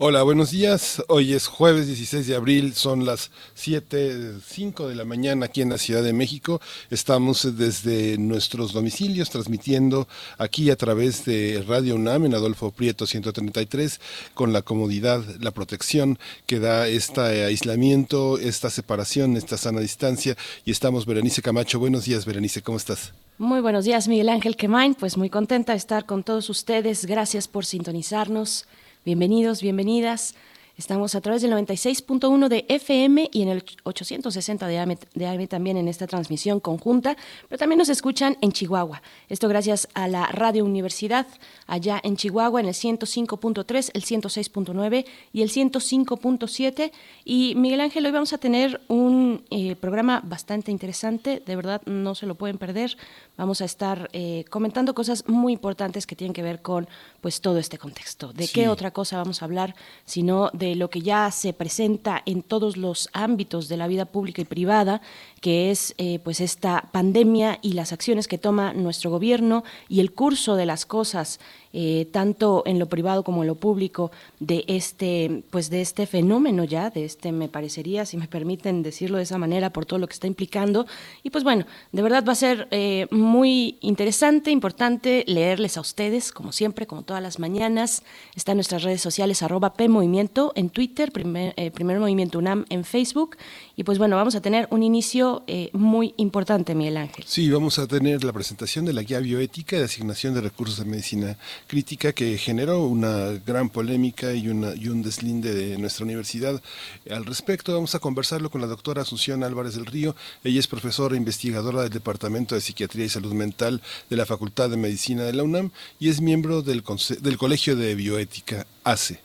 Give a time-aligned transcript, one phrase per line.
[0.00, 1.02] Hola, buenos días.
[1.08, 5.70] Hoy es jueves 16 de abril, son las 7, 5 de la mañana aquí en
[5.70, 6.60] la Ciudad de México.
[6.88, 10.06] Estamos desde nuestros domicilios transmitiendo
[10.38, 14.00] aquí a través de Radio UNAM en Adolfo Prieto 133
[14.34, 20.36] con la comodidad, la protección que da este aislamiento, esta separación, esta sana distancia.
[20.64, 21.80] Y estamos, Berenice Camacho.
[21.80, 23.14] Buenos días, Berenice, ¿cómo estás?
[23.36, 24.94] Muy buenos días, Miguel Ángel Quemain.
[24.94, 27.04] Pues muy contenta de estar con todos ustedes.
[27.04, 28.64] Gracias por sintonizarnos.
[29.08, 30.34] Bienvenidos, bienvenidas.
[30.78, 35.76] Estamos a través del 96.1 de FM y en el 860 de AM, de también
[35.76, 37.16] en esta transmisión conjunta,
[37.48, 39.02] pero también nos escuchan en Chihuahua.
[39.28, 41.26] Esto gracias a la Radio Universidad
[41.66, 46.92] allá en Chihuahua en el 105.3, el 106.9 y el 105.7.
[47.24, 52.14] Y Miguel Ángel, hoy vamos a tener un eh, programa bastante interesante, de verdad no
[52.14, 52.96] se lo pueden perder.
[53.36, 56.88] Vamos a estar eh, comentando cosas muy importantes que tienen que ver con
[57.20, 58.32] pues todo este contexto.
[58.32, 62.42] ¿De qué otra cosa vamos a hablar sino de lo que ya se presenta en
[62.42, 65.00] todos los ámbitos de la vida pública y privada,
[65.40, 70.12] que es eh, pues esta pandemia y las acciones que toma nuestro gobierno y el
[70.12, 71.38] curso de las cosas
[71.74, 76.64] eh, tanto en lo privado como en lo público de este pues de este fenómeno
[76.64, 80.06] ya de este me parecería si me permiten decirlo de esa manera por todo lo
[80.06, 80.86] que está implicando.
[81.22, 86.32] Y pues bueno de verdad va a ser eh, muy interesante importante leerles a ustedes
[86.32, 88.02] como siempre como todas las mañanas.
[88.34, 93.36] Está en nuestras redes sociales arroba en Twitter primer, primer movimiento UNAM en Facebook
[93.78, 97.24] y pues bueno vamos a tener un inicio eh, muy importante, Miguel Ángel.
[97.28, 100.84] Sí, vamos a tener la presentación de la guía bioética de asignación de recursos de
[100.84, 101.38] medicina
[101.68, 106.60] crítica que generó una gran polémica y, una, y un deslinde de nuestra universidad.
[107.08, 110.16] Al respecto, vamos a conversarlo con la doctora Asunción Álvarez del Río.
[110.42, 113.80] Ella es profesora e investigadora del Departamento de Psiquiatría y Salud Mental
[114.10, 115.70] de la Facultad de Medicina de la UNAM
[116.00, 116.82] y es miembro del,
[117.20, 119.20] del Colegio de Bioética ACE.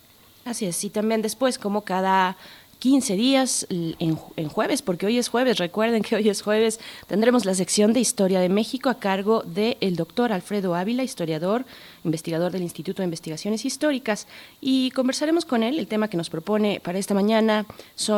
[0.45, 2.35] Así es, y también después, como cada
[2.83, 7.55] 15 días en, jueves, porque hoy es jueves, recuerden que hoy es jueves, tendremos la
[7.55, 11.63] sección de Historia de México a cargo del doctor Alfredo Ávila, historiador,
[12.03, 14.27] investigador del Instituto de Investigaciones Históricas,
[14.59, 15.79] y conversaremos con él.
[15.79, 17.66] El tema que nos propone para esta mañana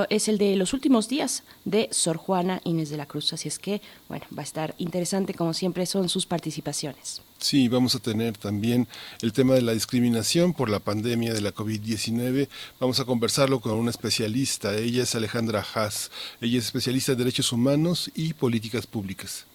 [0.10, 3.60] es el de los últimos días de Sor Juana Inés de la Cruz, así es
[3.60, 7.22] que, bueno, va a estar interesante como siempre son sus participaciones.
[7.46, 8.88] Sí, vamos a tener también
[9.22, 12.48] el tema de la discriminación por la pandemia de la COVID-19.
[12.80, 14.76] Vamos a conversarlo con una especialista.
[14.76, 16.10] Ella es Alejandra Haas.
[16.42, 19.46] Ella es especialista en derechos humanos y políticas públicas.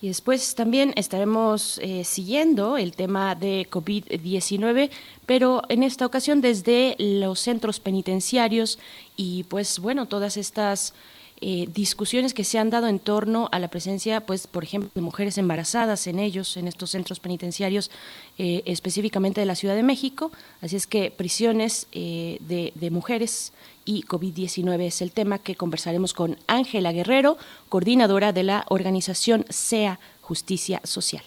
[0.00, 4.88] Y después también estaremos eh, siguiendo el tema de COVID-19,
[5.26, 8.78] pero en esta ocasión desde los centros penitenciarios
[9.18, 10.94] y pues bueno, todas estas
[11.40, 15.00] eh, discusiones que se han dado en torno a la presencia, pues, por ejemplo, de
[15.00, 17.90] mujeres embarazadas en ellos, en estos centros penitenciarios,
[18.38, 20.32] eh, específicamente de la Ciudad de México.
[20.60, 23.52] Así es que prisiones eh, de, de mujeres
[23.84, 27.38] y COVID-19 es el tema que conversaremos con Ángela Guerrero,
[27.68, 31.24] coordinadora de la organización SEA Justicia Social.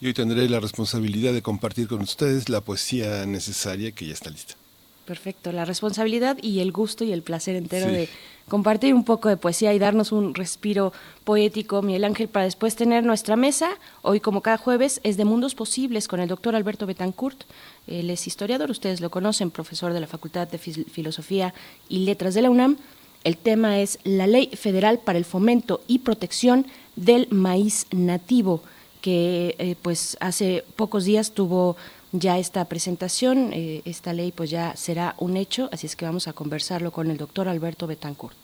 [0.00, 4.30] Y hoy tendré la responsabilidad de compartir con ustedes la poesía necesaria que ya está
[4.30, 4.54] lista.
[5.12, 8.08] Perfecto, la responsabilidad y el gusto y el placer entero de
[8.48, 13.04] compartir un poco de poesía y darnos un respiro poético, Miguel Ángel, para después tener
[13.04, 13.72] nuestra mesa.
[14.00, 17.44] Hoy, como cada jueves, es de Mundos Posibles con el doctor Alberto Betancourt.
[17.86, 21.52] Él es historiador, ustedes lo conocen, profesor de la Facultad de Filosofía
[21.90, 22.78] y Letras de la UNAM.
[23.22, 26.64] El tema es la Ley Federal para el Fomento y Protección
[26.96, 28.62] del Maíz Nativo,
[29.02, 31.76] que eh, pues hace pocos días tuvo
[32.12, 36.28] ya esta presentación, eh, esta ley pues ya será un hecho, así es que vamos
[36.28, 38.36] a conversarlo con el doctor Alberto Betancourt.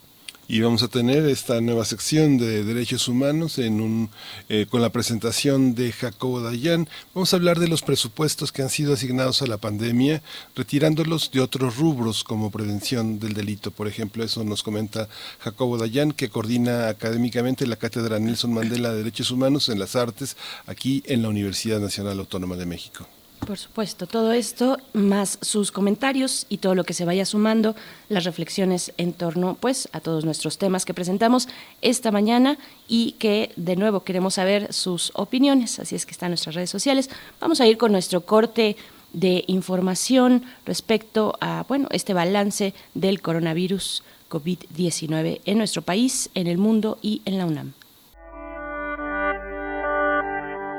[0.51, 4.09] Y vamos a tener esta nueva sección de derechos humanos en un,
[4.49, 6.89] eh, con la presentación de Jacobo Dayan.
[7.13, 10.23] Vamos a hablar de los presupuestos que han sido asignados a la pandemia,
[10.55, 13.69] retirándolos de otros rubros como prevención del delito.
[13.69, 15.07] Por ejemplo, eso nos comenta
[15.37, 20.35] Jacobo Dayan, que coordina académicamente la Cátedra Nelson Mandela de Derechos Humanos en las Artes
[20.65, 23.07] aquí en la Universidad Nacional Autónoma de México.
[23.45, 27.75] Por supuesto, todo esto, más sus comentarios y todo lo que se vaya sumando,
[28.07, 31.47] las reflexiones en torno pues, a todos nuestros temas que presentamos
[31.81, 32.57] esta mañana
[32.87, 37.09] y que de nuevo queremos saber sus opiniones, así es que están nuestras redes sociales.
[37.39, 38.75] Vamos a ir con nuestro corte
[39.13, 46.57] de información respecto a bueno, este balance del coronavirus COVID-19 en nuestro país, en el
[46.57, 47.73] mundo y en la UNAM.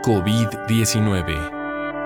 [0.04, 1.59] COVID-19.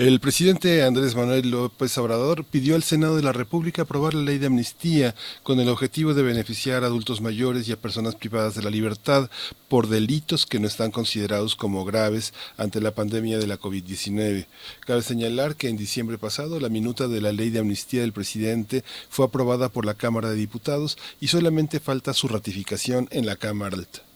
[0.00, 4.38] El presidente Andrés Manuel López Obrador pidió al Senado de la República aprobar la ley
[4.38, 8.62] de amnistía con el objetivo de beneficiar a adultos mayores y a personas privadas de
[8.62, 9.28] la libertad
[9.68, 14.46] por delitos que no están considerados como graves ante la pandemia de la COVID-19.
[14.86, 18.84] Cabe señalar que en diciembre pasado la minuta de la ley de amnistía del presidente
[19.10, 23.76] fue aprobada por la Cámara de Diputados y solamente falta su ratificación en la Cámara
[23.76, 24.09] Alta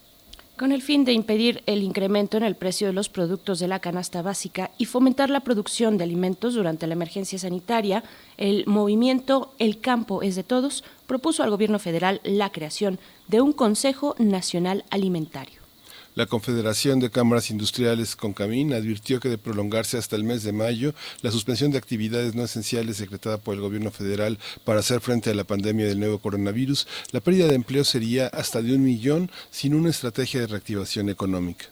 [0.57, 3.81] con el fin de impedir el incremento en el precio de los productos de la
[3.81, 8.05] canasta básica y fomentar la producción de alimentos durante la emergencia sanitaria,
[8.37, 12.99] el movimiento El campo es de todos propuso al gobierno federal la creación
[13.29, 15.64] de un Consejo Nacional Alimentario.
[16.15, 20.95] La Confederación de Cámaras Industriales Concamín advirtió que de prolongarse hasta el mes de mayo,
[21.23, 25.35] la suspensión de actividades no esenciales decretada por el gobierno federal para hacer frente a
[25.35, 29.75] la pandemia del nuevo coronavirus, la pérdida de empleo sería hasta de un millón sin
[29.75, 31.67] una estrategia de reactivación económica.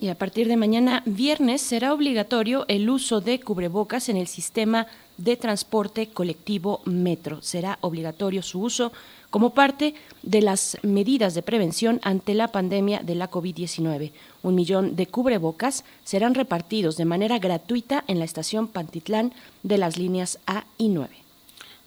[0.00, 4.86] Y a partir de mañana, viernes, será obligatorio el uso de cubrebocas en el sistema
[5.18, 7.42] de transporte colectivo Metro.
[7.42, 8.90] Será obligatorio su uso
[9.32, 14.12] como parte de las medidas de prevención ante la pandemia de la COVID-19.
[14.42, 19.32] Un millón de cubrebocas serán repartidos de manera gratuita en la estación Pantitlán
[19.62, 21.21] de las líneas A y 9.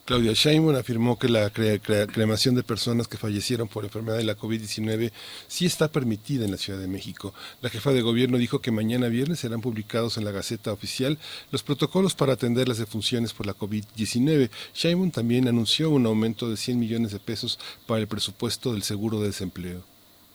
[0.06, 5.12] Claudia Sheinbaum afirmó que la cremación de personas que fallecieron por enfermedad de la COVID-19
[5.48, 7.34] sí está permitida en la Ciudad de México.
[7.64, 11.18] La jefa de gobierno dijo que mañana viernes serán publicados en la Gaceta Oficial
[11.52, 14.52] los protocolos para atender las defunciones por la COVID-19.
[14.76, 17.58] Sheinbaum también anunció un aumento de 100 millones de pesos
[17.88, 19.82] para el presupuesto del seguro de desempleo.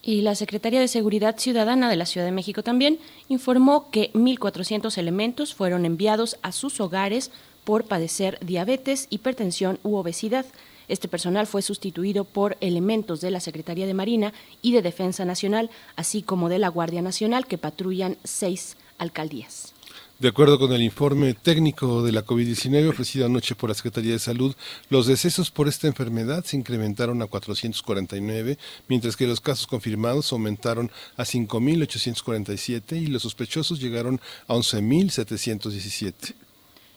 [0.02, 4.96] Y la Secretaría de Seguridad Ciudadana de la Ciudad de México también informó que 1.400
[4.98, 7.30] elementos fueron enviados a sus hogares
[7.64, 10.46] por padecer diabetes, hipertensión u obesidad.
[10.88, 15.70] Este personal fue sustituido por elementos de la Secretaría de Marina y de Defensa Nacional,
[15.94, 19.72] así como de la Guardia Nacional, que patrullan seis alcaldías.
[20.20, 24.18] De acuerdo con el informe técnico de la COVID-19 ofrecido anoche por la Secretaría de
[24.18, 24.54] Salud,
[24.90, 30.90] los decesos por esta enfermedad se incrementaron a 449, mientras que los casos confirmados aumentaron
[31.16, 36.34] a 5.847 y los sospechosos llegaron a 11.717.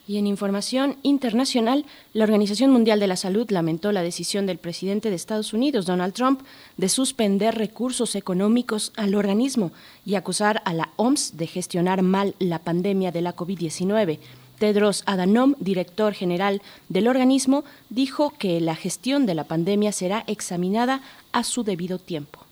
[0.06, 5.10] Y en información internacional, la Organización Mundial de la Salud lamentó la decisión del presidente
[5.10, 6.42] de Estados Unidos, Donald Trump,
[6.76, 9.72] de suspender recursos económicos al organismo
[10.06, 14.20] y acusar a la OMS de gestionar mal la pandemia de la COVID-19.
[14.60, 21.02] Tedros Adhanom, director general del organismo, dijo que la gestión de la pandemia será examinada
[21.32, 22.43] a su debido tiempo.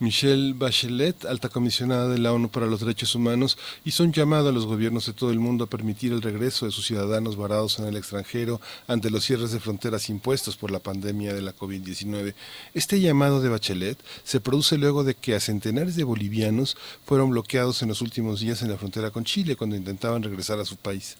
[0.00, 4.52] Michelle Bachelet, alta comisionada de la ONU para los Derechos Humanos, hizo un llamado a
[4.52, 7.86] los gobiernos de todo el mundo a permitir el regreso de sus ciudadanos varados en
[7.86, 12.34] el extranjero ante los cierres de fronteras impuestos por la pandemia de la COVID-19.
[12.74, 17.82] Este llamado de Bachelet se produce luego de que a centenares de bolivianos fueron bloqueados
[17.82, 21.16] en los últimos días en la frontera con Chile cuando intentaban regresar a su país.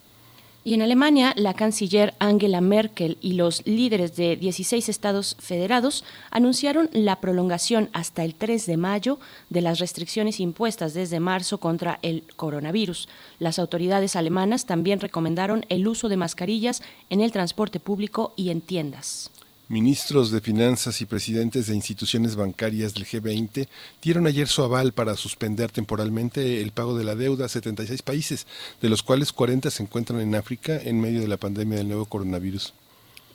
[0.68, 6.90] Y en Alemania, la canciller Angela Merkel y los líderes de 16 estados federados anunciaron
[6.92, 9.18] la prolongación hasta el 3 de mayo
[9.48, 13.08] de las restricciones impuestas desde marzo contra el coronavirus.
[13.38, 18.60] Las autoridades alemanas también recomendaron el uso de mascarillas en el transporte público y en
[18.60, 19.30] tiendas.
[19.70, 23.68] Ministros de Finanzas y presidentes de instituciones bancarias del G20
[24.00, 28.46] dieron ayer su aval para suspender temporalmente el pago de la deuda a 76 países,
[28.80, 32.06] de los cuales 40 se encuentran en África en medio de la pandemia del nuevo
[32.06, 32.72] coronavirus.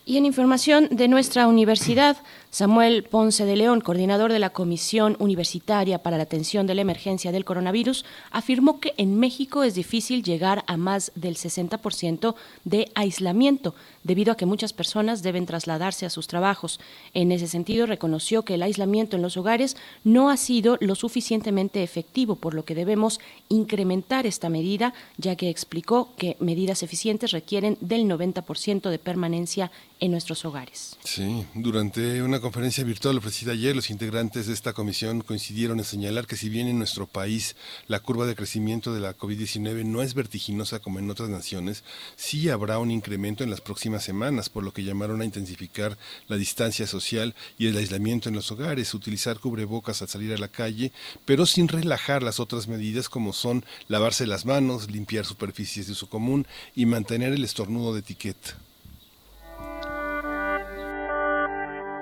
[0.05, 2.17] Y en información de nuestra universidad,
[2.49, 7.31] Samuel Ponce de León, coordinador de la Comisión Universitaria para la Atención de la Emergencia
[7.31, 12.35] del Coronavirus, afirmó que en México es difícil llegar a más del 60%
[12.65, 16.79] de aislamiento, debido a que muchas personas deben trasladarse a sus trabajos.
[17.13, 21.83] En ese sentido, reconoció que el aislamiento en los hogares no ha sido lo suficientemente
[21.83, 23.19] efectivo, por lo que debemos
[23.49, 30.11] incrementar esta medida, ya que explicó que medidas eficientes requieren del 90% de permanencia en
[30.11, 30.97] nuestros hogares.
[31.03, 36.27] Sí, durante una conferencia virtual ofrecida ayer, los integrantes de esta comisión coincidieron en señalar
[36.27, 37.55] que si bien en nuestro país
[37.87, 41.83] la curva de crecimiento de la COVID-19 no es vertiginosa como en otras naciones,
[42.17, 45.97] sí habrá un incremento en las próximas semanas, por lo que llamaron a intensificar
[46.27, 50.47] la distancia social y el aislamiento en los hogares, utilizar cubrebocas al salir a la
[50.47, 50.91] calle,
[51.25, 56.09] pero sin relajar las otras medidas como son lavarse las manos, limpiar superficies de uso
[56.09, 58.57] común y mantener el estornudo de etiqueta.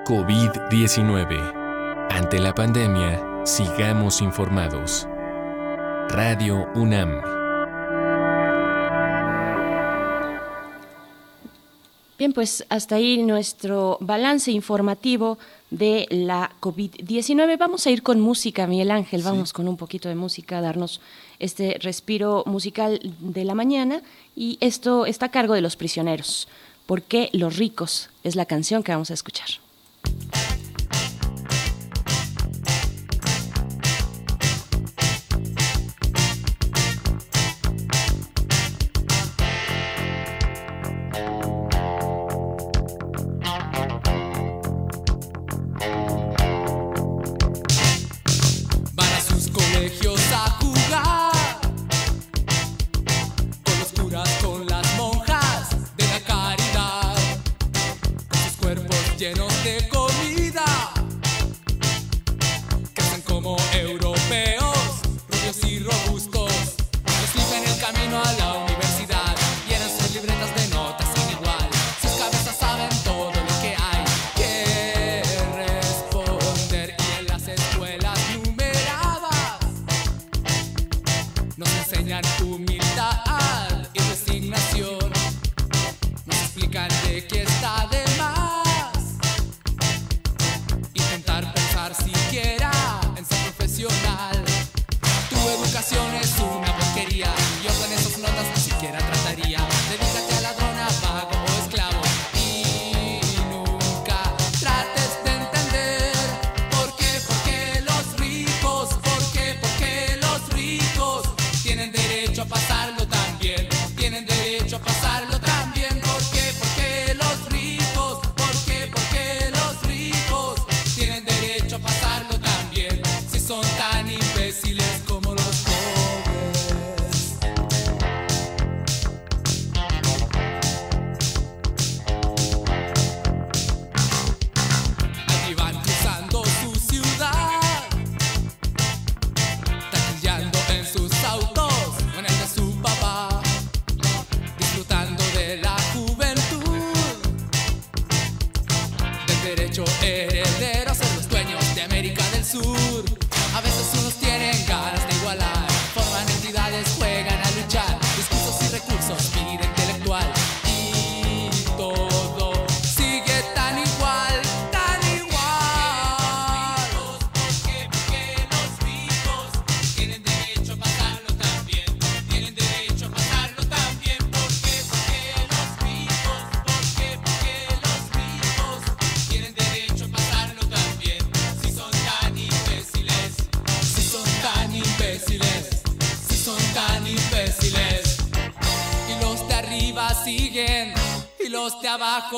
[0.06, 2.08] COVID-19.
[2.10, 5.08] Ante la pandemia, sigamos informados.
[6.10, 7.41] Radio UNAM.
[12.22, 15.40] Bien, pues hasta ahí nuestro balance informativo
[15.72, 17.58] de la COVID-19.
[17.58, 21.01] Vamos a ir con música, Miguel Ángel, vamos con un poquito de música, darnos
[21.40, 24.04] este respiro musical de la mañana
[24.36, 26.48] y esto está a cargo de los prisioneros.
[26.86, 28.12] ¿Por qué los ricos?
[28.24, 29.50] Es la canción que vamos a escuchar.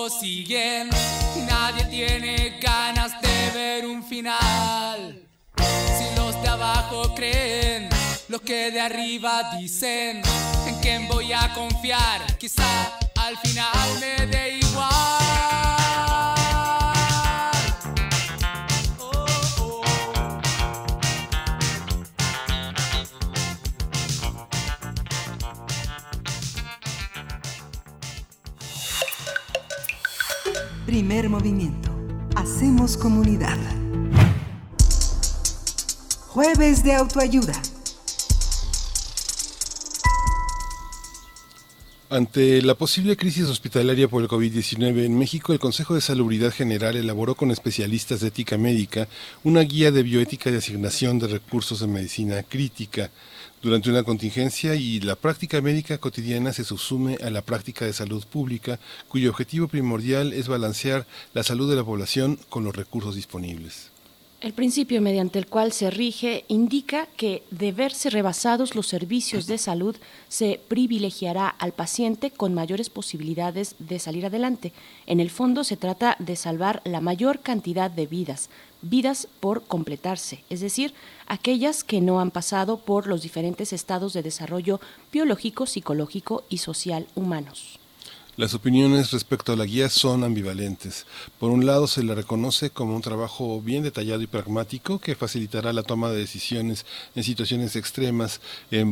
[0.10, 0.90] Siguen
[1.36, 5.24] y nadie tiene ganas de ver un final.
[5.58, 7.90] Si los de abajo creen
[8.30, 10.22] lo que de arriba dicen,
[10.68, 12.38] ¿en quién voy a confiar?
[12.38, 13.83] Quizá al final
[36.94, 37.54] autoayuda.
[42.14, 46.96] Ante la posible crisis hospitalaria por el COVID-19 en México, el Consejo de Salubridad General
[46.96, 49.08] elaboró con especialistas de ética médica
[49.44, 53.10] una guía de bioética de asignación de recursos de medicina crítica
[53.64, 58.24] durante una contingencia y la práctica médica cotidiana se subsume a la práctica de salud
[58.26, 63.93] pública, cuyo objetivo primordial es balancear la salud de la población con los recursos disponibles.
[64.44, 69.58] El principio mediante el cual se rige indica que, de verse rebasados los servicios de
[69.58, 69.96] salud,
[70.28, 74.74] se privilegiará al paciente con mayores posibilidades de salir adelante.
[75.06, 78.50] En el fondo se trata de salvar la mayor cantidad de vidas,
[78.82, 80.94] vidas por completarse, es decir,
[81.26, 87.08] aquellas que no han pasado por los diferentes estados de desarrollo biológico, psicológico y social
[87.16, 87.80] humanos.
[88.36, 91.06] Las opiniones respecto a la guía son ambivalentes.
[91.38, 95.72] Por un lado, se le reconoce como un trabajo bien detallado y pragmático que facilitará
[95.72, 98.42] la toma de decisiones en situaciones extremas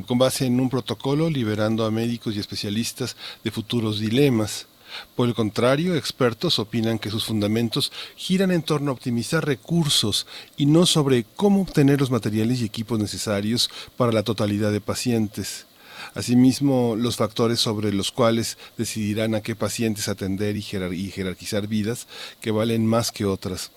[0.06, 4.68] con base en un protocolo liberando a médicos y especialistas de futuros dilemas.
[5.16, 10.68] Por el contrario, expertos opinan que sus fundamentos giran en torno a optimizar recursos y
[10.68, 15.66] no sobre cómo obtener los materiales y equipos necesarios para la totalidad de pacientes.
[16.14, 22.08] Asimismo, los factores sobre los cuales decidirán a qué pacientes atender y, jerarquizar vidas
[22.42, 23.72] que valen más que otras.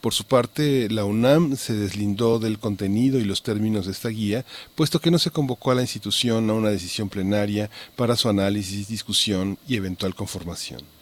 [0.00, 4.44] Por su parte, la UNAM se deslindó del contenido y los términos de esta guía,
[4.76, 8.86] puesto que no se convocó a la institución a una decisión plenaria para su análisis,
[8.86, 10.97] discusión y eventual conformación.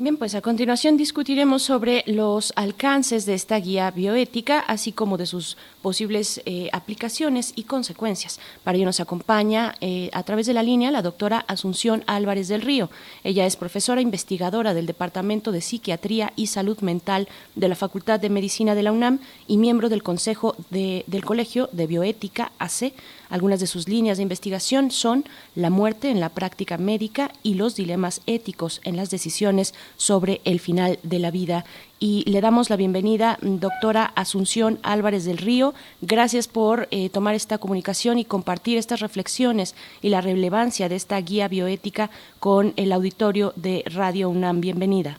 [0.00, 5.26] Bien, pues a continuación discutiremos sobre los alcances de esta guía bioética, así como de
[5.26, 8.38] sus posibles eh, aplicaciones y consecuencias.
[8.62, 12.62] Para ello nos acompaña eh, a través de la línea la doctora Asunción Álvarez del
[12.62, 12.90] Río.
[13.24, 17.26] Ella es profesora investigadora del Departamento de Psiquiatría y Salud Mental
[17.56, 21.88] de la Facultad de Medicina de la UNAM y miembro del Consejo del Colegio de
[21.88, 22.92] Bioética AC
[23.30, 27.76] algunas de sus líneas de investigación son la muerte en la práctica médica y los
[27.76, 31.64] dilemas éticos en las decisiones sobre el final de la vida.
[32.00, 35.74] Y le damos la bienvenida, doctora Asunción Álvarez del Río.
[36.00, 41.20] Gracias por eh, tomar esta comunicación y compartir estas reflexiones y la relevancia de esta
[41.20, 44.60] guía bioética con el auditorio de Radio UNAM.
[44.60, 45.18] Bienvenida.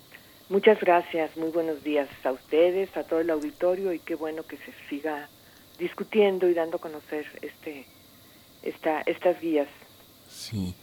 [0.49, 4.57] Muchas gracias, muy buenos días a ustedes, a todo el auditorio y qué bueno que
[4.57, 5.29] se siga
[5.77, 7.85] discutiendo y dando a conocer este
[8.63, 9.67] esta, estas guías.
[10.29, 10.73] Sí.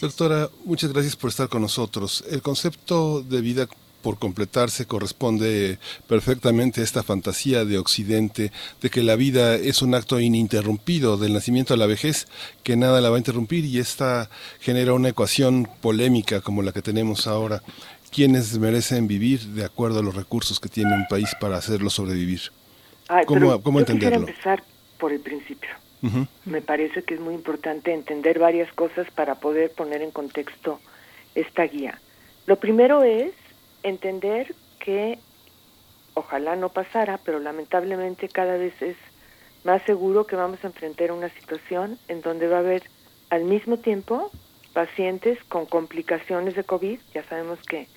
[0.00, 2.24] Doctora, muchas gracias por estar con nosotros.
[2.30, 3.68] El concepto de vida
[4.06, 9.96] por completarse corresponde perfectamente a esta fantasía de Occidente de que la vida es un
[9.96, 12.28] acto ininterrumpido del nacimiento a la vejez,
[12.62, 14.30] que nada la va a interrumpir y esta
[14.60, 17.62] genera una ecuación polémica como la que tenemos ahora.
[18.12, 22.42] ¿Quiénes merecen vivir de acuerdo a los recursos que tiene un país para hacerlo sobrevivir?
[23.26, 24.18] ¿Cómo, ¿cómo entenderlo?
[24.18, 24.62] empezar
[24.98, 25.70] por el principio.
[26.44, 30.78] Me parece que es muy importante entender varias cosas para poder poner en contexto
[31.34, 32.00] esta guía.
[32.46, 33.32] Lo primero es
[33.82, 35.18] entender que
[36.14, 38.96] ojalá no pasara, pero lamentablemente cada vez es
[39.64, 42.84] más seguro que vamos a enfrentar una situación en donde va a haber
[43.30, 44.30] al mismo tiempo
[44.72, 47.88] pacientes con complicaciones de COVID, ya sabemos que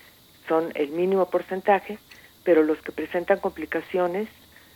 [0.48, 1.98] son el mínimo porcentaje,
[2.42, 4.28] pero los que presentan complicaciones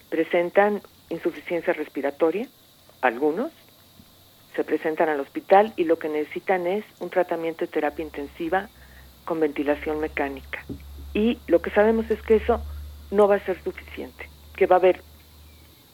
[0.08, 2.46] presentan insuficiencia respiratoria,
[3.04, 3.52] algunos
[4.56, 8.70] se presentan al hospital y lo que necesitan es un tratamiento de terapia intensiva
[9.26, 10.64] con ventilación mecánica.
[11.12, 12.62] Y lo que sabemos es que eso
[13.10, 15.02] no va a ser suficiente, que va a haber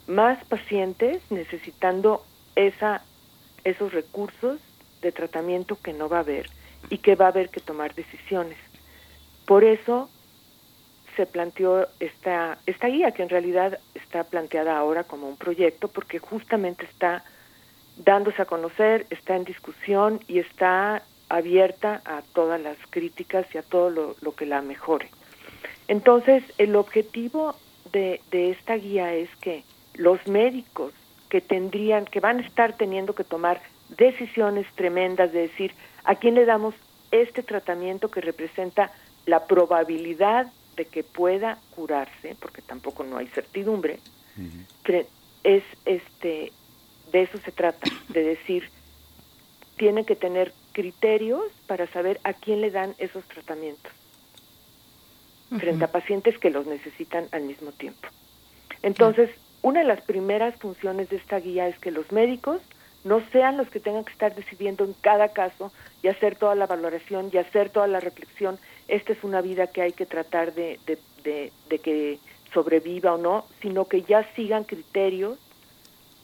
[0.07, 2.23] más pacientes necesitando
[2.55, 3.03] esa,
[3.65, 4.59] esos recursos
[5.01, 6.49] de tratamiento que no va a haber
[6.89, 8.57] y que va a haber que tomar decisiones.
[9.45, 10.09] Por eso
[11.15, 16.19] se planteó esta, esta guía, que en realidad está planteada ahora como un proyecto, porque
[16.19, 17.23] justamente está
[17.97, 23.63] dándose a conocer, está en discusión y está abierta a todas las críticas y a
[23.63, 25.09] todo lo, lo que la mejore.
[25.87, 27.55] Entonces, el objetivo
[27.91, 30.93] de, de esta guía es que los médicos
[31.29, 33.61] que tendrían, que van a estar teniendo que tomar
[33.97, 36.75] decisiones tremendas de decir a quién le damos
[37.11, 38.91] este tratamiento que representa
[39.25, 40.47] la probabilidad
[40.81, 43.99] de que pueda curarse, porque tampoco no hay certidumbre,
[45.43, 46.51] es este
[47.11, 48.67] de eso se trata, de decir
[49.77, 53.91] tienen que tener criterios para saber a quién le dan esos tratamientos
[55.59, 58.07] frente a pacientes que los necesitan al mismo tiempo.
[58.81, 59.29] Entonces,
[59.61, 62.59] una de las primeras funciones de esta guía es que los médicos
[63.03, 65.71] no sean los que tengan que estar decidiendo en cada caso
[66.03, 68.59] y hacer toda la valoración y hacer toda la reflexión
[68.91, 72.19] esta es una vida que hay que tratar de, de, que
[72.53, 75.39] sobreviva o no, sino que ya sigan criterios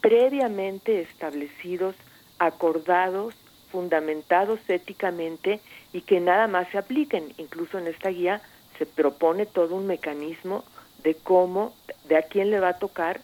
[0.01, 1.95] previamente establecidos,
[2.39, 3.35] acordados,
[3.71, 5.61] fundamentados éticamente
[5.93, 7.33] y que nada más se apliquen.
[7.37, 8.41] Incluso en esta guía
[8.77, 10.65] se propone todo un mecanismo
[11.03, 11.73] de cómo,
[12.09, 13.21] de a quién le va a tocar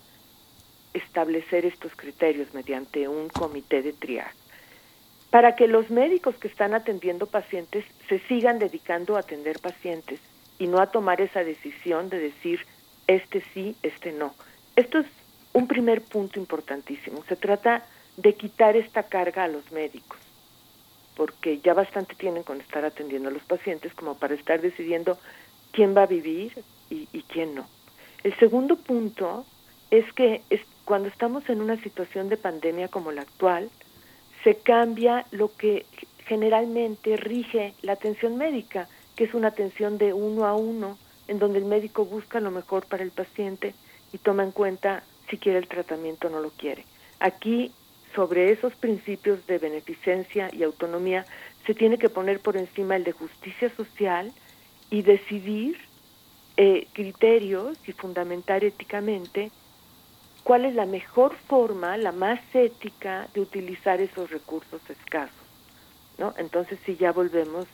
[0.94, 4.38] establecer estos criterios mediante un comité de triaje
[5.34, 10.20] para que los médicos que están atendiendo pacientes se sigan dedicando a atender pacientes
[10.60, 12.60] y no a tomar esa decisión de decir
[13.08, 14.36] este sí, este no.
[14.76, 15.08] Esto es
[15.54, 17.24] un primer punto importantísimo.
[17.28, 17.84] Se trata
[18.18, 20.20] de quitar esta carga a los médicos,
[21.16, 25.18] porque ya bastante tienen con estar atendiendo a los pacientes como para estar decidiendo
[25.72, 26.54] quién va a vivir
[26.92, 27.68] y, quién no.
[28.24, 29.46] El segundo punto
[29.90, 30.44] es que
[30.86, 33.70] cuando estamos en una situación de pandemia como la actual,
[34.44, 35.86] se cambia lo que
[36.26, 41.60] generalmente rige la atención médica, que es una atención de uno a uno, en donde
[41.60, 43.74] el médico busca lo mejor para el paciente
[44.12, 46.86] y toma en cuenta si quiere el tratamiento o no lo quiere.
[47.20, 47.72] Aquí,
[48.14, 51.26] sobre esos principios de beneficencia y autonomía,
[51.66, 54.34] se tiene que poner por encima el de justicia social
[54.90, 55.78] y decidir
[56.58, 59.50] eh, criterios y fundamentar éticamente
[60.44, 65.36] cuál es la mejor forma, la más ética de utilizar esos recursos escasos.
[66.18, 66.34] ¿no?
[66.38, 67.66] Entonces, si ya volvemos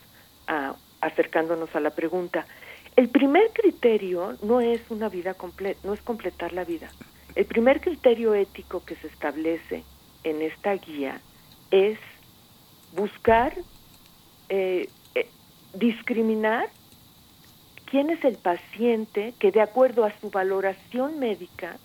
[0.47, 2.45] a acercándonos a la pregunta,
[2.95, 6.89] el primer criterio no es una vida completa, no es completar la vida.
[7.35, 9.83] El primer criterio ético que se establece
[10.23, 11.21] en esta guía
[11.71, 11.97] es
[12.95, 13.53] buscar
[14.49, 15.29] eh, eh,
[15.73, 16.69] discriminar
[17.85, 21.77] quién es el paciente que de acuerdo a su valoración médica,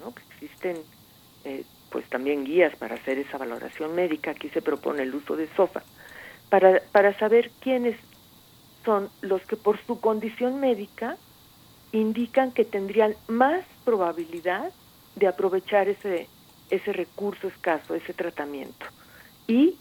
[0.00, 0.14] ¿no?
[0.14, 0.76] que existen
[1.44, 5.48] eh, pues también guías para hacer esa valoración médica, aquí se propone el uso de
[5.54, 5.82] SOFA,
[6.50, 7.96] para, para saber quiénes
[8.84, 11.16] son los que por su condición médica
[11.92, 14.72] indican que tendrían más probabilidad
[15.14, 16.28] de aprovechar ese,
[16.70, 18.86] ese recurso escaso, ese tratamiento,
[19.46, 19.76] y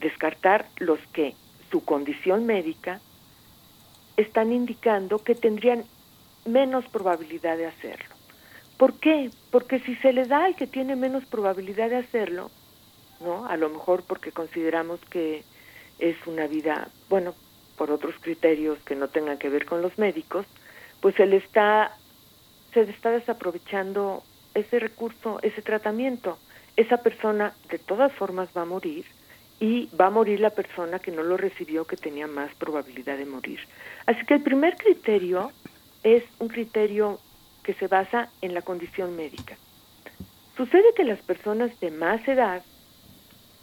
[0.00, 1.34] descartar los que
[1.70, 3.00] su condición médica
[4.16, 5.84] están indicando que tendrían
[6.44, 8.13] menos probabilidad de hacerlo.
[8.76, 9.30] ¿Por qué?
[9.50, 12.50] Porque si se le da al que tiene menos probabilidad de hacerlo,
[13.20, 13.46] ¿no?
[13.46, 15.44] A lo mejor porque consideramos que
[15.98, 17.34] es una vida, bueno,
[17.76, 20.46] por otros criterios que no tengan que ver con los médicos,
[21.00, 21.96] pues se le está
[22.72, 26.38] se está desaprovechando ese recurso, ese tratamiento.
[26.76, 29.04] Esa persona de todas formas va a morir
[29.60, 33.26] y va a morir la persona que no lo recibió, que tenía más probabilidad de
[33.26, 33.60] morir.
[34.06, 35.52] Así que el primer criterio
[36.02, 37.20] es un criterio
[37.64, 39.56] que se basa en la condición médica.
[40.56, 42.62] Sucede que las personas de más edad,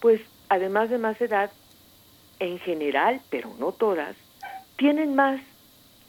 [0.01, 1.51] pues además de más edad,
[2.39, 4.15] en general, pero no todas,
[4.75, 5.39] tienen más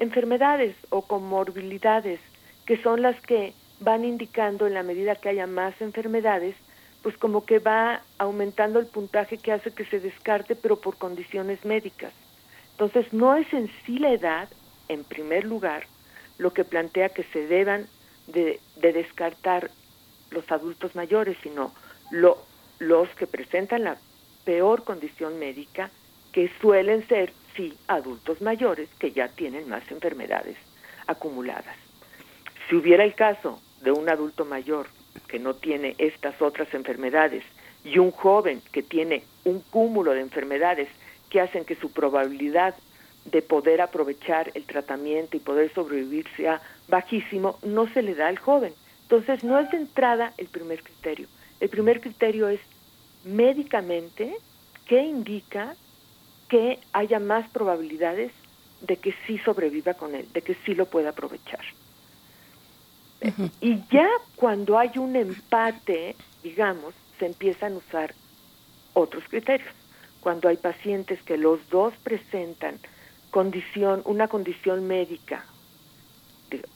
[0.00, 2.18] enfermedades o comorbilidades,
[2.66, 6.56] que son las que van indicando en la medida que haya más enfermedades,
[7.02, 11.64] pues como que va aumentando el puntaje que hace que se descarte, pero por condiciones
[11.64, 12.12] médicas.
[12.72, 14.48] Entonces, no es en sí la edad,
[14.88, 15.84] en primer lugar,
[16.42, 17.86] lo que plantea que se deban
[18.26, 19.70] de, descartar
[20.30, 21.72] los adultos mayores, sino
[22.10, 22.38] lo,
[22.78, 23.96] los que presentan la
[24.44, 25.90] peor condición médica,
[26.32, 30.56] que suelen ser, sí, adultos mayores que ya tienen más enfermedades
[31.06, 31.76] acumuladas.
[32.68, 34.88] Si hubiera el caso de un adulto mayor
[35.28, 37.44] que no tiene estas otras enfermedades
[37.84, 40.88] y un joven que tiene un cúmulo de enfermedades
[41.30, 42.74] que hacen que su probabilidad
[43.24, 48.38] de poder aprovechar el tratamiento y poder sobrevivir sea bajísimo, no se le da al
[48.38, 48.74] joven.
[49.02, 51.28] Entonces, no es de entrada el primer criterio.
[51.60, 52.60] El primer criterio es
[53.24, 54.36] médicamente
[54.86, 55.76] qué indica
[56.48, 58.32] que haya más probabilidades
[58.80, 61.64] de que sí sobreviva con él, de que sí lo pueda aprovechar.
[63.60, 68.14] Y ya cuando hay un empate, digamos, se empiezan a usar
[68.94, 69.72] otros criterios.
[70.20, 72.78] Cuando hay pacientes que los dos presentan
[73.32, 75.44] condición, una condición médica,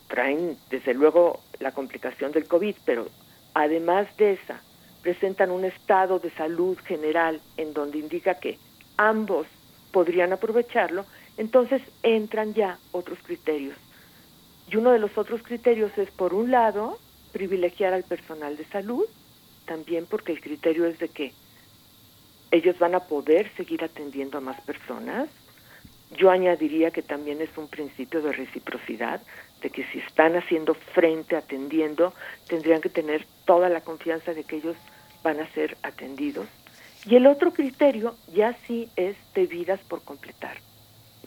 [0.09, 3.07] traen desde luego la complicación del COVID, pero
[3.53, 4.61] además de esa,
[5.01, 8.57] presentan un estado de salud general en donde indica que
[8.97, 9.47] ambos
[9.93, 11.05] podrían aprovecharlo,
[11.37, 13.77] entonces entran ya otros criterios
[14.69, 16.99] y uno de los otros criterios es, por un lado,
[17.31, 19.05] privilegiar al personal de salud,
[19.65, 21.33] también porque el criterio es de que
[22.51, 25.29] ellos van a poder seguir atendiendo a más personas.
[26.11, 29.21] Yo añadiría que también es un principio de reciprocidad,
[29.61, 32.13] de que si están haciendo frente, atendiendo,
[32.47, 34.77] tendrían que tener toda la confianza de que ellos
[35.23, 36.47] van a ser atendidos.
[37.05, 40.57] Y el otro criterio ya sí es de vidas por completar,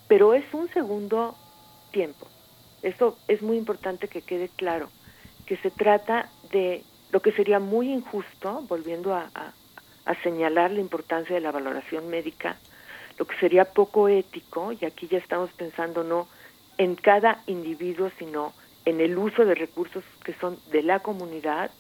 [0.09, 1.37] pero es un segundo
[1.91, 2.27] tiempo.
[2.83, 4.89] Esto es muy importante que quede claro,
[5.47, 9.31] que se trata de lo que sería muy injusto, volviendo a,
[10.25, 12.59] señalar la importancia de la valoración médica,
[13.21, 16.27] lo que sería poco ético, y aquí ya estamos pensando no
[16.79, 18.55] en cada individuo, sino
[18.87, 21.71] en el uso de recursos que son de la comunidad,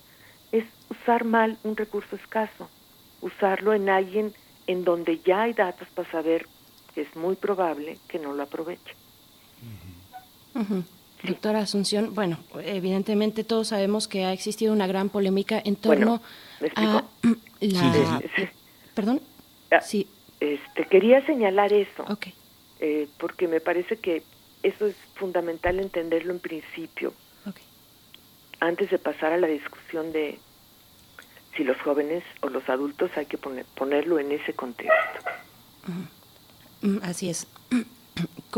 [0.52, 2.68] es usar mal un recurso escaso,
[3.22, 4.34] usarlo en alguien
[4.66, 6.46] en donde ya hay datos para saber
[6.94, 8.94] que es muy probable que no lo aproveche.
[11.22, 16.20] Doctora Asunción, bueno, evidentemente todos sabemos que ha existido una gran polémica en torno
[16.74, 17.02] a
[17.60, 18.20] la...
[18.94, 19.22] Perdón.
[19.70, 20.06] Ah, sí.
[20.40, 22.04] Este, quería señalar eso,
[22.80, 24.22] eh, porque me parece que
[24.62, 27.12] eso es fundamental entenderlo en principio,
[28.60, 30.38] antes de pasar a la discusión de
[31.56, 35.20] si los jóvenes o los adultos hay que poner, ponerlo en ese contexto.
[36.82, 37.46] Mm, así es.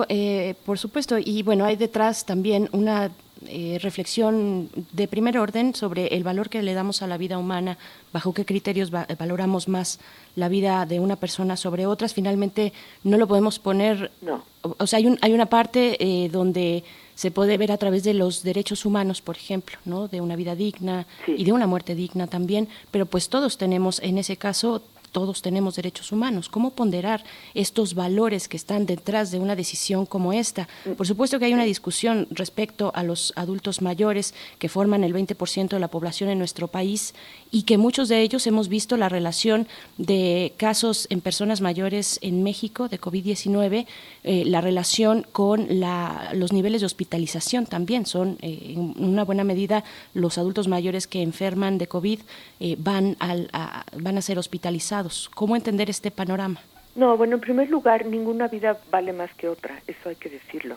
[0.08, 3.12] Eh, por supuesto, y bueno, hay detrás también una
[3.48, 7.78] eh, reflexión de primer orden sobre el valor que le damos a la vida humana,
[8.12, 9.98] bajo qué criterios valoramos más
[10.36, 12.14] la vida de una persona sobre otras.
[12.14, 12.72] Finalmente,
[13.04, 14.10] no lo podemos poner.
[14.20, 14.44] No.
[14.62, 18.14] O, sea, hay, un, hay una parte eh, donde se puede ver a través de
[18.14, 20.08] los derechos humanos, por ejemplo, ¿no?
[20.08, 24.18] de una vida digna y de una muerte digna también, pero pues todos tenemos en
[24.18, 26.48] ese caso todos tenemos derechos humanos.
[26.48, 27.22] ¿Cómo ponderar
[27.54, 30.68] estos valores que están detrás de una decisión como esta?
[30.96, 35.68] Por supuesto que hay una discusión respecto a los adultos mayores que forman el 20%
[35.68, 37.14] de la población en nuestro país
[37.50, 42.42] y que muchos de ellos hemos visto la relación de casos en personas mayores en
[42.42, 43.86] México de COVID-19,
[44.24, 45.68] eh, la relación con
[46.32, 48.06] los niveles de hospitalización también.
[48.06, 52.20] Son eh, en una buena medida los adultos mayores que enferman de COVID
[52.60, 55.01] eh, van, a ser hospitalizados.
[55.34, 56.60] ¿Cómo entender este panorama?
[56.94, 60.76] No, bueno, en primer lugar, ninguna vida vale más que otra, eso hay que decirlo.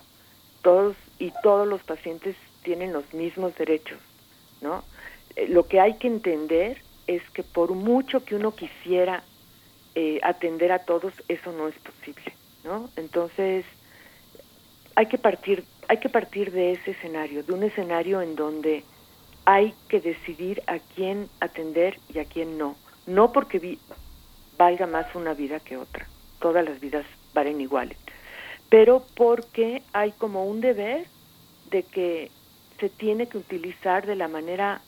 [0.61, 3.99] Todos y todos los pacientes tienen los mismos derechos,
[4.61, 4.83] ¿no?
[5.35, 9.23] Eh, lo que hay que entender es que por mucho que uno quisiera
[9.93, 12.33] eh, atender a todos, eso no es posible,
[12.63, 12.89] ¿no?
[12.95, 13.65] Entonces,
[14.95, 18.83] hay que partir, hay que partir de ese escenario, de un escenario en donde
[19.45, 22.75] hay que decidir a quién atender y a quién no.
[23.05, 23.77] No porque
[24.57, 26.07] valga más una vida que otra,
[26.39, 27.97] todas las vidas valen iguales,
[28.69, 31.07] pero porque hay como un deber
[31.69, 32.31] de que
[32.79, 34.81] se tiene que utilizar de la manera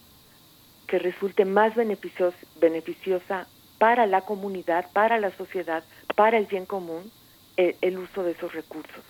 [0.86, 3.46] que resulte más beneficiosa
[3.78, 5.84] para la comunidad, para la sociedad,
[6.16, 7.10] para el bien común,
[7.56, 9.04] el, el uso de esos recursos.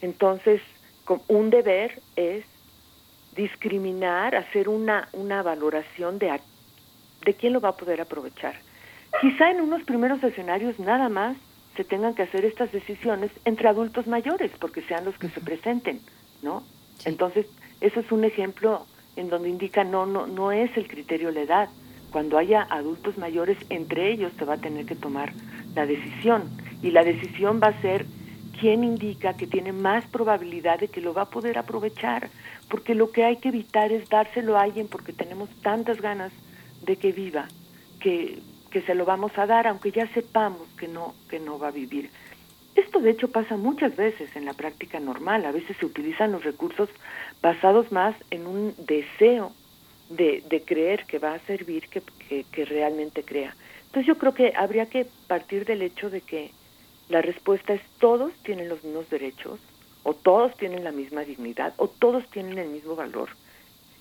[0.00, 0.60] Entonces,
[1.28, 2.44] un deber es
[3.34, 6.40] discriminar, hacer una, una valoración de,
[7.24, 8.54] de quién lo va a poder aprovechar.
[9.20, 11.36] Quizá en unos primeros escenarios nada más
[11.76, 16.00] se tengan que hacer estas decisiones entre adultos mayores, porque sean los que se presenten,
[16.42, 16.62] ¿no?
[17.04, 17.46] Entonces,
[17.80, 21.68] eso es un ejemplo en donde indica no, no, no es el criterio la edad.
[22.10, 25.32] Cuando haya adultos mayores, entre ellos se va a tener que tomar
[25.74, 26.44] la decisión.
[26.82, 28.06] Y la decisión va a ser
[28.60, 32.30] quién indica que tiene más probabilidad de que lo va a poder aprovechar.
[32.68, 36.32] Porque lo que hay que evitar es dárselo a alguien porque tenemos tantas ganas
[36.82, 37.48] de que viva,
[38.00, 38.38] que,
[38.74, 41.70] que se lo vamos a dar, aunque ya sepamos que no, que no va a
[41.70, 42.10] vivir.
[42.74, 45.46] Esto de hecho pasa muchas veces en la práctica normal.
[45.46, 46.88] A veces se utilizan los recursos
[47.40, 49.52] basados más en un deseo
[50.08, 52.02] de, de creer que va a servir que,
[52.50, 53.54] que, realmente crea.
[53.86, 56.50] Entonces yo creo que habría que partir del hecho de que
[57.08, 59.60] la respuesta es todos tienen los mismos derechos,
[60.02, 63.28] o todos tienen la misma dignidad, o todos tienen el mismo valor,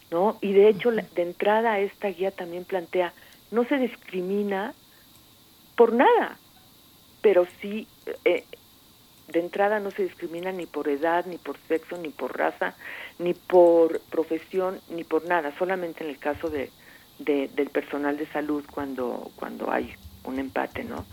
[0.09, 0.39] ¿no?
[0.41, 3.13] Y de hecho, de entrada esta guía también plantea,
[3.53, 4.73] no se discrimina
[5.75, 6.37] por nada,
[7.21, 7.87] pero sí
[8.25, 8.43] eh,
[9.27, 12.75] de entrada no se discrimina ni por edad, ni por sexo, ni por raza,
[13.19, 16.71] ni por profesión, ni por nada, solamente en el caso de,
[17.19, 21.05] del personal de salud cuando, cuando hay un empate, ¿no?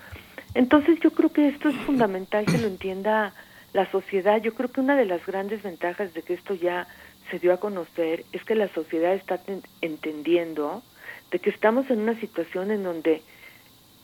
[0.55, 3.35] Entonces yo creo que esto es fundamental que lo entienda
[3.73, 4.41] la sociedad.
[4.43, 6.89] Yo creo que una de las grandes ventajas de que esto ya
[7.31, 9.39] se dio a conocer es que la sociedad está
[9.81, 10.83] entendiendo
[11.31, 13.23] de que estamos en una situación en donde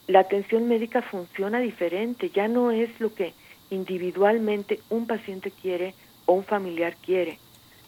[0.07, 3.35] la atención médica funciona diferente, ya no es lo que
[3.71, 5.95] individualmente un paciente quiere
[6.27, 7.39] o un familiar quiere.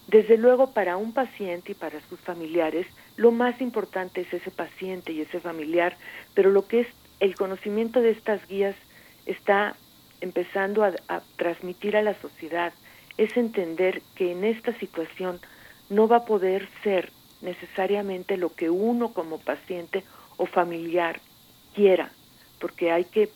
[0.07, 5.13] Desde luego para un paciente y para sus familiares lo más importante es ese paciente
[5.13, 5.97] y ese familiar,
[6.33, 6.87] pero lo que es
[7.19, 8.75] el conocimiento de estas guías
[9.25, 9.75] está
[10.21, 12.73] empezando a, transmitir a la sociedad
[13.17, 15.39] es entender que en esta situación
[15.89, 20.03] no va a poder ser necesariamente lo que uno como paciente
[20.37, 21.21] o familiar
[21.73, 22.11] quiera,
[22.59, 23.29] porque hay que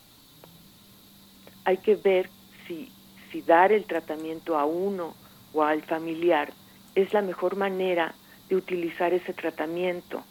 [1.65, 2.29] hay que ver
[2.67, 2.91] si,
[3.31, 5.15] si dar el tratamiento a uno
[5.53, 6.51] o al familiar
[6.95, 8.13] es la mejor manera
[8.49, 10.23] de utilizar ese tratamiento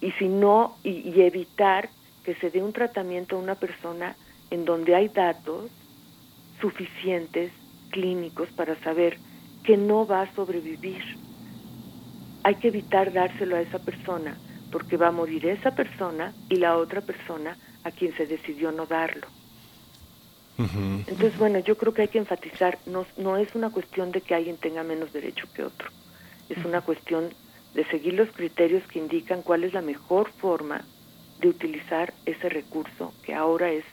[0.00, 1.90] y si no y, evitar
[2.24, 4.16] que se dé un tratamiento a una persona
[4.50, 5.70] en donde hay datos
[6.60, 7.52] suficientes
[7.90, 9.18] clínicos para saber
[9.64, 11.02] que no va a sobrevivir.
[12.42, 14.36] Hay que evitar dárselo a esa persona
[14.70, 18.86] porque va a morir esa persona y la otra persona a quien se decidió no
[18.86, 19.26] darlo.
[20.58, 24.34] Entonces, bueno, yo creo que hay que enfatizar, no, no es una cuestión de que
[24.34, 25.88] alguien tenga menos derecho que otro,
[26.50, 27.32] es una cuestión
[27.74, 30.84] de seguir los criterios que indican cuál es la mejor forma
[31.38, 33.84] de utilizar ese recurso que ahora es,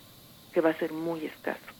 [0.51, 1.76] que va a ser muy escaso.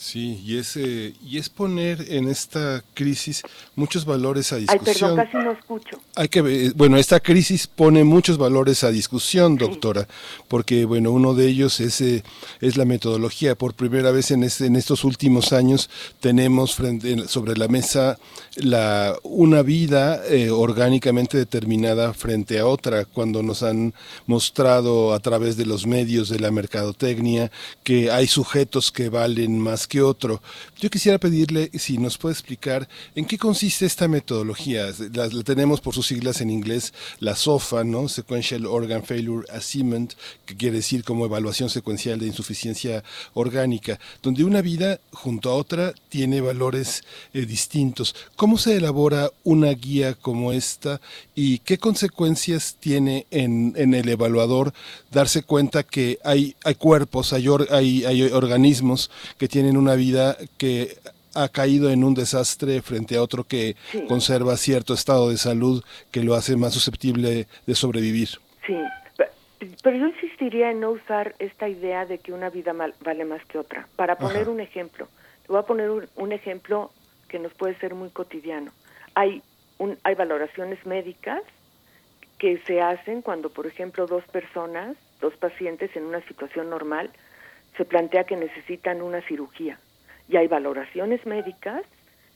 [0.00, 3.42] Sí, y es, y es poner en esta crisis
[3.76, 4.86] muchos valores a discusión.
[4.88, 6.00] Ay, perdón, casi no escucho.
[6.16, 10.08] Hay que, bueno, esta crisis pone muchos valores a discusión, doctora,
[10.48, 12.24] porque, bueno, uno de ellos es, eh,
[12.62, 13.56] es la metodología.
[13.56, 18.18] Por primera vez en, este, en estos últimos años tenemos frente, sobre la mesa
[18.56, 23.92] la, una vida eh, orgánicamente determinada frente a otra, cuando nos han
[24.24, 27.50] mostrado a través de los medios de la mercadotecnia
[27.84, 30.40] que hay sujetos que valen más que otro.
[30.78, 34.86] Yo quisiera pedirle si nos puede explicar en qué consiste esta metodología.
[35.12, 38.08] La, tenemos por sus siglas en inglés la SOFA, ¿no?
[38.08, 40.14] Sequential Organ Failure Assessment,
[40.46, 43.02] que quiere decir como evaluación secuencial de insuficiencia
[43.34, 47.02] orgánica, donde una vida junto a otra tiene valores
[47.34, 48.14] eh, distintos.
[48.36, 51.00] ¿Cómo se elabora una guía como esta
[51.34, 54.72] y qué consecuencias tiene en, en el evaluador
[55.10, 60.96] darse cuenta que hay, hay cuerpos, hay, hay, hay organismos que tienen una vida que
[61.34, 63.76] ha caído en un desastre frente a otro que
[64.08, 68.28] conserva cierto estado de salud que lo hace más susceptible de sobrevivir.
[68.66, 68.76] Sí,
[69.82, 73.58] pero yo insistiría en no usar esta idea de que una vida vale más que
[73.58, 73.86] otra.
[73.96, 75.08] Para poner un ejemplo,
[75.42, 76.90] te voy a poner un, ejemplo
[77.28, 78.72] que nos puede ser muy cotidiano.
[79.14, 79.42] Hay,
[79.78, 81.42] un, hay valoraciones médicas
[82.38, 87.10] que se hacen cuando, por ejemplo, dos personas, dos pacientes en una situación normal,
[87.80, 89.78] se plantea que necesitan una cirugía
[90.28, 91.82] y hay valoraciones médicas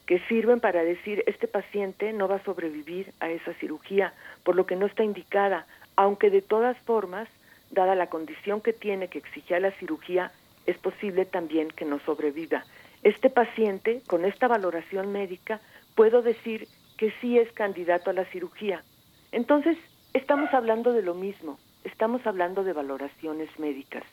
[0.07, 4.65] que sirven para decir este paciente no va a sobrevivir a esa cirugía, por lo
[4.65, 7.29] que no está indicada, aunque de todas formas,
[7.71, 10.33] dada la condición que tiene que exigía la cirugía,
[10.65, 12.65] es posible también que no sobreviva.
[13.03, 15.61] Este paciente, con esta valoración médica,
[15.95, 18.83] puedo decir que sí es candidato a la cirugía.
[19.31, 19.77] Entonces,
[20.15, 24.05] estamos hablando de lo mismo, estamos hablando de valoraciones médicas.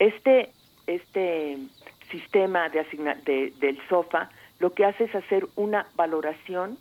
[0.00, 0.52] Este,
[0.86, 1.58] este
[2.10, 2.84] sistema de,
[3.24, 6.78] de del SOFA lo que hace es hacer una valoración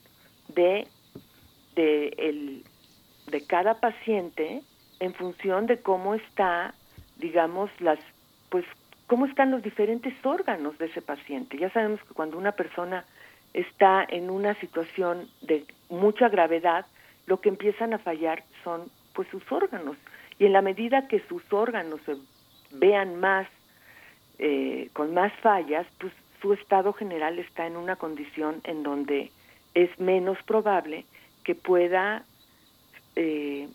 [0.49, 0.85] de,
[1.75, 2.63] de, el,
[3.27, 4.61] de cada paciente
[4.99, 6.73] en función de cómo está,
[7.17, 7.99] digamos, las,
[8.49, 8.65] pues,
[9.07, 11.57] cómo están los diferentes órganos de ese paciente.
[11.57, 13.05] Ya sabemos que cuando una persona
[13.53, 16.85] está en una situación de mucha gravedad,
[17.27, 19.95] lo que empiezan a fallar son pues sus órganos.
[20.37, 22.15] Y en la medida que sus órganos se
[22.71, 23.47] vean más
[24.39, 29.31] eh, con más fallas, pues su estado general está en una condición en donde
[29.73, 31.05] es menos probable
[31.43, 32.23] que pueda
[33.15, 33.67] eh,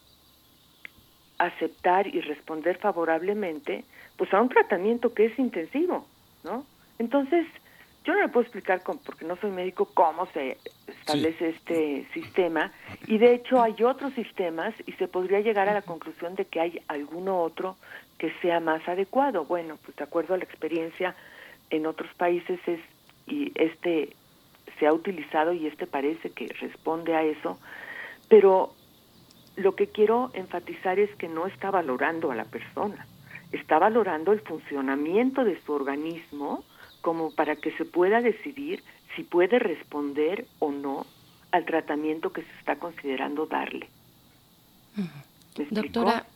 [1.39, 3.85] aceptar y responder favorablemente
[4.17, 6.07] pues a un tratamiento que es intensivo,
[6.45, 6.65] ¿no?
[6.99, 7.47] Entonces,
[8.05, 12.71] yo no le puedo explicar, porque no soy médico, cómo se establece este sistema
[13.07, 16.61] y de hecho hay otros sistemas y se podría llegar a la conclusión de que
[16.61, 17.77] hay alguno otro
[18.19, 19.45] que sea más adecuado.
[19.45, 21.15] Bueno, pues de acuerdo a la experiencia
[21.71, 22.81] en otros países es
[23.27, 24.15] y este
[24.79, 27.59] se ha utilizado y este parece que responde a eso,
[28.29, 28.75] pero
[29.57, 33.07] lo que quiero enfatizar es que no está valorando a la persona,
[33.53, 36.65] está valorando el funcionamiento de su organismo
[37.01, 38.83] como para que se pueda decidir
[39.15, 41.07] si puede responder o no
[41.53, 43.89] al tratamiento que se está considerando darle.
[45.71, 46.27] Doctora,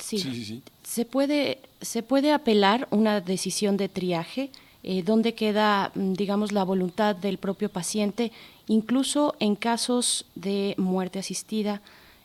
[0.00, 0.62] Sí.
[0.90, 4.50] ¿Se, puede, ¿Se puede apelar una decisión de triaje?
[4.82, 8.32] Eh, ¿Dónde queda, mm, digamos, la voluntad del propio paciente,
[8.66, 11.80] incluso en casos de muerte asistida,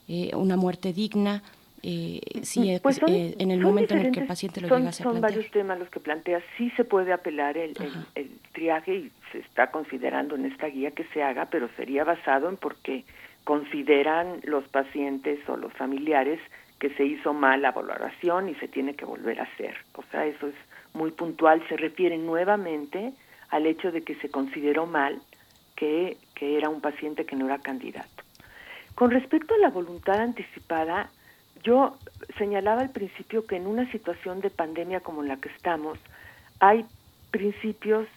[0.08, 1.44] eh, una muerte digna?
[1.84, 5.22] Eh, si pues en el momento en el que el paciente lo llega a Son
[5.22, 6.42] varios temas los que plantea.
[6.58, 7.76] Sí se puede apelar el,
[8.16, 12.50] el, triaje y se está considerando en esta guía que se haga, pero sería basado
[12.50, 13.04] en porque
[13.44, 16.40] consideran los pacientes o los familiares
[16.80, 19.76] que se hizo mal la valoración y se tiene que volver a hacer.
[19.94, 20.56] O sea, eso es
[20.94, 21.64] muy puntual.
[21.70, 23.14] Se refiere nuevamente
[23.50, 25.22] al hecho de que se consideró mal
[25.76, 28.24] que, que era un paciente que no era candidato.
[28.96, 31.10] Con respecto a la voluntad anticipada,
[31.64, 31.98] yo
[32.38, 35.98] señalaba al principio que en una situación de pandemia como la que estamos,
[36.60, 36.86] hay
[37.32, 38.08] principios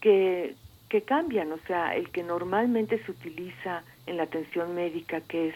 [0.00, 0.54] que,
[0.88, 5.54] que cambian, o sea, el que normalmente se utiliza en la atención médica, que es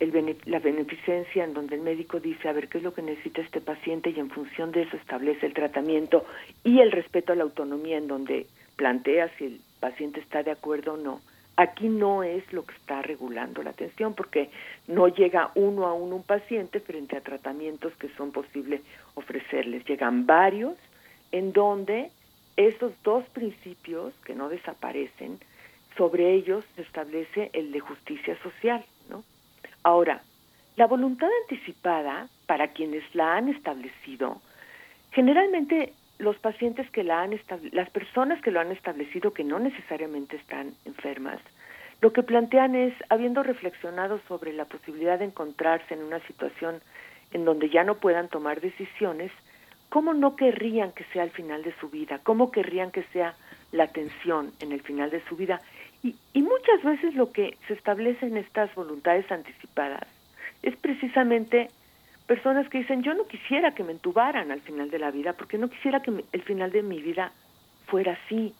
[0.00, 3.40] el, la beneficencia en donde el médico dice, a ver, ¿qué es lo que necesita
[3.40, 4.10] este paciente?
[4.10, 6.24] Y en función de eso establece el tratamiento
[6.64, 10.94] y el respeto a la autonomía en donde plantea si el paciente está de acuerdo
[10.94, 11.20] o no.
[11.56, 14.50] Aquí no es lo que está regulando la atención porque
[14.86, 18.82] no llega uno a uno un paciente frente a tratamientos que son posibles
[19.14, 19.86] ofrecerles.
[19.86, 20.76] Llegan varios
[21.32, 22.10] en donde
[22.56, 25.38] esos dos principios que no desaparecen,
[25.96, 28.84] sobre ellos se establece el de justicia social.
[29.86, 30.20] Ahora,
[30.74, 34.42] la voluntad anticipada, para quienes la han establecido,
[35.12, 37.38] generalmente los pacientes que la han
[37.70, 41.38] las personas que lo han establecido que no necesariamente están enfermas,
[42.00, 46.80] lo que plantean es, habiendo reflexionado sobre la posibilidad de encontrarse en una situación
[47.30, 49.30] en donde ya no puedan tomar decisiones,
[49.88, 52.18] ¿cómo no querrían que sea el final de su vida?
[52.24, 53.36] ¿Cómo querrían que sea
[53.70, 55.60] la atención en el final de su vida?
[56.06, 60.06] Y, y muchas veces lo que se establece en estas voluntades anticipadas
[60.62, 61.68] es precisamente
[62.28, 65.58] personas que dicen, yo no quisiera que me entubaran al final de la vida, porque
[65.58, 67.32] no quisiera que el final de mi vida
[67.86, 68.54] fuera así.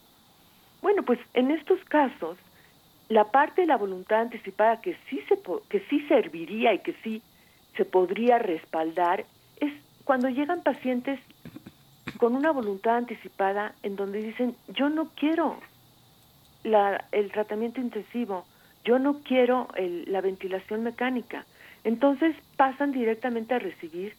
[0.83, 2.37] Bueno, pues en estos casos,
[3.09, 5.39] la parte de la voluntad anticipada que sí, se,
[5.69, 7.23] que sí serviría y que sí
[7.77, 9.25] se podría respaldar
[9.61, 9.73] es
[10.05, 11.21] cuando llegan pacientes
[12.19, 15.61] con una voluntad anticipada en donde dicen, yo no quiero
[16.67, 18.45] la, el tratamiento intensivo,
[18.85, 19.69] yo no quiero
[20.07, 21.45] la ventilación mecánica.
[21.85, 24.15] Entonces pasan directamente a recibir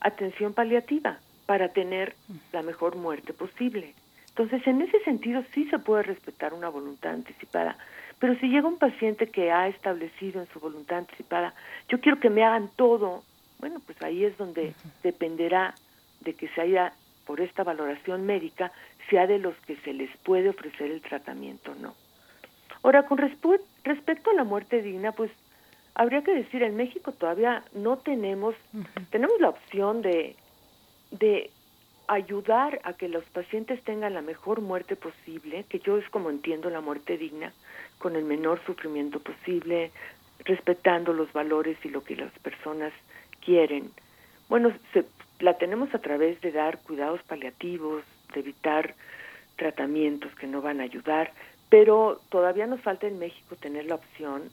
[0.00, 2.14] atención paliativa para tener
[2.52, 3.94] la mejor muerte posible.
[4.28, 7.76] Entonces, en ese sentido sí se puede respetar una voluntad anticipada.
[8.20, 11.54] Pero si llega un paciente que ha establecido en su voluntad anticipada,
[11.88, 13.24] yo quiero que me hagan todo,
[13.58, 15.74] bueno, pues ahí es donde dependerá
[16.20, 16.92] de que se haya,
[17.26, 18.72] por esta valoración médica,
[19.08, 21.94] sea de los que se les puede ofrecer el tratamiento o no.
[22.82, 25.30] Ahora, con respecto a la muerte digna, pues
[25.94, 28.54] habría que decir, en México todavía no tenemos,
[29.10, 30.36] tenemos la opción de,
[31.10, 31.50] de
[32.06, 36.70] ayudar a que los pacientes tengan la mejor muerte posible, que yo es como entiendo
[36.70, 37.52] la muerte digna,
[37.98, 39.90] con el menor sufrimiento posible,
[40.44, 42.92] respetando los valores y lo que las personas
[43.44, 43.90] quieren.
[44.48, 45.04] Bueno, se,
[45.40, 48.02] la tenemos a través de dar cuidados paliativos,
[48.34, 48.94] de evitar
[49.56, 51.32] tratamientos que no van a ayudar,
[51.68, 54.50] pero todavía nos falta en México tener la opción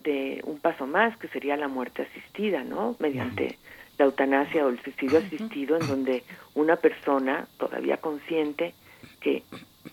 [0.00, 2.96] de un paso más, que sería la muerte asistida, ¿no?
[3.00, 3.58] Mediante
[3.98, 6.22] la eutanasia o el suicidio asistido, en donde
[6.54, 8.74] una persona todavía consciente
[9.20, 9.42] que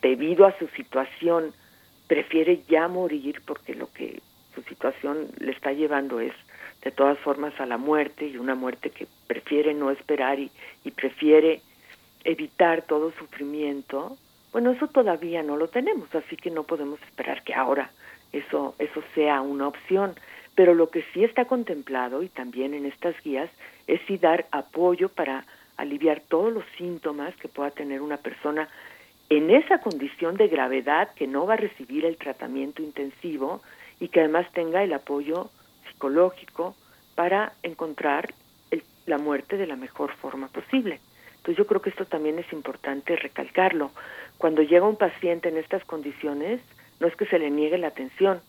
[0.01, 1.53] debido a su situación
[2.07, 4.21] prefiere ya morir porque lo que
[4.53, 6.33] su situación le está llevando es
[6.83, 10.51] de todas formas a la muerte y una muerte que prefiere no esperar y,
[10.83, 11.61] y prefiere
[12.23, 14.17] evitar todo sufrimiento,
[14.51, 17.91] bueno, eso todavía no lo tenemos, así que no podemos esperar que ahora
[18.31, 20.13] eso, eso sea una opción.
[20.55, 23.49] Pero lo que sí está contemplado y también en estas guías
[23.87, 25.45] es sí dar apoyo para
[25.77, 28.69] aliviar todos los síntomas que pueda tener una persona
[29.29, 33.61] en esa condición de gravedad que no va a recibir el tratamiento intensivo
[33.99, 35.49] y que además tenga el apoyo
[35.87, 36.75] psicológico
[37.15, 38.33] para encontrar
[39.05, 40.99] la muerte de la mejor forma posible.
[41.43, 43.91] Entonces yo creo que esto también es importante recalcarlo.
[44.37, 46.61] Cuando llega un paciente en estas condiciones,
[47.01, 48.39] no es que se le niegue la atención,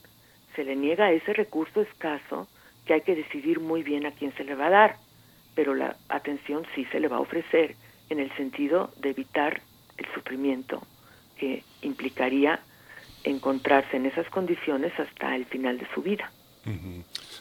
[0.55, 2.47] se le niega ese recurso escaso
[2.87, 4.97] que hay que decidir muy bien a quién se le va a dar,
[5.57, 7.75] pero la atención sí se le va a ofrecer
[8.11, 9.61] en el sentido de evitar
[9.97, 10.81] el sufrimiento
[11.37, 12.61] que implicaría
[13.25, 16.31] encontrarse en esas condiciones hasta el final de su vida.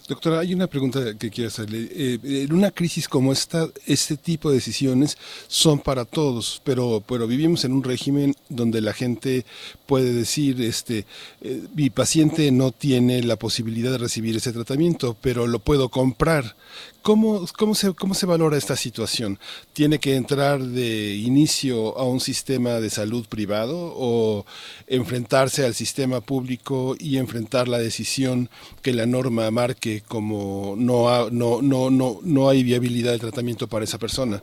[0.08, 1.88] Doctora, hay una pregunta que quiero hacerle.
[1.92, 5.18] Eh, en una crisis como esta, este tipo de decisiones
[5.48, 9.46] son para todos, pero, pero vivimos en un régimen donde la gente
[9.86, 11.06] puede decir, este,
[11.42, 16.56] eh, mi paciente no tiene la posibilidad de recibir ese tratamiento, pero lo puedo comprar.
[17.04, 19.38] ¿Cómo, cómo, se, ¿Cómo se valora esta situación?
[19.74, 24.46] ¿Tiene que entrar de inicio a un sistema de salud privado o
[24.88, 28.50] enfrentarse al sistema público y enfrentar la decisión
[28.82, 33.84] que la norma marque como no, no, no, no, no hay viabilidad de tratamiento para
[33.84, 34.42] esa persona?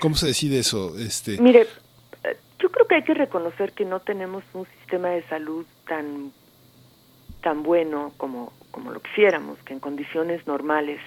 [0.00, 0.98] ¿Cómo se decide eso?
[0.98, 1.38] Este...
[1.38, 1.66] Mire,
[2.58, 6.32] yo creo que hay que reconocer que no tenemos un sistema de salud tan,
[7.42, 11.00] tan bueno como, como lo quisiéramos, que en condiciones normales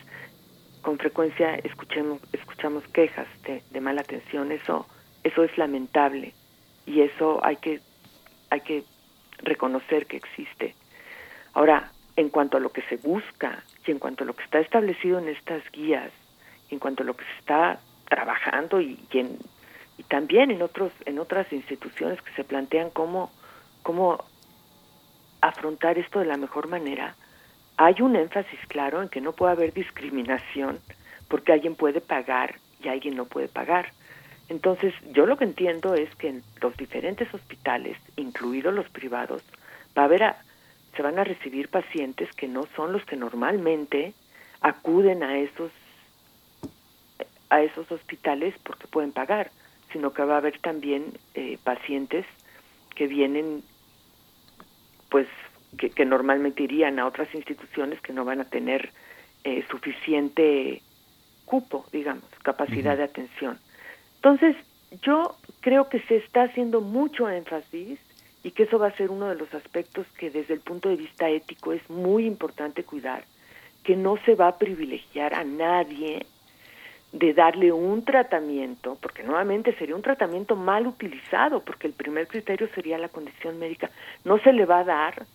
[0.82, 4.88] con frecuencia escuchemos, escuchamos quejas de, de, mala atención, eso,
[5.24, 6.34] eso es lamentable
[6.86, 7.80] y eso hay que,
[8.50, 8.84] hay que
[9.40, 10.76] reconocer que existe.
[11.54, 14.60] Ahora, en cuanto a lo que se busca y en cuanto a lo que está
[14.60, 16.12] establecido en estas guías,
[16.70, 17.80] en cuanto a lo que se está
[18.10, 19.20] trabajando y, y,
[19.98, 23.32] y también en otros en otras instituciones que se plantean cómo
[23.84, 24.24] cómo
[25.42, 27.16] afrontar esto de la mejor manera,
[27.78, 30.80] hay un énfasis claro en que no puede haber discriminación
[31.28, 33.92] porque alguien puede pagar y alguien no puede pagar.
[34.50, 39.42] Entonces, yo lo que entiendo es que en los diferentes hospitales, incluidos los privados,
[39.98, 40.36] va a haber
[40.96, 44.14] se van a recibir pacientes que no son los que normalmente
[44.60, 45.72] acuden a esos
[47.50, 49.52] a esos hospitales porque pueden pagar,
[49.92, 52.26] sino que va a haber también eh, pacientes
[52.96, 53.64] que vienen
[55.10, 55.28] pues
[55.78, 58.92] que, normalmente irían a otras instituciones que no van a tener
[59.44, 60.82] eh, suficiente
[61.46, 63.58] cupo, digamos, capacidad de atención.
[64.16, 64.56] Entonces,
[65.02, 68.00] yo creo que se está haciendo mucho énfasis
[68.44, 70.96] y que eso va a ser uno de los aspectos que desde el punto de
[70.96, 73.24] vista ético es muy importante cuidar,
[73.84, 76.26] que no se va a privilegiar a nadie
[77.12, 82.70] de darle un tratamiento, porque nuevamente sería un tratamiento mal utilizado, porque el primer criterio
[82.74, 83.92] sería la condición médica,
[84.24, 85.26] no se le va a dar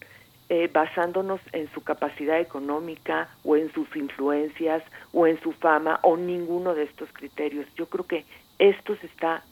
[0.49, 4.83] eh, basándonos en su capacidad económica o en sus influencias
[5.13, 7.67] o en su fama o ninguno de estos criterios.
[7.77, 8.25] Yo creo que
[8.59, 9.43] esto se está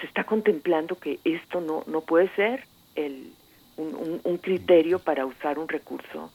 [0.00, 2.64] se está contemplando que esto no no puede ser
[2.94, 3.32] el
[3.76, 6.30] un, un criterio para usar un recurso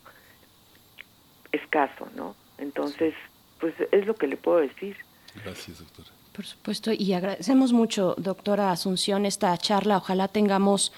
[1.52, 2.36] escaso, ¿no?
[2.58, 3.14] Entonces,
[3.60, 4.98] pues es lo que le puedo decir.
[5.44, 6.10] Gracias, doctora.
[6.34, 9.98] Por supuesto, y agradecemos mucho, doctora Asunción, esta charla.
[9.98, 10.92] Ojalá tengamos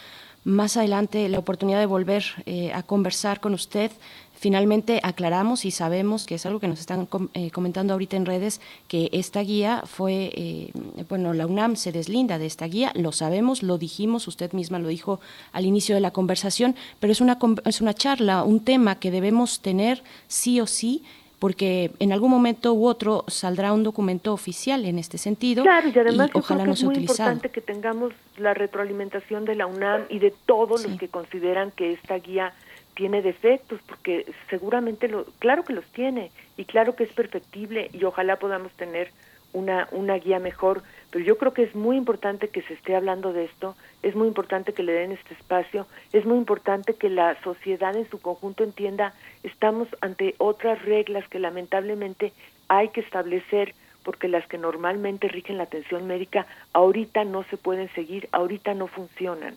[0.48, 3.92] más adelante la oportunidad de volver eh, a conversar con usted.
[4.34, 8.62] Finalmente aclaramos y sabemos que es algo que nos están eh, comentando ahorita en redes,
[8.88, 10.72] que esta guía fue, eh,
[11.10, 14.88] bueno, la UNAM se deslinda de esta guía, lo sabemos, lo dijimos, usted misma lo
[14.88, 15.20] dijo
[15.52, 19.60] al inicio de la conversación, pero es una, es una charla, un tema que debemos
[19.60, 21.04] tener sí o sí
[21.40, 25.64] porque en algún momento u otro saldrá un documento oficial en este sentido.
[25.64, 30.04] Claro, y además ojalá no es muy importante que tengamos la retroalimentación de la UNAM
[30.10, 32.54] y de todos los que consideran que esta guía
[32.96, 38.04] tiene defectos, porque seguramente, lo, claro que los tiene, y claro que es perfectible, y
[38.04, 39.12] ojalá podamos tener
[39.58, 43.34] una, una guía mejor, pero yo creo que es muy importante que se esté hablando
[43.34, 47.42] de esto, es muy importante que le den este espacio, es muy importante que la
[47.42, 52.34] sociedad en su conjunto entienda, estamos ante otras reglas que lamentablemente
[52.68, 57.90] hay que establecer porque las que normalmente rigen la atención médica ahorita no se pueden
[57.94, 59.56] seguir, ahorita no funcionan.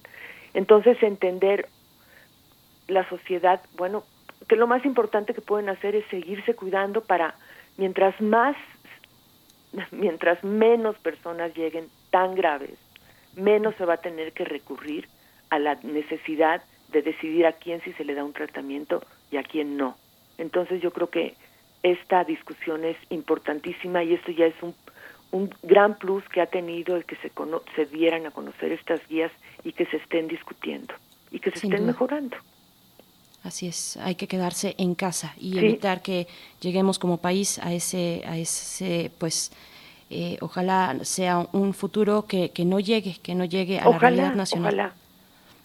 [0.54, 1.68] Entonces entender
[2.88, 4.02] la sociedad, bueno,
[4.48, 7.36] que lo más importante que pueden hacer es seguirse cuidando para
[7.76, 8.56] mientras más
[9.90, 12.78] mientras menos personas lleguen tan graves,
[13.36, 15.08] menos se va a tener que recurrir
[15.50, 19.42] a la necesidad de decidir a quién sí se le da un tratamiento y a
[19.42, 19.96] quién no.
[20.38, 21.34] Entonces yo creo que
[21.82, 24.74] esta discusión es importantísima y esto ya es un,
[25.30, 27.30] un gran plus que ha tenido el que se,
[27.76, 29.32] se dieran a conocer estas guías
[29.64, 30.94] y que se estén discutiendo
[31.30, 32.36] y que se estén mejorando.
[33.42, 36.26] Así es, hay que quedarse en casa y evitar que
[36.60, 39.50] lleguemos como país a ese, a ese pues,
[40.10, 44.34] eh, ojalá sea un futuro que, que, no llegue, que no llegue a la realidad
[44.34, 44.74] nacional.
[44.74, 44.94] Ojalá.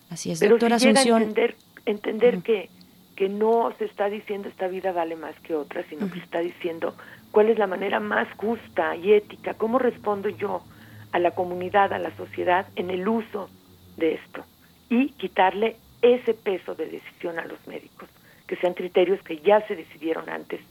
[0.10, 1.22] Así es, Pero doctora Asunción.
[1.22, 1.56] Entender,
[1.86, 2.70] entender que,
[3.18, 6.40] que no se está diciendo esta vida vale más que otra, sino que se está
[6.40, 6.96] diciendo
[7.32, 10.64] cuál es la manera más justa y ética, cómo respondo yo
[11.12, 13.50] a la comunidad, a la sociedad en el uso
[13.98, 14.46] de esto
[14.90, 15.76] y quitarle
[16.14, 18.10] ese peso de decisión a los médicos,
[18.48, 20.62] que sean criterios que ya se decidieron antes,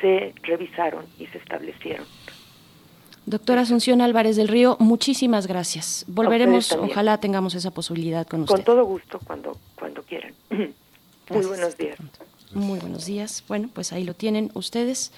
[0.00, 2.06] se revisaron y se establecieron.
[3.26, 6.06] Doctora Asunción Álvarez del Río, muchísimas gracias.
[6.08, 8.54] Volveremos, ojalá tengamos esa posibilidad con usted.
[8.54, 10.32] Con todo gusto, cuando, cuando quieran.
[10.50, 11.98] Muy buenos días.
[12.54, 13.44] Muy buenos días.
[13.46, 15.12] Bueno, pues ahí lo tienen ustedes.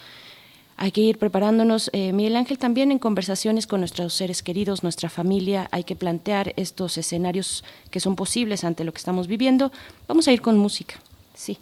[0.83, 5.11] Hay que ir preparándonos, eh, Miguel Ángel, también en conversaciones con nuestros seres queridos, nuestra
[5.11, 5.69] familia.
[5.73, 9.73] Hay que plantear estos escenarios que son posibles ante lo que estamos viviendo.
[10.09, 10.95] Vamos a ir con música,
[11.35, 11.59] sí.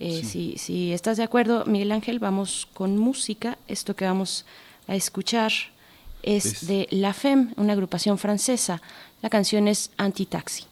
[0.00, 3.56] Eh, si, si estás de acuerdo, Miguel Ángel, vamos con música.
[3.68, 4.44] Esto que vamos
[4.86, 5.50] a escuchar
[6.22, 8.82] es de La Femme, una agrupación francesa.
[9.22, 10.66] La canción es Anti-Taxi.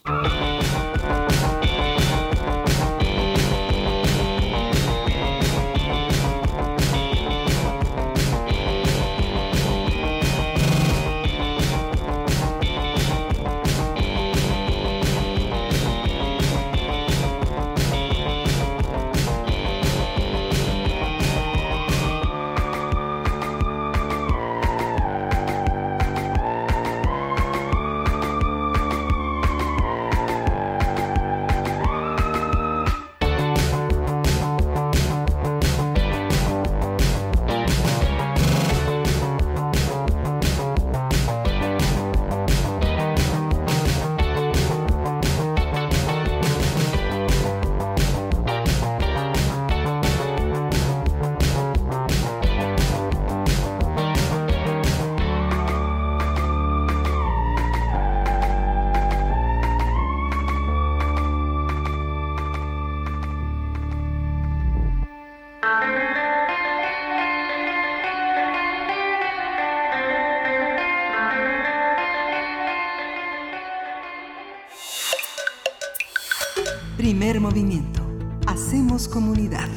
[77.41, 78.03] Movimiento.
[78.47, 79.69] Hacemos comunidad.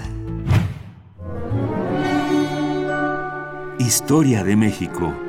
[3.80, 5.29] Historia de México.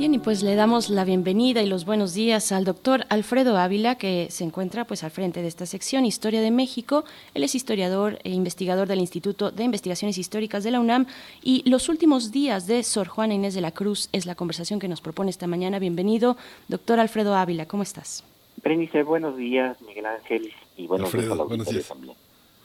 [0.00, 3.96] Bien, y pues le damos la bienvenida y los buenos días al doctor Alfredo Ávila,
[3.96, 7.04] que se encuentra pues al frente de esta sección Historia de México.
[7.34, 11.04] Él es historiador e investigador del Instituto de Investigaciones Históricas de la UNAM
[11.42, 14.88] y los últimos días de Sor Juana Inés de la Cruz es la conversación que
[14.88, 15.78] nos propone esta mañana.
[15.78, 16.38] Bienvenido,
[16.68, 18.24] doctor Alfredo Ávila, ¿cómo estás?
[18.64, 21.88] Berenice, buenos días, Miguel Ángel, y buenos días a buenos días.
[21.88, 22.14] también.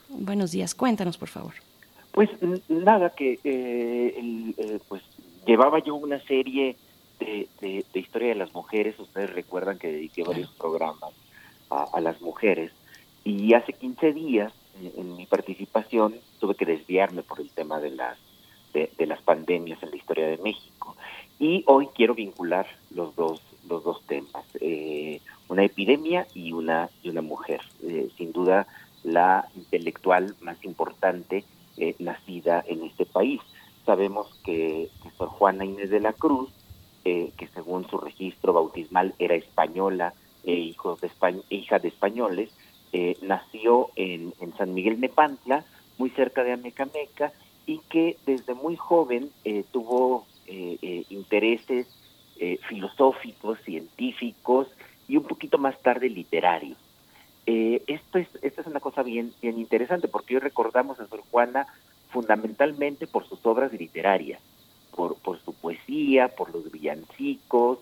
[0.07, 1.55] Buenos días, cuéntanos por favor.
[2.13, 2.29] Pues
[2.69, 5.03] nada, que eh, eh, pues
[5.45, 6.77] llevaba yo una serie
[7.19, 11.13] de, historia de las mujeres, ustedes recuerdan que dediqué varios programas
[11.69, 12.71] a, las mujeres
[13.23, 14.53] y hace 15 días
[14.97, 18.17] en, mi participación tuve que desviarme por el tema de las
[18.73, 20.95] de, las pandemias en la historia de México
[21.39, 27.09] y hoy quiero vincular los dos los dos temas eh, una epidemia y una y
[27.09, 28.67] una mujer eh, sin duda
[29.03, 31.45] la intelectual más importante
[31.77, 33.41] eh, nacida en este país.
[33.85, 36.49] Sabemos que, que Sor Juana Inés de la Cruz
[37.07, 42.49] eh, que según su registro bautismal era española e de hija de españoles,
[42.93, 45.63] eh, nació en, San Miguel Nepantla,
[45.99, 47.31] muy cerca de Amecameca,
[47.67, 50.25] y que desde muy joven eh, tuvo
[51.09, 51.87] intereses
[52.67, 54.67] filosóficos, científicos
[55.07, 56.77] y un poquito más tarde literarios.
[57.45, 61.67] esto es, esta es una cosa bien, bien interesante porque hoy recordamos a Sor Juana
[62.09, 64.39] fundamentalmente por sus obras literarias
[64.95, 67.79] por, su poesía, por los villancicos,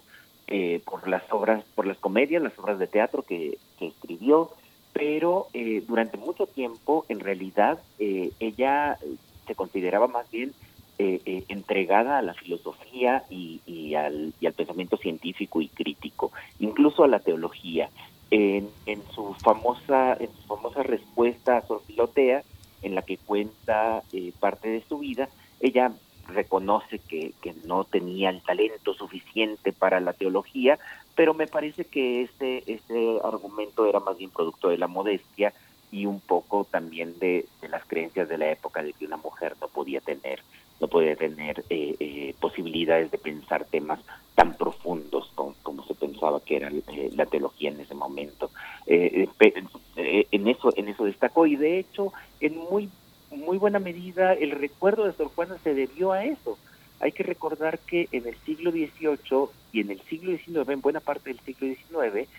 [0.48, 4.50] eh, por las obras, por las comedias, las obras de teatro que, escribió,
[4.94, 8.98] pero eh, durante mucho tiempo, en realidad, eh, ella
[9.46, 10.54] se consideraba más bien
[10.96, 17.20] entregada a la filosofía y, al, y al pensamiento científico y crítico, incluso a la
[17.20, 17.90] teología.
[18.32, 18.70] En,
[19.14, 22.44] su famosa en su famosa respuesta a Sor Filotea,
[22.82, 24.02] en la que cuenta
[24.40, 25.28] parte de su vida,
[25.60, 25.92] ella
[26.28, 30.80] reconoce que, que, no tenía el talento suficiente para la teología,
[31.16, 35.54] pero me parece que ese, ese argumento era más bien producto de la modestia
[35.94, 39.68] y un poco también de, las creencias de la época de que una mujer no
[39.68, 40.42] podía tener
[40.82, 44.00] no podía tener eh, eh, posibilidades de pensar temas
[44.36, 48.50] tan profundos como, se pensaba que era eh, la teología en ese momento.
[48.88, 52.90] En eso en eso destacó y de hecho en muy
[53.34, 56.58] muy buena medida el recuerdo de Sor Juana se debió a eso.
[57.00, 61.00] Hay que recordar que en el siglo XVIII y en el siglo XIX, en buena
[61.00, 62.30] parte del siglo XIX,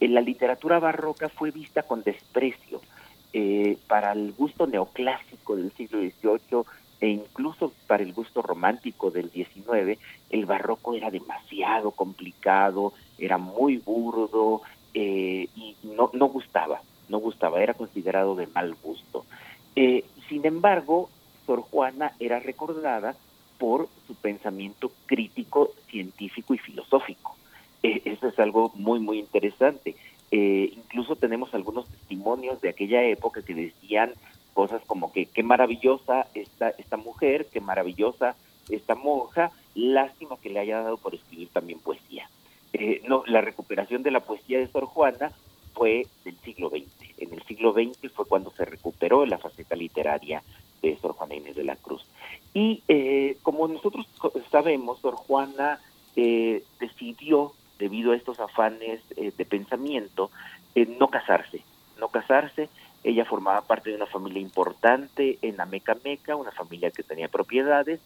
[0.00, 2.80] la literatura barroca fue vista con desprecio.
[3.34, 6.64] Eh, para el gusto neoclásico del siglo XVIII
[7.00, 9.98] e incluso para el gusto romántico del XIX,
[10.28, 14.60] el barroco era demasiado complicado, era muy burdo
[14.92, 19.24] eh, y no, no gustaba, no gustaba, era considerado de mal gusto.
[19.74, 21.10] Eh, sin embargo,
[21.44, 23.14] Sor Juana era recordada
[23.58, 27.36] por su pensamiento crítico, científico y filosófico.
[27.82, 29.94] Eh, eso es algo muy, muy interesante.
[30.30, 34.14] Eh, incluso tenemos algunos testimonios de aquella época que decían
[34.54, 38.34] cosas como que qué maravillosa esta, esta mujer, qué maravillosa
[38.70, 42.26] esta monja, lástima que le haya dado por escribir también poesía.
[42.72, 45.30] Eh, no, la recuperación de la poesía de Sor Juana
[45.74, 46.86] fue del siglo XX.
[47.18, 50.42] En el siglo XX fue cuando se recuperó la faceta literaria
[50.80, 52.04] de Sor Juana Inés de la Cruz.
[52.54, 54.06] Y eh, como nosotros
[54.50, 55.80] sabemos, Sor Juana
[56.16, 60.30] eh, decidió, debido a estos afanes eh, de pensamiento,
[60.98, 61.62] no casarse,
[61.98, 62.68] no casarse.
[63.04, 68.00] Ella formaba parte de una familia importante en Ameca Meca, una familia que tenía propiedades,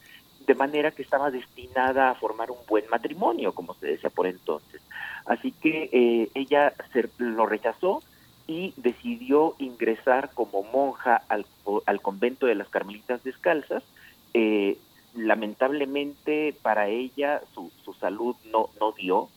[0.46, 4.80] de manera que estaba destinada a formar un buen matrimonio, como se decía por entonces.
[5.26, 8.02] Así que eh, ella se, lo rechazó
[8.46, 11.46] y decidió ingresar como monja al,
[11.86, 13.82] al convento de las Carmelitas Descalzas.
[14.34, 14.78] Eh,
[15.14, 19.28] lamentablemente para ella su, su salud no, dio.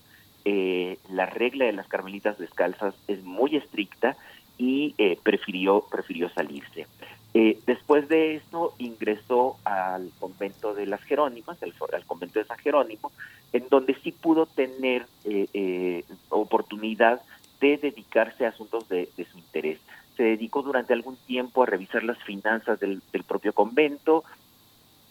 [0.45, 4.15] Eh, la regla de las Carmelitas Descalzas es muy estricta
[4.57, 4.93] y
[5.23, 6.85] prefirió, prefirió salirse.
[7.33, 11.73] Eh, después de eso ingresó al convento de las Jerónimas, al,
[12.05, 13.11] convento de San Jerónimo,
[13.53, 17.21] en donde sí pudo tener eh, eh, oportunidad
[17.61, 19.79] de dedicarse a asuntos de, su interés.
[20.17, 24.23] Se dedicó durante algún tiempo a revisar las finanzas del propio convento,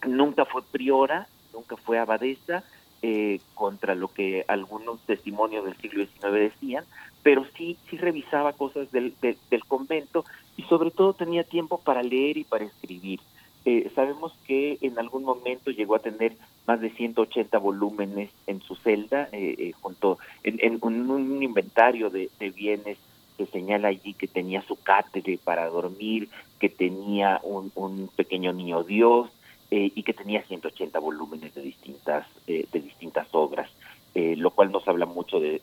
[0.05, 2.63] nunca fue priora, nunca fue abadesa,
[3.01, 6.85] eh, contra lo que algunos testimonios del siglo XIX decían,
[7.23, 10.25] pero sí, sí revisaba cosas del, del convento
[10.57, 13.19] y sobre todo tenía tiempo para leer y para escribir.
[13.65, 16.33] Eh, sabemos que en algún momento llegó a tener
[16.65, 22.97] más de 180 volúmenes en su celda, eh, junto en, un, inventario de, bienes
[23.37, 26.29] que señala allí que tenía su cátedra para dormir,
[26.59, 29.29] que tenía un, un pequeño niño Dios,
[29.71, 33.69] eh, y que tenía 180 volúmenes de distintas, eh, de distintas obras.
[34.15, 35.61] lo cual nos habla mucho de,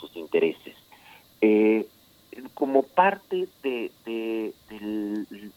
[0.00, 0.74] sus intereses.
[2.54, 4.52] como parte de,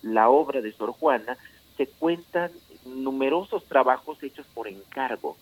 [0.04, 1.38] la obra de Sor Juana,
[1.78, 2.52] se cuentan
[2.86, 5.38] numerosos trabajos hechos por encargo.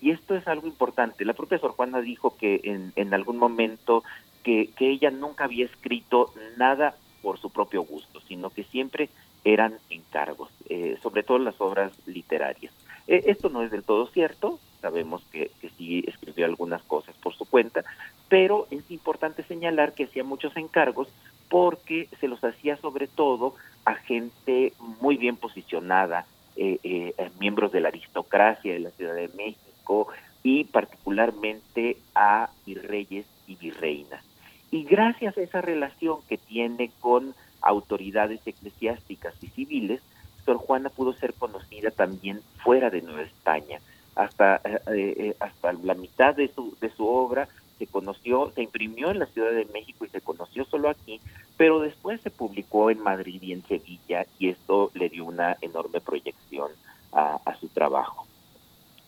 [0.00, 1.24] Y esto es algo importante.
[1.24, 4.02] La propia Sor Juana dijo que en, en algún momento
[4.42, 9.08] que, que, ella nunca había escrito nada por su propio gusto, sino que siempre
[9.46, 12.74] eran encargos, eh, sobre todo las obras literarias.
[13.06, 17.44] Eh, esto no es del todo cierto, sabemos que, sí escribió algunas cosas por su
[17.44, 17.84] cuenta,
[18.28, 21.08] pero es importante señalar que hacía muchos encargos
[21.48, 26.26] porque se los hacía sobre todo a gente muy bien posicionada,
[26.56, 30.08] eh, miembros de la aristocracia de la Ciudad de México
[30.42, 34.24] y particularmente a virreyes y virreinas.
[34.72, 37.34] Y gracias a esa relación que tiene con
[37.68, 40.00] autoridades eclesiásticas y civiles,
[40.44, 43.80] Sor Juana pudo ser conocida también fuera de Nueva España.
[44.14, 44.60] Hasta,
[44.94, 47.48] eh, hasta la mitad de su, de su obra
[47.78, 51.20] se conoció, se imprimió en la Ciudad de México y se conoció solo aquí,
[51.56, 56.00] pero después se publicó en Madrid y en Sevilla y esto le dio una enorme
[56.00, 56.70] proyección
[57.12, 58.26] a, su trabajo.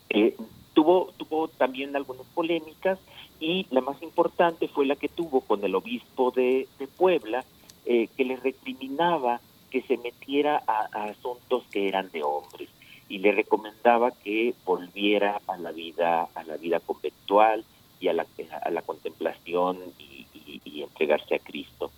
[0.08, 0.34] Eh,
[0.72, 2.98] tuvo, tuvo también algunas polémicas
[3.40, 7.44] y la más importante fue la que tuvo con el obispo de, Puebla,
[7.86, 12.68] eh, que le recriminaba que se metiera a, asuntos que eran de hombres
[13.08, 17.64] y le recomendaba que volviera a la vida a la vida conventual
[18.00, 18.26] y a la,
[18.62, 20.16] a la contemplación y,
[20.80, 21.90] entregarse a Cristo.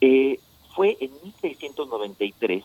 [0.00, 0.40] Eh,
[0.74, 2.64] fue en 1693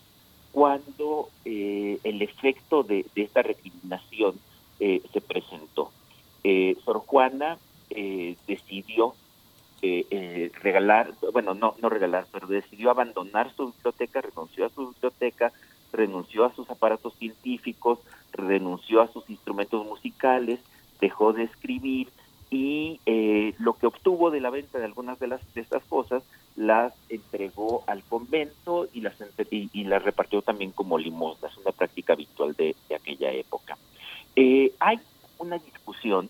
[0.52, 4.40] cuando eh, el efecto de, esta recriminación
[4.80, 5.92] eh, se presentó.
[6.86, 7.58] Sor Juana
[8.48, 9.14] decidió
[9.82, 15.52] regalar, bueno, no, no regalar, pero decidió abandonar su biblioteca, renunció a su biblioteca,
[15.92, 18.00] renunció a sus aparatos científicos,
[18.34, 20.60] renunció a sus instrumentos musicales,
[21.00, 22.10] dejó de escribir
[22.52, 26.24] y eh, lo que obtuvo de la venta de algunas de, las, de estas cosas
[26.56, 29.16] las entregó al convento y las,
[29.52, 33.78] y, las repartió también como limosnas, una práctica habitual de, aquella época.
[34.36, 35.00] Eh, hay
[35.38, 36.30] una discusión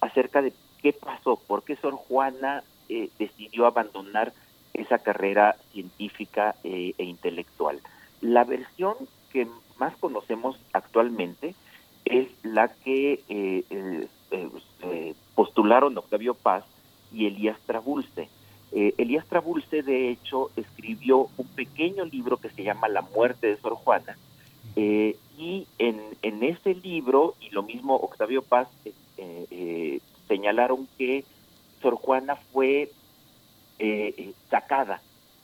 [0.00, 4.32] acerca de qué pasó, por qué Sor Juana eh, decidió abandonar
[4.72, 7.80] esa carrera científica e intelectual.
[8.20, 8.94] La versión
[9.32, 9.46] que
[9.78, 11.54] más conocemos actualmente
[12.04, 13.22] es la que
[15.34, 16.64] postularon Octavio Paz
[17.12, 18.28] y Elías Trabulce.
[18.72, 23.56] Eh, Elías Trabulce, de hecho, escribió un pequeño libro que se llama La muerte de
[23.58, 24.18] Sor Juana,
[24.74, 28.66] eh, y en, en, ese libro, y lo mismo Octavio Paz,
[29.16, 31.24] eh, señalaron que
[31.84, 32.90] Sor Juana fue
[34.48, 35.02] sacada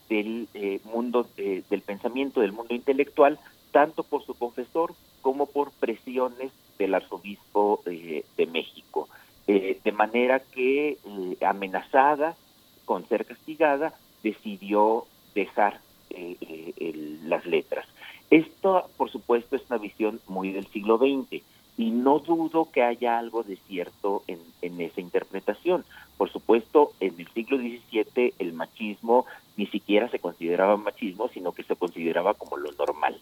[0.09, 0.49] del
[0.84, 3.38] mundo del pensamiento, del mundo intelectual,
[3.72, 9.09] tanto por su confesor como por presiones del arzobispo de México.
[9.53, 12.36] Eh, de manera que eh, amenazada
[12.84, 15.80] con ser castigada, decidió dejar
[16.11, 17.84] eh, las letras.
[18.30, 21.43] Esto, por supuesto, es una visión muy del siglo XX
[21.80, 25.84] y no dudo que haya algo de cierto en, esa interpretación.
[26.18, 29.24] Por supuesto, en el siglo XVII el machismo
[29.56, 33.18] ni siquiera se consideraba machismo, sino que se consideraba como lo normal.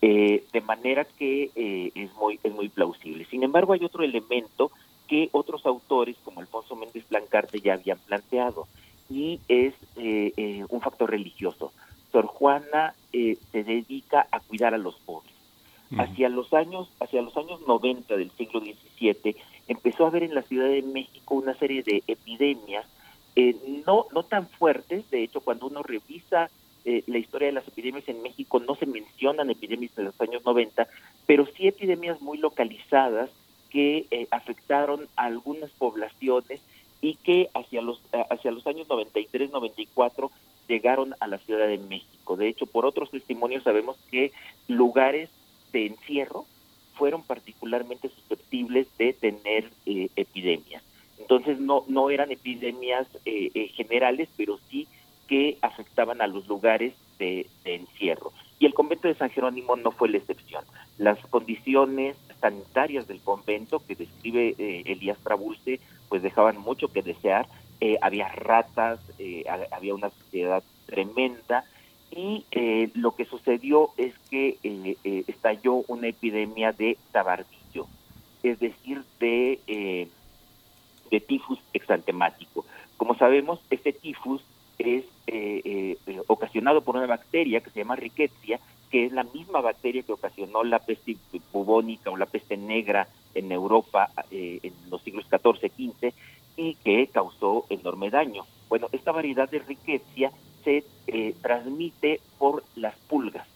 [0.00, 1.50] de manera que
[1.94, 3.24] es muy es muy plausible.
[3.24, 4.70] Sin embargo, hay otro elemento
[5.08, 8.68] que otros autores como Alfonso Méndez Blancarte ya habían planteado
[9.10, 11.72] y es eh, eh, un factor religioso.
[12.12, 15.37] Sor Juana eh, se dedica a cuidar a los pobres.
[15.96, 19.36] Hacia los años hacia los años 90 del siglo XVII
[19.68, 22.86] empezó a haber en la Ciudad de México una serie de epidemias
[23.86, 25.08] no no tan fuertes.
[25.10, 26.50] De hecho, cuando uno revisa
[26.84, 30.88] la historia de las epidemias en México no se mencionan epidemias de los años 90,
[31.26, 33.30] pero sí epidemias muy localizadas
[33.70, 36.60] que eh, afectaron a algunas poblaciones
[37.00, 40.30] y que hacia los eh, hacia los años 93 94
[40.68, 42.36] llegaron a la Ciudad de México.
[42.36, 44.32] De hecho, por otros testimonios sabemos que
[44.66, 45.30] lugares
[45.72, 46.46] de encierro
[46.94, 50.82] fueron particularmente susceptibles de tener eh, epidemias.
[51.18, 53.06] Entonces no no eran epidemias
[53.74, 54.86] generales, pero sí
[55.26, 58.32] que afectaban a los lugares de, de encierro.
[58.58, 60.64] Y el convento de San Jerónimo no fue la excepción.
[60.96, 67.46] Las condiciones sanitarias del convento que describe eh, Elías Trabulce, pues dejaban mucho que desear.
[67.80, 71.64] Eh, había ratas, eh, había una suciedad tremenda
[72.10, 72.44] y
[72.94, 74.56] lo que sucedió es que
[75.26, 77.86] estalló una epidemia de tabardillo,
[78.42, 80.08] es decir, de,
[81.10, 82.64] de tifus exantemático.
[82.96, 84.42] Como sabemos, este tifus
[84.78, 85.04] es
[86.26, 88.58] ocasionado por una bacteria que se llama Rickettsia
[88.90, 91.16] que es la misma bacteria que ocasionó la peste
[91.52, 96.12] bubónica o la peste negra en Europa eh, en los siglos XIV, XV
[96.56, 98.44] y que causó enorme daño.
[98.68, 100.30] Bueno, esta variedad de riqueza
[100.64, 103.46] se eh, transmite por las pulgas,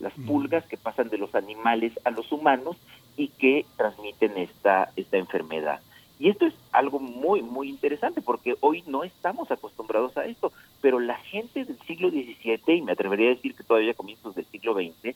[0.00, 2.76] las pulgas que pasan de los animales a los humanos
[3.16, 5.80] y que transmiten esta, esta enfermedad.
[6.20, 10.98] Y esto es algo muy, muy interesante porque hoy no estamos acostumbrados a esto, pero
[10.98, 14.74] la gente del siglo XVII, y me atrevería a decir que todavía comienzos del siglo
[14.74, 15.14] XX,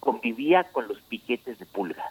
[0.00, 2.04] convivía con los piquetes de pulga.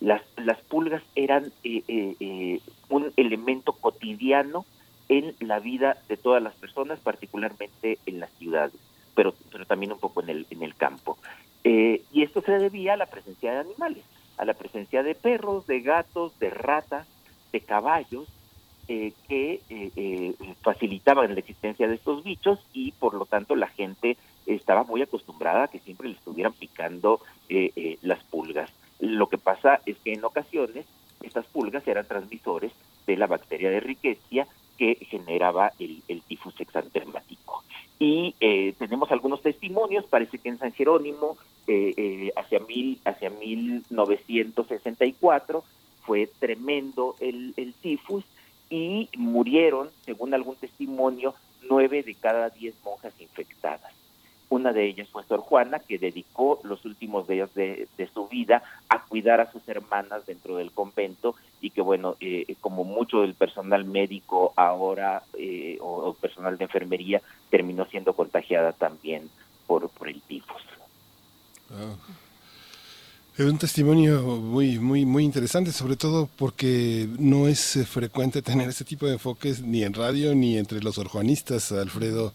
[0.00, 4.64] Las, las pulgas eran eh, eh, eh, un elemento cotidiano
[5.08, 8.74] en la vida de todas las personas, particularmente en las ciudades,
[9.14, 11.18] pero, pero también un poco en el, en el campo.
[11.64, 14.04] y esto se debía a la presencia de animales,
[14.38, 17.06] a la presencia de perros, de gatos, de ratas,
[17.52, 18.28] de caballos,
[18.86, 19.60] que
[20.62, 25.64] facilitaban la existencia de estos bichos y por lo tanto la gente estaba muy acostumbrada
[25.64, 28.70] a que siempre le estuvieran picando eh, eh, las pulgas.
[29.00, 30.86] Lo que pasa es que en ocasiones
[31.22, 32.72] estas pulgas eran transmisores
[33.06, 34.46] de la bacteria de riqueza
[34.76, 37.64] que generaba el, tifus exantemático.
[37.98, 41.38] Y eh, tenemos algunos testimonios, parece que en San Jerónimo,
[42.36, 45.64] hacia, mil, hacia 1964,
[46.02, 48.24] fue tremendo el, el tifus
[48.70, 51.34] y murieron, según algún testimonio,
[51.68, 53.92] nueve de cada diez monjas infectadas.
[54.48, 59.04] Una de ellas fue Sor Juana, que dedicó los últimos días de, su vida a
[59.04, 63.84] cuidar a sus hermanas dentro del convento y que, bueno, eh, como mucho del personal
[63.84, 67.20] médico ahora eh, o, personal de enfermería
[67.50, 69.28] terminó siendo contagiada también
[69.66, 70.62] por, el tifus.
[71.70, 71.96] Ah.
[73.38, 78.66] Es un testimonio muy, muy, muy interesante, sobre todo porque no es eh, frecuente tener
[78.70, 82.32] este tipo de enfoques ni en radio ni entre los orjuanistas, Alfredo.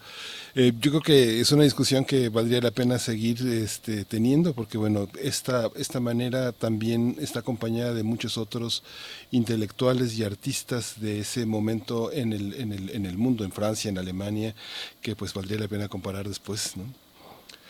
[0.54, 4.78] Eh, yo creo que es una discusión que valdría la pena seguir este, teniendo, porque
[4.78, 8.84] bueno, esta, esta manera también está acompañada de muchos otros
[9.32, 13.90] intelectuales y artistas de ese momento en el, en el, en el mundo, en Francia,
[13.90, 14.54] en Alemania,
[15.02, 17.11] que pues valdría la pena comparar después, ¿no?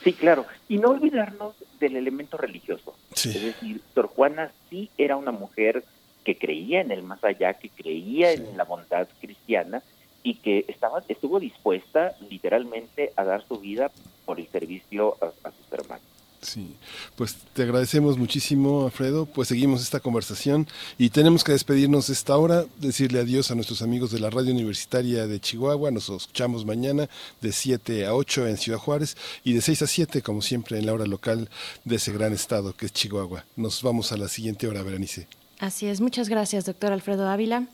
[0.03, 0.45] Sí, claro.
[0.67, 2.95] Y no olvidarnos del elemento religioso.
[3.13, 5.83] Es decir, Sor Juana sí era una mujer
[6.23, 9.81] que creía en el más allá, que creía en la bondad cristiana
[10.23, 13.91] y que estaba estuvo dispuesta literalmente a dar su vida
[14.25, 16.20] por el servicio a sus hermanos.
[16.41, 16.75] Sí,
[17.15, 19.27] pues te agradecemos muchísimo, Alfredo.
[19.27, 20.67] Pues seguimos esta conversación
[20.97, 24.51] y tenemos que despedirnos de esta hora, decirle adiós a nuestros amigos de la Radio
[24.51, 25.91] Universitaria de Chihuahua.
[25.91, 27.07] Nos escuchamos mañana
[27.41, 30.87] de 7 a 8 en Ciudad Juárez y de 6 a 7, como siempre, en
[30.87, 31.47] la hora local
[31.85, 33.45] de ese gran estado que es Chihuahua.
[33.55, 35.27] Nos vamos a la siguiente hora, Berenice.
[35.59, 37.67] Así es, muchas gracias, doctor Alfredo Ávila.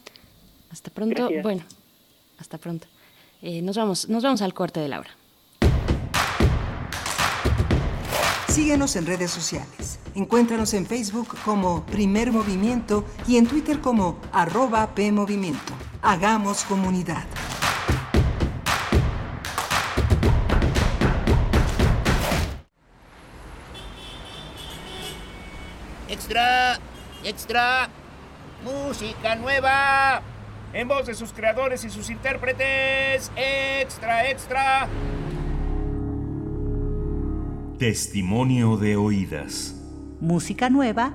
[0.69, 1.29] Hasta pronto.
[1.41, 1.63] Bueno,
[2.37, 2.87] hasta pronto.
[3.41, 5.11] Eh, nos, vamos, nos vamos al corte de la hora.
[8.57, 9.99] Síguenos en redes sociales.
[10.15, 15.73] Encuéntranos en Facebook como Primer Movimiento y en Twitter como arroba PMovimiento.
[16.01, 17.23] Hagamos comunidad.
[26.09, 26.79] Extra,
[27.23, 27.89] extra,
[28.63, 30.23] música nueva.
[30.73, 33.31] En voz de sus creadores y sus intérpretes.
[33.35, 34.87] Extra, extra.
[37.79, 39.79] Testimonio de oídas.
[40.19, 41.13] Música nueva.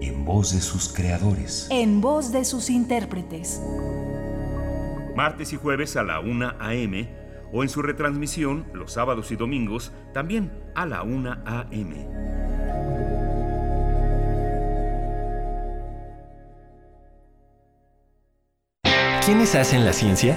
[0.00, 1.68] En voz de sus creadores.
[1.70, 3.62] En voz de sus intérpretes.
[5.14, 7.08] Martes y jueves a la 1 a.m.
[7.52, 12.08] o en su retransmisión los sábados y domingos también a la 1 a.m.
[19.24, 20.36] ¿Quiénes hacen la ciencia?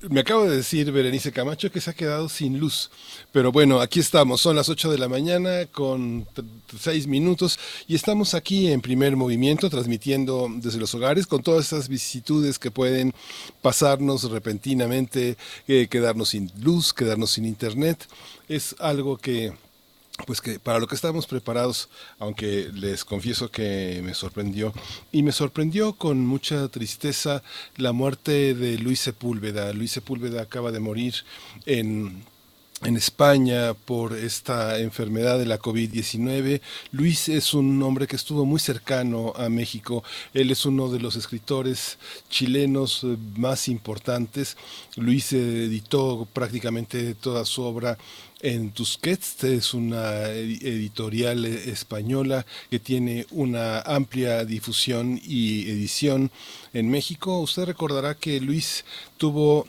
[0.00, 2.88] Me acabo de decir Berenice Camacho que se ha quedado sin luz.
[3.32, 4.40] Pero bueno, aquí estamos.
[4.40, 6.24] Son las 8 de la mañana con
[6.78, 11.88] 6 minutos y estamos aquí en primer movimiento transmitiendo desde los hogares con todas esas
[11.88, 13.12] vicisitudes que pueden
[13.60, 15.36] pasarnos repentinamente,
[15.66, 18.06] eh, quedarnos sin luz, quedarnos sin internet.
[18.48, 19.52] Es algo que
[20.26, 21.88] pues que para lo que estábamos preparados,
[22.18, 24.72] aunque les confieso que me sorprendió,
[25.12, 27.42] y me sorprendió con mucha tristeza
[27.76, 29.72] la muerte de Luis Sepúlveda.
[29.72, 31.14] Luis Sepúlveda acaba de morir
[31.66, 32.24] en
[32.82, 36.60] en España por esta enfermedad de la COVID-19.
[36.92, 40.04] Luis es un hombre que estuvo muy cercano a México.
[40.32, 41.98] Él es uno de los escritores
[42.30, 44.56] chilenos eh, más importantes.
[44.96, 47.98] Luis editó prácticamente toda su obra
[48.40, 56.30] en Tusquets, es una editorial española que tiene una amplia difusión y edición
[56.72, 57.40] en México.
[57.40, 58.84] Usted recordará que Luis
[59.16, 59.66] tuvo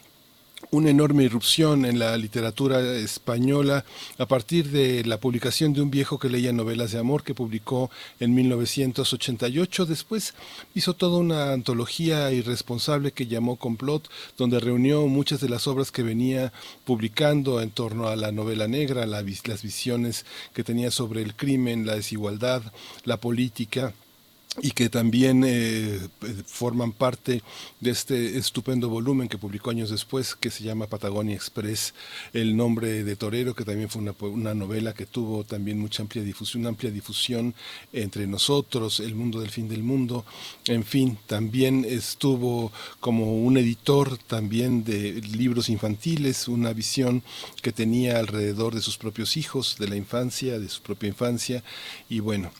[0.71, 3.85] una enorme irrupción en la literatura española
[4.17, 7.89] a partir de la publicación de un viejo que leía novelas de amor que publicó
[8.19, 9.85] en 1988.
[9.85, 10.33] Después
[10.75, 16.03] hizo toda una antología irresponsable que llamó Complot, donde reunió muchas de las obras que
[16.03, 16.51] venía
[16.85, 19.23] publicando en torno a la novela negra, las
[19.63, 22.61] visiones que tenía sobre el crimen, la desigualdad,
[23.05, 23.93] la política
[24.61, 25.99] y que también eh,
[26.45, 27.41] forman parte
[27.79, 31.93] de este estupendo volumen que publicó años después, que se llama Patagonia Express,
[32.33, 36.65] El nombre de Torero, que también fue una, novela que tuvo también mucha amplia difusión,
[36.65, 37.53] amplia difusión
[37.93, 40.25] entre nosotros, El mundo del fin del mundo,
[40.65, 47.23] en fin, también estuvo como un editor también de libros infantiles, una visión
[47.61, 51.63] que tenía alrededor de sus propios hijos, de la infancia, de su propia infancia,
[52.09, 52.51] y bueno,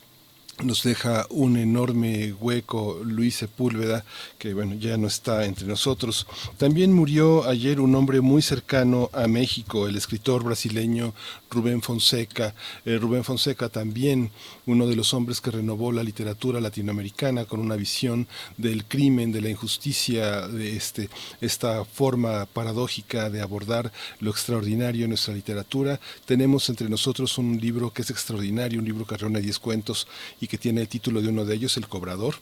[0.64, 4.04] nos deja un enorme hueco Luis Sepúlveda,
[4.38, 6.28] que bueno, ya no está entre nosotros.
[6.58, 11.14] También murió ayer un hombre muy cercano a México, el escritor brasileño
[11.50, 12.54] Rubén Fonseca.
[12.86, 14.32] Eh, Rubén Fonseca también
[14.66, 18.28] uno de los hombres que renovó la literatura latinoamericana con una visión
[18.58, 21.10] del crimen, de la injusticia, de este,
[21.42, 26.00] esta forma paradójica de abordar lo extraordinario en nuestra literatura.
[26.26, 30.08] Tenemos entre nosotros un libro que es extraordinario, un libro que reúne 10 cuentos
[30.40, 32.36] y que tiene el título de uno de ellos, El Cobrador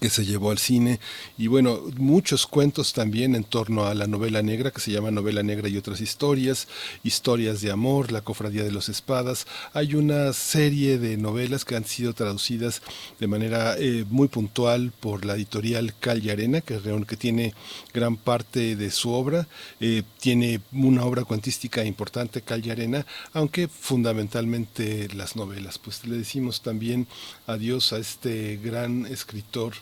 [0.00, 0.98] que se llevó al cine
[1.36, 5.42] y bueno, muchos cuentos también en torno a la novela negra que se llama Novela
[5.42, 6.68] Negra y otras historias,
[7.02, 9.46] historias de amor, La Cofradía de los Espadas.
[9.74, 12.80] Hay una serie de novelas que han sido traducidas
[13.20, 17.54] de manera eh, muy puntual por la editorial Cal Arena, que, que tiene
[17.92, 19.46] gran parte de su obra.
[19.80, 25.78] Eh, tiene una obra cuantística importante, Cal Arena, aunque fundamentalmente las novelas.
[25.78, 27.06] Pues le decimos también
[27.46, 29.74] adiós a este gran escritor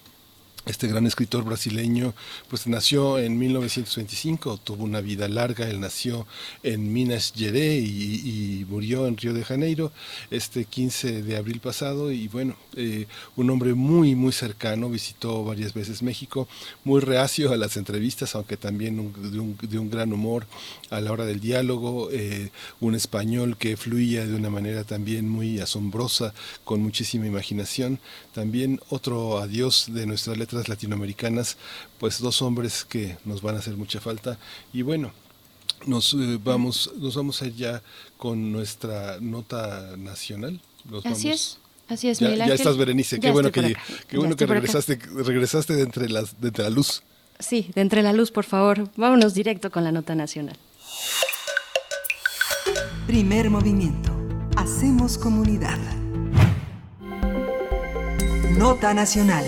[0.64, 2.14] este gran escritor brasileño,
[2.48, 6.26] pues nació en 1925, tuvo una vida larga, él nació
[6.62, 9.92] en Minas Gerais y, murió en Río de Janeiro
[10.30, 13.06] este 15 de abril pasado y bueno, eh,
[13.36, 16.48] un hombre muy, muy cercano, visitó varias veces México,
[16.84, 20.46] muy reacio a las entrevistas, aunque también de, un, gran humor
[20.90, 22.50] a la hora del diálogo, eh,
[22.80, 26.32] un español que fluía de una manera también muy asombrosa,
[26.64, 27.98] con muchísima imaginación,
[28.32, 31.56] también otro adiós de nuestra letra latinoamericanas,
[31.98, 34.38] pues dos hombres que nos van a hacer mucha falta.
[34.72, 35.12] Y bueno,
[35.86, 37.82] nos eh, vamos, nos vamos a ir ya
[38.16, 40.60] con nuestra nota nacional.
[41.04, 41.58] Así es.
[41.88, 43.20] Así es, ya, ya estás, Berenice.
[43.20, 43.76] Qué bueno que,
[44.08, 47.02] qué bueno que regresaste, regresaste de entre, las, de entre la luz.
[47.38, 48.88] Sí, de entre la luz, por favor.
[48.96, 50.56] Vámonos directo con la nota nacional.
[53.06, 54.10] Primer movimiento.
[54.56, 55.78] Hacemos comunidad.
[58.56, 59.44] Nota nacional.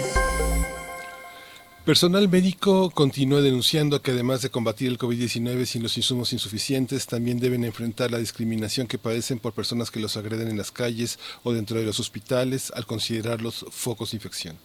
[1.85, 7.39] Personal médico continúa denunciando que además de combatir el COVID-19 sin los insumos insuficientes, también
[7.39, 11.53] deben enfrentar la discriminación que padecen por personas que los agreden en las calles o
[11.53, 14.57] dentro de los hospitales al considerarlos focos de infección.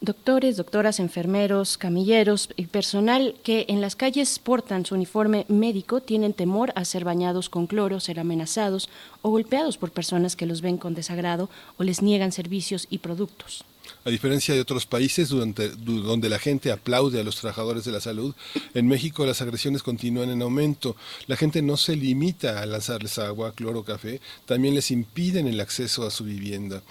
[0.00, 6.32] Doctores, doctoras, enfermeros, camilleros y personal que en las calles portan su uniforme médico tienen
[6.32, 8.88] temor a ser bañados con cloro, ser amenazados
[9.20, 13.66] o golpeados por personas que los ven con desagrado o les niegan servicios y productos.
[14.04, 18.34] A diferencia de otros países donde la gente aplaude a los trabajadores de la salud,
[18.74, 20.96] en México las agresiones continúan en aumento.
[21.28, 26.04] La gente no se limita a lanzarles agua, cloro, café, también les impiden el acceso
[26.04, 26.82] a su vivienda.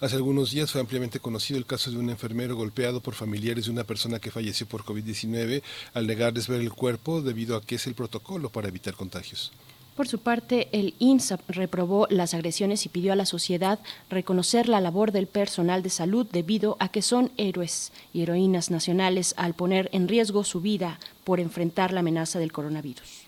[0.00, 3.72] Hace algunos días fue ampliamente conocido el caso de un enfermero golpeado por familiares de
[3.72, 5.62] una persona que falleció por COVID-19
[5.92, 9.52] al negarles ver el cuerpo debido a que es el protocolo para evitar contagios.
[9.96, 13.78] Por su parte, el INSAP reprobó las agresiones y pidió a la sociedad
[14.08, 19.34] reconocer la labor del personal de salud debido a que son héroes y heroínas nacionales
[19.36, 23.19] al poner en riesgo su vida por enfrentar la amenaza del coronavirus.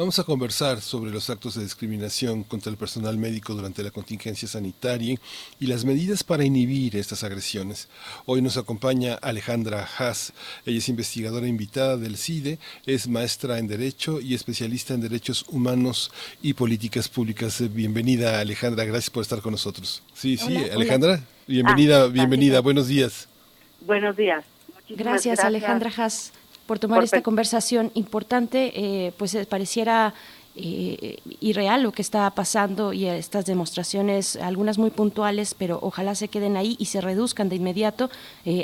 [0.00, 4.48] Vamos a conversar sobre los actos de discriminación contra el personal médico durante la contingencia
[4.48, 5.18] sanitaria
[5.60, 7.86] y las medidas para inhibir estas agresiones.
[8.24, 10.32] Hoy nos acompaña Alejandra Haas.
[10.64, 16.10] Ella es investigadora invitada del CIDE, es maestra en Derecho y especialista en Derechos Humanos
[16.40, 17.62] y Políticas Públicas.
[17.70, 18.86] Bienvenida, Alejandra.
[18.86, 20.02] Gracias por estar con nosotros.
[20.14, 21.22] Sí, sí, Alejandra.
[21.46, 22.60] Bienvenida, ah, bienvenida.
[22.60, 23.28] Buenos días.
[23.82, 24.46] Buenos días.
[24.88, 26.32] Gracias, gracias, Alejandra Haas
[26.70, 28.70] por tomar esta conversación importante.
[28.76, 30.14] Eh, pues eh, pareciera
[30.54, 36.28] eh, irreal lo que está pasando y estas demostraciones, algunas muy puntuales, pero ojalá se
[36.28, 38.08] queden ahí y se reduzcan de inmediato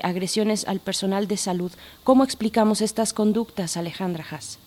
[0.05, 1.73] agresiones al personal de salud.
[2.05, 4.61] ¿Cómo explicamos estas conductas, Alejandra Haas?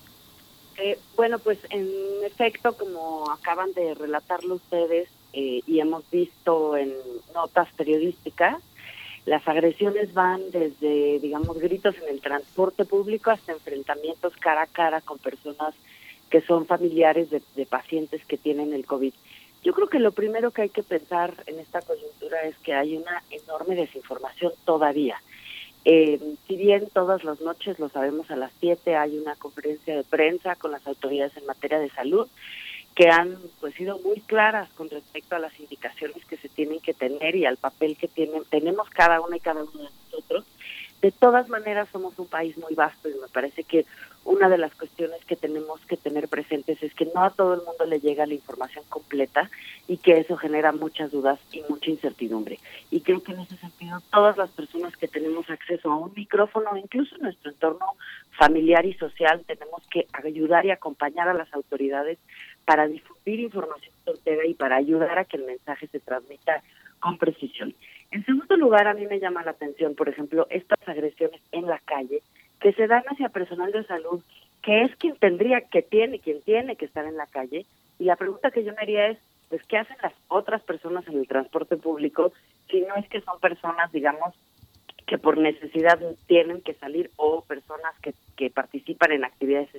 [1.16, 1.90] bueno, pues en
[2.26, 6.94] efecto, como acaban de relatarlo ustedes y hemos visto en
[7.34, 8.58] notas periodísticas,
[9.26, 15.02] las agresiones van desde, digamos, gritos en el transporte público hasta enfrentamientos cara a cara
[15.02, 15.76] con personas
[16.30, 19.14] que son familiares de, pacientes que tienen el COVID.
[19.64, 22.96] Yo creo que lo primero que hay que pensar en esta coyuntura es que hay
[22.96, 25.22] una enorme desinformación todavía.
[25.86, 30.04] Eh, si bien todas las noches, lo sabemos a las 7, hay una conferencia de
[30.04, 32.28] prensa con las autoridades en materia de salud,
[33.00, 36.94] que han pues sido muy claras con respecto a las indicaciones que se tienen que
[36.94, 40.44] tener y al papel que tienen tenemos cada una y cada uno de nosotros.
[41.02, 43.86] De todas maneras somos un país muy vasto y me parece que
[44.26, 47.62] una de las cuestiones que tenemos que tener presentes es que no a todo el
[47.62, 49.50] mundo le llega la información completa
[49.88, 52.60] y que eso genera muchas dudas y mucha incertidumbre.
[52.92, 56.76] Y creo que en ese sentido todas las personas que tenemos acceso a un micrófono,
[56.76, 57.86] incluso en nuestro entorno
[58.38, 62.20] familiar y social, tenemos que ayudar y acompañar a las autoridades
[62.70, 66.62] para difundir información certera y para ayudar a que el mensaje se transmita
[67.00, 67.74] con precisión.
[68.12, 71.80] En segundo lugar, a mí me llama la atención, por ejemplo, estas agresiones en la
[71.80, 72.22] calle
[72.62, 74.22] que se dan hacia personal de salud,
[74.62, 77.66] que es quien tendría, que tiene, quien tiene que estar en la calle.
[77.98, 79.18] Y la pregunta que yo me haría es,
[79.50, 82.34] pues, ¿qué hacen las otras personas en el transporte público
[82.70, 84.36] si no es que son personas, digamos,
[85.10, 89.70] que por necesidad tienen que salir o personas que, que participan en actividades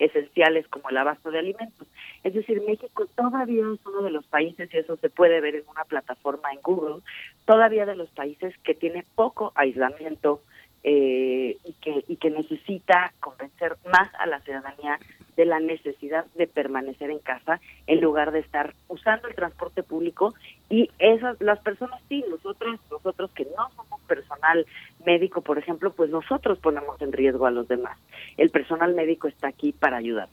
[0.00, 1.86] esenciales como el abasto de alimentos.
[2.24, 5.68] Es decir, México todavía es uno de los países, y eso se puede ver en
[5.68, 7.04] una plataforma en Google,
[7.44, 10.42] todavía de los países que tiene poco aislamiento
[10.82, 14.98] eh, y, que, y que necesita convencer más a la ciudadanía
[15.36, 20.34] de la necesidad de permanecer en casa en lugar de estar usando el transporte público.
[20.68, 24.66] Y esas las personas sí nosotros nosotros que no somos personal
[25.04, 27.98] médico por ejemplo pues nosotros ponemos en riesgo a los demás.
[28.36, 30.28] El personal médico está aquí para ayudar.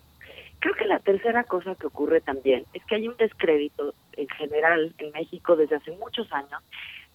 [0.59, 4.93] Creo que la tercera cosa que ocurre también es que hay un descrédito en general
[4.97, 6.63] en México desde hace muchos años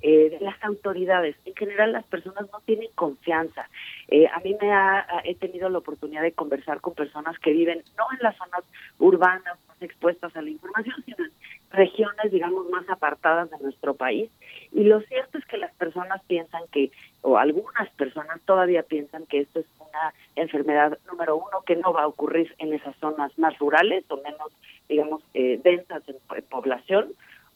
[0.02, 1.36] eh, de las autoridades.
[1.44, 3.68] En general las personas no tienen confianza.
[4.08, 7.82] Eh, a mí me ha, he tenido la oportunidad de conversar con personas que viven
[7.96, 8.64] no en las zonas
[8.98, 11.32] urbanas más expuestas a la información, sino en
[11.70, 14.28] regiones, digamos, más apartadas de nuestro país.
[14.72, 19.40] Y lo cierto es que las personas piensan que, o algunas personas todavía piensan que
[19.40, 23.56] esto es una enfermedad número uno que no va a ocurrir en esas zonas más
[23.58, 24.52] rurales o menos,
[24.88, 26.16] digamos, eh, densas en
[26.50, 27.12] población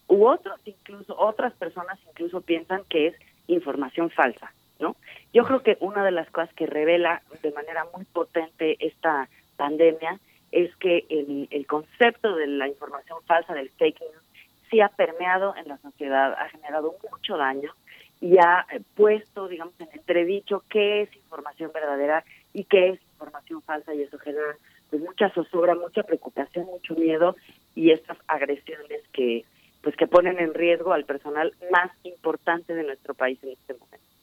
[0.09, 3.15] u otros incluso otras personas incluso piensan que es
[3.49, 4.97] información falsa, ¿no?
[5.33, 10.19] Yo creo que una de las cosas que revela de manera muy potente esta pandemia
[10.53, 14.25] es que el, el concepto de la información falsa del fake news
[14.71, 17.73] sí ha permeado en la sociedad, ha generado mucho daño
[18.21, 23.63] y ha eh, puesto, digamos, en entredicho qué es información verdadera y qué es información
[23.63, 24.57] falsa y eso genera
[24.91, 27.37] pues mucha zozobra, mucha preocupación, mucho miedo
[27.75, 29.45] y estas agresiones que
[29.87, 34.16] pues que ponen en riesgo al personal más importante de nuestro país en este momento.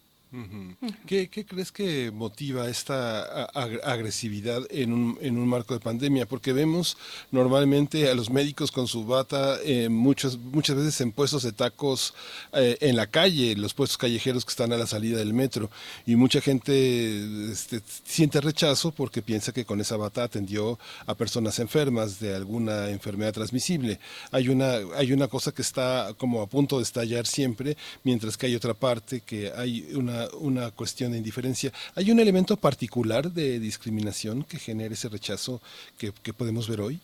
[1.06, 6.26] ¿Qué, crees que motiva esta agresividad en un, en un marco de pandemia?
[6.26, 6.98] Porque vemos
[7.32, 12.16] normalmente a los médicos con su bata eh, muchas, muchas veces en puestos de tacos
[12.54, 15.70] eh, en la calle, los puestos callejeros que están a la salida del metro.
[16.08, 21.60] Y mucha gente este, siente rechazo porque piensa que con esa bata atendió a personas
[21.60, 24.00] enfermas de alguna enfermedad transmisible.
[24.32, 28.48] Hay una, hay una cosa que está como a punto de estallar siempre, mientras que
[28.48, 31.72] hay otra parte que hay una una, cuestión de indiferencia.
[31.96, 35.62] ¿Hay un elemento particular de discriminación que genere ese rechazo
[35.98, 37.00] que, podemos ver hoy?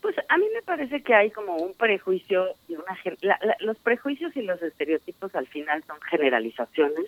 [0.00, 2.98] Pues a mí me parece que hay como un prejuicio y una
[3.60, 7.06] los prejuicios y los estereotipos al final son generalizaciones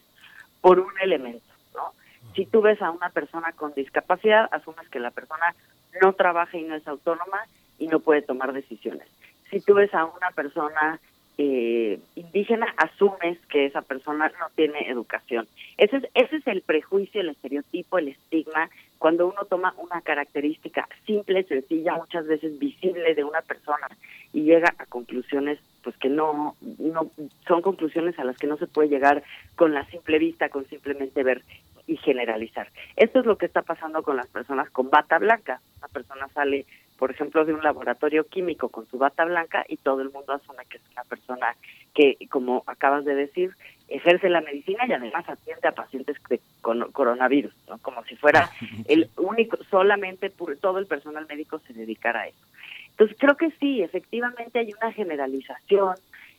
[0.61, 1.93] por un elemento, ¿no?
[2.35, 5.55] Si tú ves a una persona con discapacidad, asumes que la persona
[6.01, 7.47] no trabaja y no es autónoma
[7.79, 9.09] y no puede tomar decisiones.
[9.51, 10.99] Si tú ves a una persona
[11.39, 15.47] eh, indígena, asumes que esa persona no tiene educación.
[15.77, 20.89] Ese es, ese es el prejuicio, el estereotipo, el estigma, cuando uno toma una característica
[21.07, 23.89] simple, sencilla, muchas veces visible de una persona
[24.33, 27.11] y llega a conclusiones pues que no, no
[27.47, 29.23] son conclusiones a las que no se puede llegar
[29.55, 31.43] con la simple vista, con simplemente ver
[31.87, 32.69] y generalizar.
[32.97, 35.61] Esto es lo que está pasando con las personas con bata blanca.
[35.79, 36.67] Una persona sale
[36.99, 40.65] por ejemplo, de un laboratorio químico con su bata blanca y todo el mundo asume
[40.69, 41.57] que es una persona
[41.95, 43.53] que, como acabas de decir,
[43.89, 46.17] ejerce la medicina y además atiende a pacientes
[46.61, 47.79] con coronavirus, ¿no?
[47.79, 48.51] como si fuera
[48.89, 52.47] el único, solamente todo el personal médico se dedicara a eso.
[52.91, 55.97] Entonces creo que sí, efectivamente hay una generalización,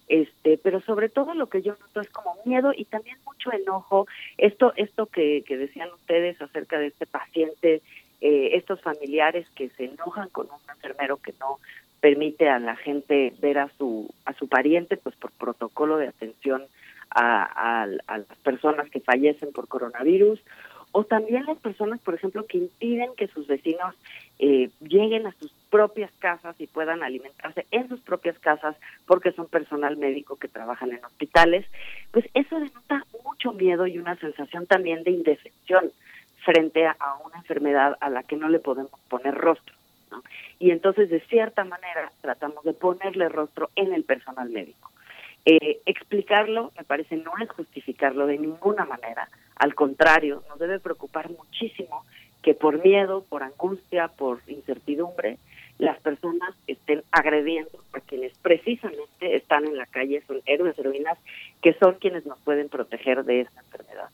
[0.08, 4.08] este, pero sobre todo lo que yo noto es como miedo y también mucho enojo.
[4.38, 7.82] Esto, esto que, que decían ustedes acerca de este paciente
[8.20, 11.60] eh, estos familiares que se enojan con un enfermero que no
[12.00, 16.64] permite a la gente ver a su a su pariente pues por protocolo de atención
[17.10, 20.40] a, las personas que fallecen por coronavirus
[20.92, 23.96] o también las personas por ejemplo que impiden que sus vecinos
[24.40, 28.76] eh, lleguen a sus propias casas y puedan alimentarse en sus propias casas
[29.06, 31.66] porque son personal médico que trabajan en hospitales
[32.12, 35.92] pues eso denota mucho miedo y una sensación también de indefensión
[36.48, 36.96] frente a,
[37.26, 39.76] una enfermedad a la que no le podemos poner rostro.
[40.60, 44.90] Y entonces, de cierta manera, tratamos de ponerle rostro en el personal médico.
[45.44, 49.28] Eh, explicarlo, me parece, no es justificarlo de ninguna manera.
[49.58, 52.06] Al contrario, nos debe preocupar muchísimo
[52.42, 55.38] que por miedo, por angustia, por incertidumbre,
[55.80, 61.18] las personas estén agrediendo a quienes precisamente están en la calle, son héroes, heroínas,
[61.62, 64.10] que son quienes nos pueden proteger de esta enfermedad.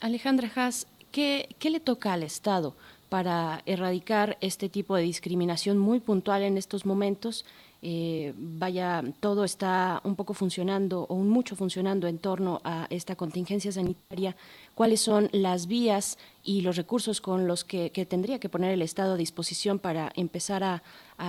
[0.00, 2.74] Alejandra Haas, ¿Qué, le toca al Estado
[3.10, 7.44] para erradicar este tipo de discriminación muy puntual en estos momentos?
[7.82, 13.70] Eh, vaya, todo está un poco funcionando o mucho funcionando en torno a esta contingencia
[13.70, 14.34] sanitaria.
[14.74, 19.12] ¿Cuáles son las vías y los recursos con los que, tendría que poner el Estado
[19.12, 20.82] a disposición para empezar a,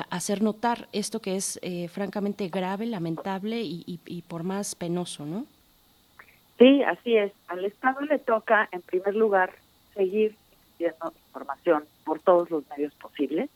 [0.10, 5.46] hacer notar esto que es eh, francamente grave, lamentable y, y por más penoso, ¿no?
[6.58, 7.32] Sí, así es.
[7.48, 9.54] Al Estado le toca, en primer lugar,
[9.94, 10.36] seguir
[10.80, 13.49] dando información por todos los medios posibles.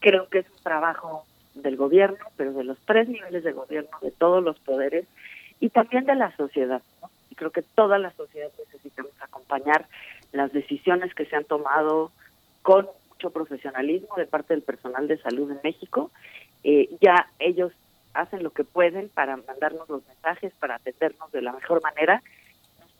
[0.00, 1.24] Creo que es un trabajo
[1.54, 5.06] del gobierno, pero de los tres niveles de gobierno, de todos los poderes
[5.58, 6.82] y también de la sociedad.
[7.30, 9.86] Y creo que toda la sociedad necesitamos acompañar
[10.32, 12.12] las decisiones que se han tomado
[12.62, 16.10] con mucho profesionalismo de parte del personal de salud en México.
[16.62, 17.72] Eh, ya ellos
[18.14, 22.22] hacen lo que pueden para mandarnos los mensajes, para atendernos de la mejor manera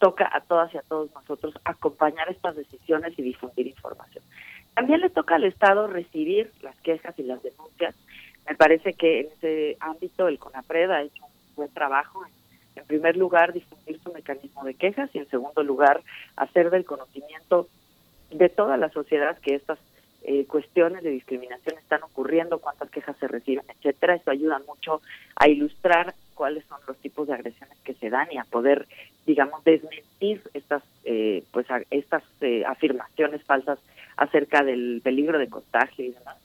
[0.01, 4.25] toca a todas y a todos nosotros acompañar estas decisiones y difundir información.
[4.75, 7.95] También le toca al Estado recibir las quejas y las denuncias.
[8.49, 12.23] Me parece que en ese ámbito el CONAPRED ha hecho un buen trabajo.
[12.75, 16.01] En primer lugar, difundir su mecanismo de quejas y en segundo lugar,
[16.37, 17.69] hacer del conocimiento
[18.31, 19.79] de toda la sociedad que estas
[20.23, 24.15] eh, cuestiones de discriminación están ocurriendo, cuántas quejas se reciben, etcétera.
[24.15, 25.03] Esto ayuda mucho
[25.37, 28.89] a ilustrar cuáles son los tipos de agresiones que se dan y a poder,
[29.27, 33.79] digamos, desmentir estas, eh, pues, estas eh, afirmaciones falsas
[34.17, 36.39] acerca del peligro de contagio y demás.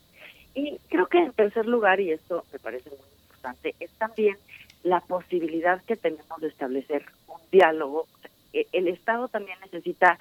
[0.53, 4.35] Y creo que en tercer lugar, y esto me parece muy importante, es también
[4.83, 8.05] la posibilidad que tenemos de establecer un diálogo.
[8.51, 10.19] E, el Estado también necesita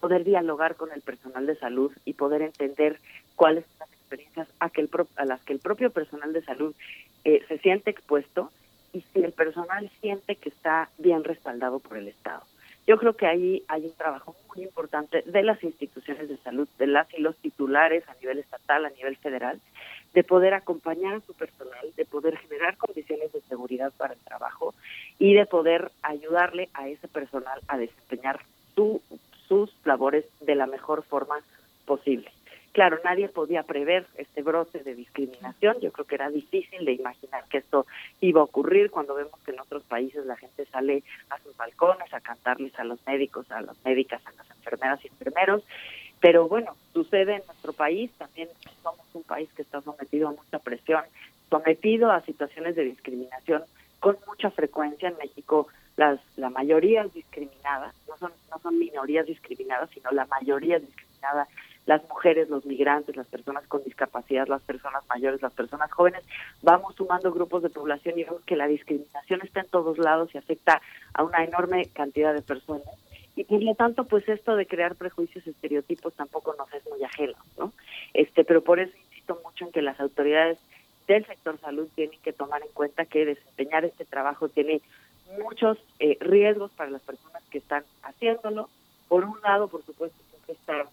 [0.00, 3.00] poder dialogar con el personal de salud y poder entender
[3.34, 6.76] cuáles son las experiencias a, que el a las que el propio personal de salud
[7.24, 8.52] eh, se siente expuesto
[8.96, 12.42] y si el personal siente que está bien respaldado por el Estado.
[12.86, 16.86] Yo creo que ahí hay un trabajo muy importante de las instituciones de salud, de
[16.86, 19.60] las y los titulares a nivel estatal, a nivel federal,
[20.14, 24.72] de poder acompañar a su personal, de poder generar condiciones de seguridad para el trabajo
[25.18, 28.40] y de poder ayudarle a ese personal a desempeñar
[28.74, 29.02] su,
[29.46, 31.36] sus labores de la mejor forma
[31.84, 32.30] posible.
[32.76, 35.80] Claro, nadie podía prever este brote de discriminación.
[35.80, 37.86] Yo creo que era difícil de imaginar que esto
[38.20, 42.12] iba a ocurrir cuando vemos que en otros países la gente sale a sus balcones
[42.12, 45.62] a cantarles a los médicos, a las médicas, a las enfermeras y enfermeros.
[46.20, 48.10] Pero bueno, sucede en nuestro país.
[48.18, 48.50] También
[48.82, 51.00] somos un país que está sometido a mucha presión,
[51.48, 53.62] sometido a situaciones de discriminación
[54.00, 55.08] con mucha frecuencia.
[55.08, 60.26] En México las la mayoría es discriminada, no son no son minorías discriminadas, sino la
[60.26, 61.48] mayoría es discriminada
[61.86, 66.22] las mujeres, los migrantes, las personas con discapacidad, las personas mayores, las personas jóvenes,
[66.62, 70.38] vamos sumando grupos de población y vemos que la discriminación está en todos lados y
[70.38, 70.82] afecta
[71.14, 72.84] a una enorme cantidad de personas.
[73.36, 77.36] Y por lo tanto, pues esto de crear prejuicios, estereotipos tampoco nos es muy ajeno,
[77.58, 77.72] ¿no?
[78.14, 80.58] Este, pero por eso insisto mucho en que las autoridades
[81.06, 84.80] del sector salud tienen que tomar en cuenta que desempeñar este trabajo tiene
[85.38, 88.68] muchos eh, riesgos para las personas que están haciéndolo.
[89.08, 90.88] Por un lado, por supuesto, siempre está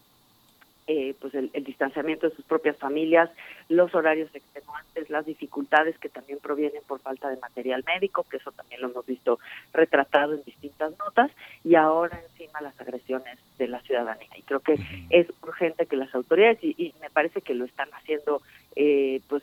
[0.86, 3.30] eh, pues el, distanciamiento de sus propias familias,
[3.68, 8.52] los horarios extenuantes, las dificultades que también provienen por falta de material médico, que eso
[8.52, 9.38] también lo hemos visto
[9.72, 11.30] retratado en distintas notas,
[11.64, 14.28] y ahora encima las agresiones de la ciudadanía.
[14.36, 14.76] Y creo que
[15.10, 18.42] es urgente que las autoridades, y, me parece que lo están haciendo
[18.76, 19.42] eh, pues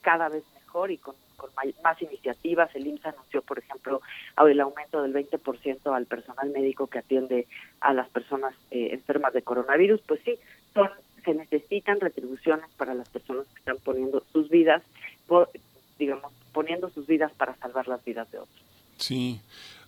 [0.00, 1.50] cada vez mejor y con con
[1.82, 2.74] más iniciativas.
[2.74, 4.00] El IMSS anunció, por ejemplo,
[4.46, 7.48] el aumento del 20% al personal médico que atiende
[7.80, 10.00] a las personas eh, enfermas de coronavirus.
[10.02, 10.38] Pues sí,
[10.72, 10.88] son
[11.24, 14.82] se necesitan retribuciones para las personas que están poniendo sus vidas,
[15.98, 18.71] digamos, poniendo sus vidas para salvar las vidas de otros.
[18.98, 19.40] Sí.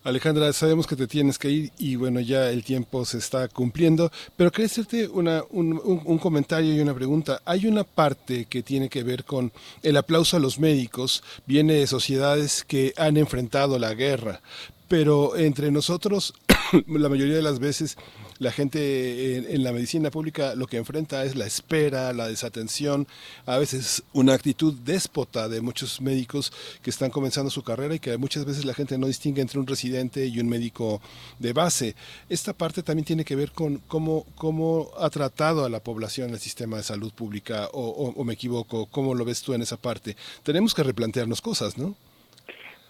[0.04, 4.12] Alejandra, sabemos que te tienes que ir y bueno, ya el tiempo se está cumpliendo,
[4.36, 7.40] pero quería hacerte una, un, un, comentario y una pregunta.
[7.46, 9.50] Hay una parte que tiene que ver con
[9.82, 14.42] el aplauso a los médicos, viene de sociedades que han enfrentado la guerra,
[14.88, 16.34] pero entre nosotros
[16.86, 17.96] la mayoría de las veces
[18.38, 23.06] la gente en, la medicina pública lo que enfrenta es la espera, la desatención,
[23.46, 26.52] a veces una actitud déspota de muchos médicos
[26.82, 29.66] que están comenzando su carrera y que muchas veces la gente no distingue entre un
[29.66, 31.00] residente y un médico
[31.38, 31.94] de base.
[32.28, 36.40] Esta parte también tiene que ver con cómo, cómo ha tratado a la población el
[36.40, 40.16] sistema de salud pública o me equivoco, cómo lo ves tú en esa parte.
[40.42, 41.94] Tenemos que replantearnos cosas, ¿no?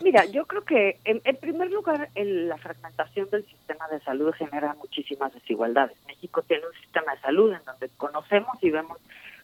[0.02, 5.32] Mira, yo creo que en, primer lugar la fragmentación del sistema de salud genera muchísimas
[5.32, 5.96] desigualdades.
[6.06, 8.98] México tiene un sistema de salud en donde conocemos y vemos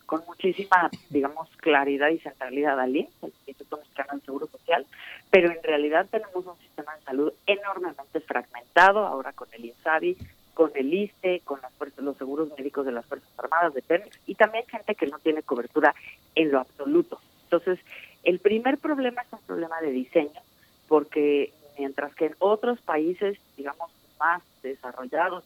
[0.07, 4.85] con muchísima, digamos, claridad y centralidad al INSS, el Instituto Mexicano del Seguro Social,
[5.31, 10.17] pero en realidad tenemos un sistema de salud enormemente fragmentado, ahora con el INSABI,
[10.53, 14.35] con el ISTE, con las los seguros médicos de las Fuerzas Armadas, de Pemex, y
[14.35, 15.95] también gente que no tiene cobertura
[16.35, 17.21] en lo absoluto.
[17.45, 17.79] Entonces,
[18.25, 20.41] el primer problema es un problema de diseño,
[20.89, 25.45] porque mientras que en otros países, digamos, más desarrollados,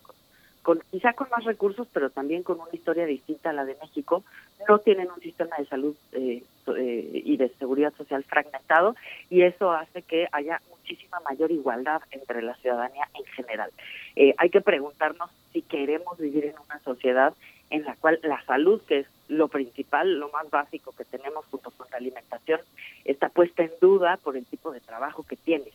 [0.63, 4.25] con, quizá con más recursos, pero también con una historia distinta a la de México,
[4.67, 6.43] no tienen un sistema de salud eh,
[6.75, 8.97] eh, y de seguridad social fragmentado
[9.29, 13.71] y eso hace que haya muchísima mayor igualdad entre la ciudadanía en general.
[14.17, 17.35] Eh, hay que preguntarnos si queremos vivir en una sociedad
[17.75, 21.73] en la cual la salud, que es lo principal, lo más básico que tenemos junto
[21.73, 22.61] con la alimentación,
[23.05, 25.73] está puesta en duda por el tipo de trabajo que tiene,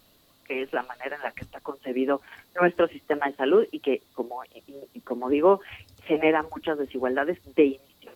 [0.48, 2.22] que es la manera en la que está concebido
[2.58, 4.42] nuestro sistema de salud y que, como,
[4.94, 5.60] y, como digo,
[6.06, 8.12] genera muchas desigualdades de inicio.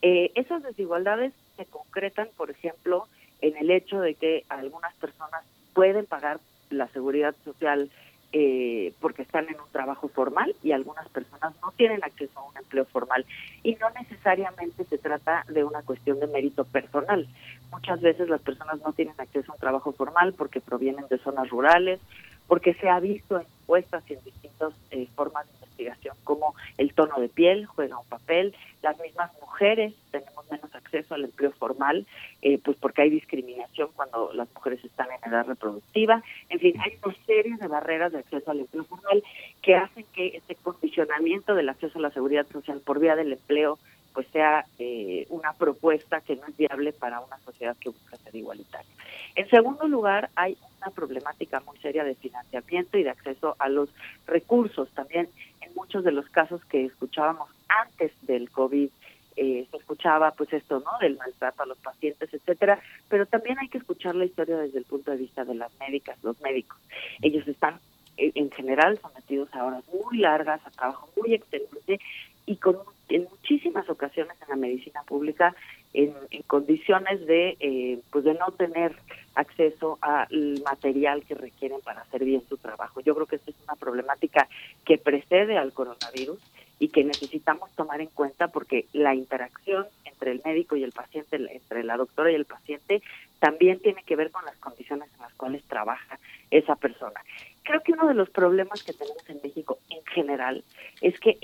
[0.00, 3.08] Eh, esas desigualdades se concretan, por ejemplo,
[3.42, 5.44] en el hecho de que algunas personas
[5.74, 6.40] pueden pagar
[6.70, 7.90] la seguridad social
[8.32, 12.56] eh, porque están en un trabajo formal y algunas personas no tienen acceso a un
[12.56, 13.24] empleo formal.
[13.62, 17.26] Y no necesariamente se trata de una cuestión de mérito personal.
[17.70, 21.48] Muchas veces las personas no tienen acceso a un trabajo formal porque provienen de zonas
[21.48, 22.00] rurales,
[22.48, 26.92] porque se ha visto en encuestas y en distintas eh, formas de investigación como el
[26.94, 32.06] tono de piel juega un papel, las mismas mujeres tenemos menos acceso al empleo formal,
[32.40, 36.98] eh, pues porque hay discriminación cuando las mujeres están en edad reproductiva, en fin, hay
[37.04, 39.22] una serie de barreras de acceso al empleo formal
[39.62, 43.78] que hacen que este condicionamiento del acceso a la seguridad social por vía del empleo
[44.18, 48.34] pues sea eh, una propuesta que no es viable para una sociedad que busca ser
[48.34, 48.90] igualitaria.
[49.36, 53.90] En segundo lugar, hay una problemática muy seria de financiamiento y de acceso a los
[54.26, 54.88] recursos.
[54.90, 55.28] También
[55.60, 58.90] en muchos de los casos que escuchábamos antes del COVID,
[59.36, 60.98] eh, se escuchaba pues esto, ¿no?
[61.00, 64.84] Del maltrato a los pacientes, etcétera, pero también hay que escuchar la historia desde el
[64.84, 66.76] punto de vista de las médicas, los médicos.
[67.22, 67.78] Ellos están
[68.18, 72.00] en general sometidos a horas muy largas, a trabajo muy extenuante
[72.48, 75.54] y con en muchísimas ocasiones en la medicina pública
[75.94, 76.14] en,
[76.46, 78.94] condiciones de eh, pues de no tener
[79.34, 83.00] acceso al material que requieren para hacer bien su trabajo.
[83.00, 84.48] Yo creo que esta es una problemática
[84.84, 86.38] que precede al coronavirus
[86.78, 91.36] y que necesitamos tomar en cuenta porque la interacción entre el médico y el paciente,
[91.36, 93.02] entre la doctora y el paciente,
[93.38, 96.18] también tiene que ver con las condiciones en las cuales trabaja
[96.50, 97.20] esa persona.
[97.62, 100.64] Creo que uno de los problemas que tenemos en México en general
[101.00, 101.38] es que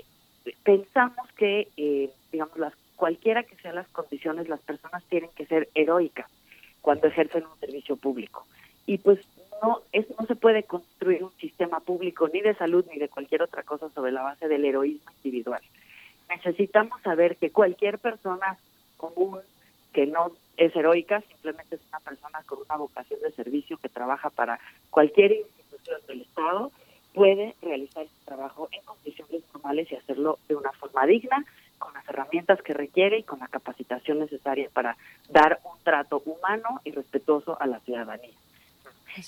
[0.63, 5.69] pensamos que, eh, digamos, las cualquiera que sean las condiciones, las personas tienen que ser
[5.75, 6.27] heroicas
[6.81, 8.47] cuando ejercen un servicio público.
[8.87, 9.19] Y pues
[9.63, 13.43] no, es, no se puede construir un sistema público ni de salud ni de cualquier
[13.43, 15.61] otra cosa sobre la base del heroísmo individual.
[16.29, 18.59] Necesitamos saber que cualquier persona
[18.97, 19.41] común
[19.93, 24.31] que no es heroica, simplemente es una persona con una vocación de servicio que trabaja
[24.31, 24.59] para
[24.91, 26.73] cualquier institución del Estado,
[27.15, 31.45] puede realizar su trabajo en condiciones normales y hacerlo de una forma digna,
[31.79, 34.97] con las herramientas que requiere y con la capacitación necesaria para
[35.31, 38.35] dar un trato humano y respetuoso a la ciudadanía.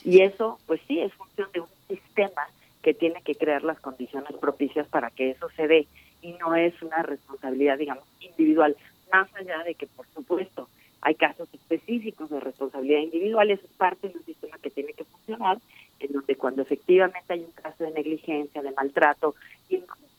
[0.04, 2.42] Y eso, pues sí, es función de un sistema
[2.82, 5.86] que tiene que crear las condiciones propicias para que eso se dé.
[6.22, 8.76] Y no es una responsabilidad, digamos, individual,
[9.12, 10.68] más allá de que, por supuesto,
[11.00, 15.04] hay casos específicos de responsabilidad individual, eso es parte de un sistema que tiene que
[15.04, 15.58] funcionar,
[16.00, 19.34] en donde cuando efectivamente hay un caso de negligencia, de maltrato,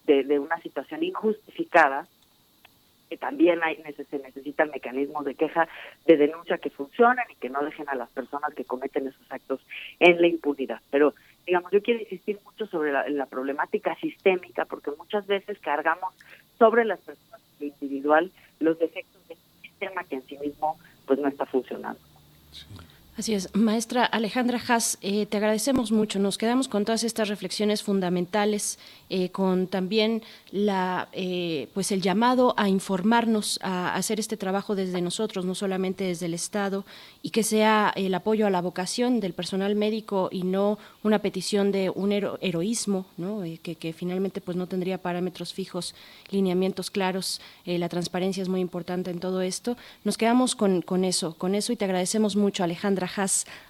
[0.05, 2.07] de, una situación injustificada,
[3.09, 5.67] que también hay, se necesitan mecanismos de queja,
[6.05, 9.61] de denuncia que funcionen y que no dejen a las personas que cometen esos actos
[9.99, 10.81] en la impunidad.
[10.91, 11.13] Pero,
[11.45, 16.13] digamos, yo quiero insistir mucho sobre la, problemática sistémica, porque muchas veces cargamos
[16.57, 21.45] sobre las personas individual los defectos del sistema que en sí mismo pues no está
[21.45, 21.99] funcionando.
[23.18, 26.19] Así es, maestra Alejandra Haas, eh, te agradecemos mucho.
[26.19, 28.77] Nos quedamos con todas estas reflexiones fundamentales,
[29.10, 30.22] eh, con también
[30.52, 36.03] la, eh, pues el llamado a informarnos, a hacer este trabajo desde nosotros, no solamente
[36.03, 36.85] desde el Estado,
[37.23, 41.72] y que sea el apoyo a la vocación del personal médico y no una petición
[41.72, 43.41] de un heroísmo, ¿no?
[43.64, 45.95] que, que, finalmente pues no tendría parámetros fijos,
[46.30, 47.41] lineamientos claros.
[47.65, 49.76] la transparencia es muy importante en todo esto.
[50.03, 53.06] Nos quedamos con, con eso, con eso, y te agradecemos mucho, Alejandra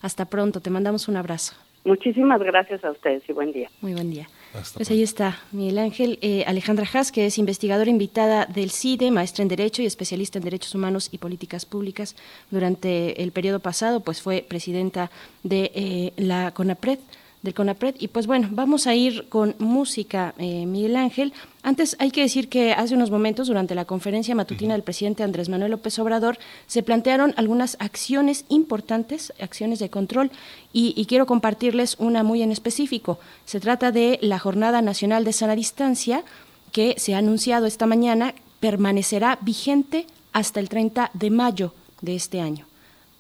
[0.01, 1.53] hasta pronto, te mandamos un abrazo.
[1.87, 3.69] Muchísimas gracias a ustedes y buen día.
[3.79, 4.27] Muy buen día.
[4.73, 9.43] pues ahí está Miguel Ángel eh, Alejandra Haas, que es investigadora invitada del CIDE, maestra
[9.43, 12.17] en Derecho y especialista en Derechos Humanos y Políticas Públicas.
[12.51, 15.11] Durante el periodo pasado, pues fue presidenta
[15.43, 16.99] de eh, la CONAPRED
[17.47, 17.95] del CONAPRED.
[17.99, 21.33] Y pues bueno, vamos a ir con música, eh, Miguel Ángel.
[21.63, 25.49] Antes hay que decir que hace unos momentos, durante la conferencia matutina del presidente Andrés
[25.49, 26.37] Manuel López Obrador,
[26.67, 30.29] se plantearon algunas acciones importantes, acciones de control,
[30.73, 33.17] y, y quiero compartirles una muy en específico.
[33.45, 36.23] Se trata de la Jornada Nacional de Sana Distancia,
[36.71, 42.41] que se ha anunciado esta mañana, permanecerá vigente hasta el 30 de mayo de este
[42.41, 42.65] año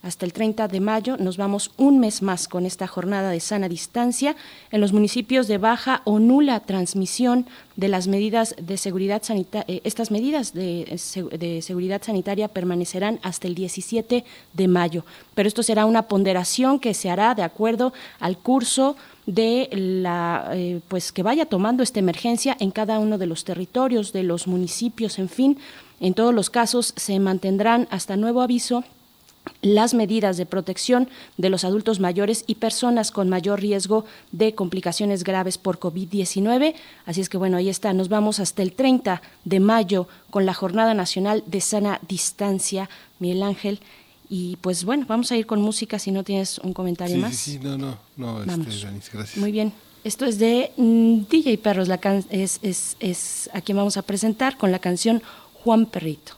[0.07, 1.17] hasta el 30 de mayo.
[1.17, 4.35] Nos vamos un mes más con esta jornada de sana distancia
[4.71, 9.65] en los municipios de baja o nula transmisión de las medidas de seguridad sanitaria.
[9.67, 10.99] Eh, estas medidas de,
[11.37, 14.23] de, seguridad sanitaria permanecerán hasta el 17
[14.53, 15.03] de mayo,
[15.35, 20.79] pero esto será una ponderación que se hará de acuerdo al curso de la eh,
[20.87, 25.19] pues que vaya tomando esta emergencia en cada uno de los territorios de los municipios
[25.19, 25.57] en fin
[25.99, 28.85] en todos los casos se mantendrán hasta nuevo aviso
[29.61, 35.23] las medidas de protección de los adultos mayores y personas con mayor riesgo de complicaciones
[35.23, 36.75] graves por COVID-19.
[37.05, 40.53] Así es que bueno, ahí está, nos vamos hasta el 30 de mayo con la
[40.53, 43.79] Jornada Nacional de Sana Distancia, Miguel Ángel.
[44.29, 47.35] Y pues bueno, vamos a ir con música si no tienes un comentario más.
[47.35, 49.37] Sí, sí, no, no, no, este, gracias.
[49.37, 49.73] Muy bien.
[50.03, 51.99] Esto es de mm, DJ Perros, la
[52.29, 55.21] es, es, es a quien vamos a presentar con la canción
[55.63, 56.33] Juan Perrito.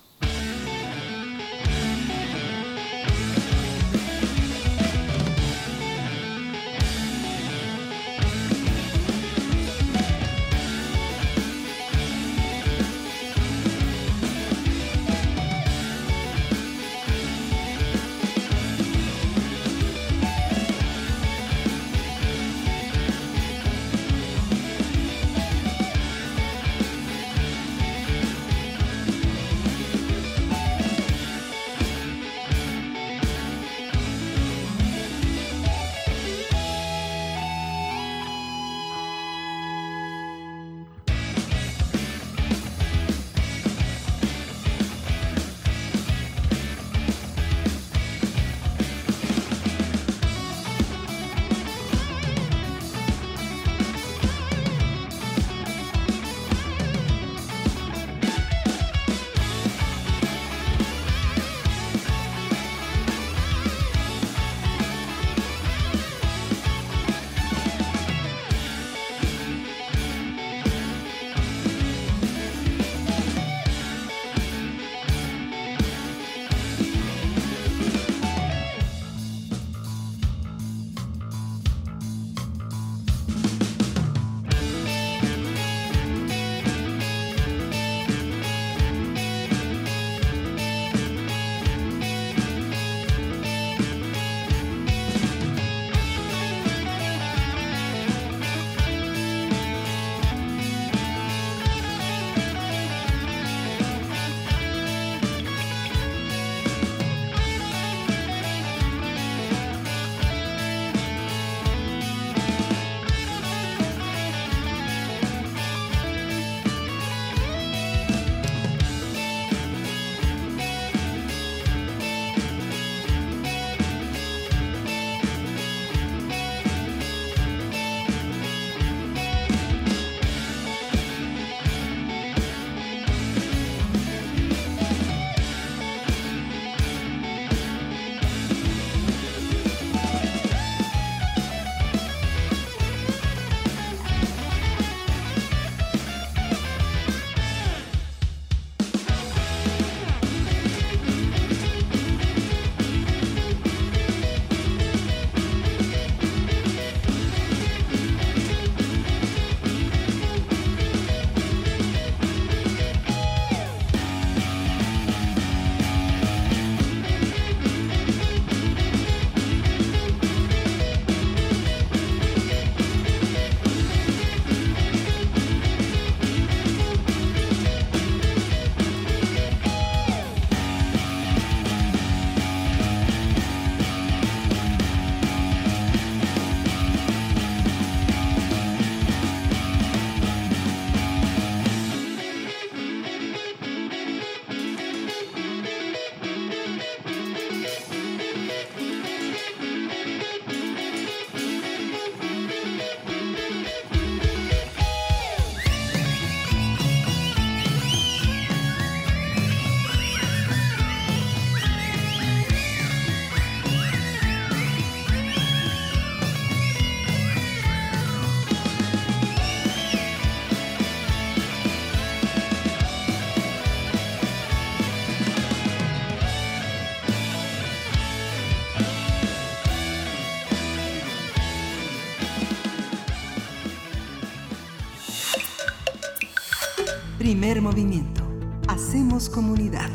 [237.70, 238.24] Movimiento.
[238.68, 239.92] Hacemos comunidad.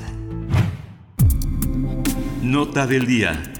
[2.40, 3.52] Nota del día.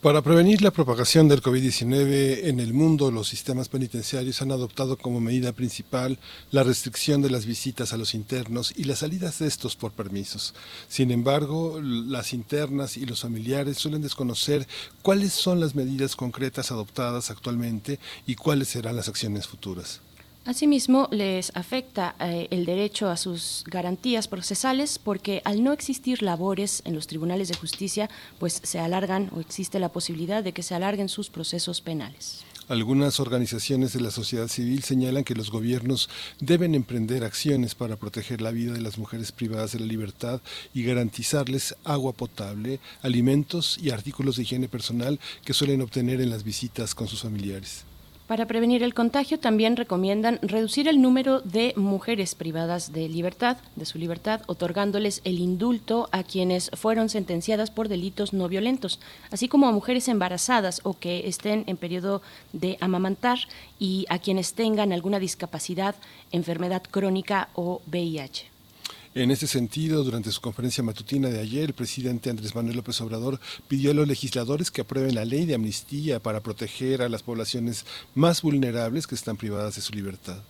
[0.00, 5.18] Para prevenir la propagación del COVID-19 en el mundo, los sistemas penitenciarios han adoptado como
[5.18, 6.20] medida principal
[6.52, 10.54] la restricción de las visitas a los internos y las salidas de estos por permisos.
[10.86, 14.68] Sin embargo, las internas y los familiares suelen desconocer
[15.02, 20.00] cuáles son las medidas concretas adoptadas actualmente y cuáles serán las acciones futuras.
[20.46, 26.82] Asimismo, les afecta eh, el derecho a sus garantías procesales porque al no existir labores
[26.84, 30.74] en los tribunales de justicia, pues se alargan o existe la posibilidad de que se
[30.74, 32.44] alarguen sus procesos penales.
[32.68, 36.10] Algunas organizaciones de la sociedad civil señalan que los gobiernos
[36.40, 40.42] deben emprender acciones para proteger la vida de las mujeres privadas de la libertad
[40.74, 46.44] y garantizarles agua potable, alimentos y artículos de higiene personal que suelen obtener en las
[46.44, 47.84] visitas con sus familiares.
[48.26, 53.84] Para prevenir el contagio también recomiendan reducir el número de mujeres privadas de libertad, de
[53.84, 58.98] su libertad, otorgándoles el indulto a quienes fueron sentenciadas por delitos no violentos,
[59.30, 62.22] así como a mujeres embarazadas o que estén en periodo
[62.54, 63.40] de amamantar
[63.78, 65.94] y a quienes tengan alguna discapacidad,
[66.32, 68.53] enfermedad crónica o VIH.
[69.16, 73.38] En ese sentido, durante su conferencia matutina de ayer, el presidente Andrés Manuel López Obrador
[73.68, 77.86] pidió a los legisladores que aprueben la ley de amnistía para proteger a las poblaciones
[78.16, 80.42] más vulnerables que están privadas de su libertad.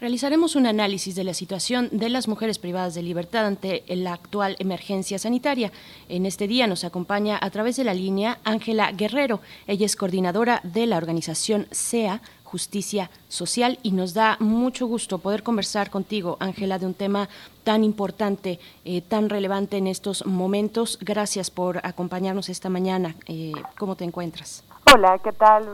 [0.00, 4.54] Realizaremos un análisis de la situación de las mujeres privadas de libertad ante la actual
[4.60, 5.72] emergencia sanitaria.
[6.08, 9.40] En este día nos acompaña a través de la línea Ángela Guerrero.
[9.66, 15.42] Ella es coordinadora de la organización SEA, justicia social y nos da mucho gusto poder
[15.42, 17.28] conversar contigo, Ángela, de un tema
[17.64, 21.00] tan importante, eh, tan relevante en estos momentos.
[21.00, 23.16] Gracias por acompañarnos esta mañana.
[23.26, 24.62] Eh, ¿Cómo te encuentras?
[24.94, 25.68] Hola, ¿qué tal,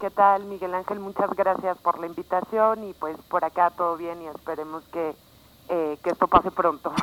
[0.00, 0.98] ¿Qué tal, Miguel Ángel?
[0.98, 5.14] Muchas gracias por la invitación y pues por acá todo bien y esperemos que
[5.74, 6.92] eh, que esto pase pronto.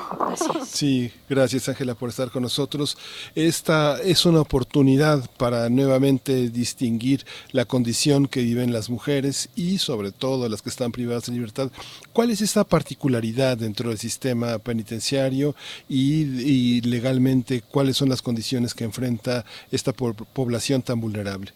[0.64, 2.98] Sí, gracias Ángela por estar con nosotros.
[3.34, 10.12] Esta es una oportunidad para nuevamente distinguir la condición que viven las mujeres y sobre
[10.12, 11.72] todo las que están privadas de libertad.
[12.14, 15.56] ¿Cuál es esta particularidad dentro del sistema penitenciario
[15.88, 21.52] y, legalmente cuáles son las condiciones que enfrenta esta población tan vulnerable?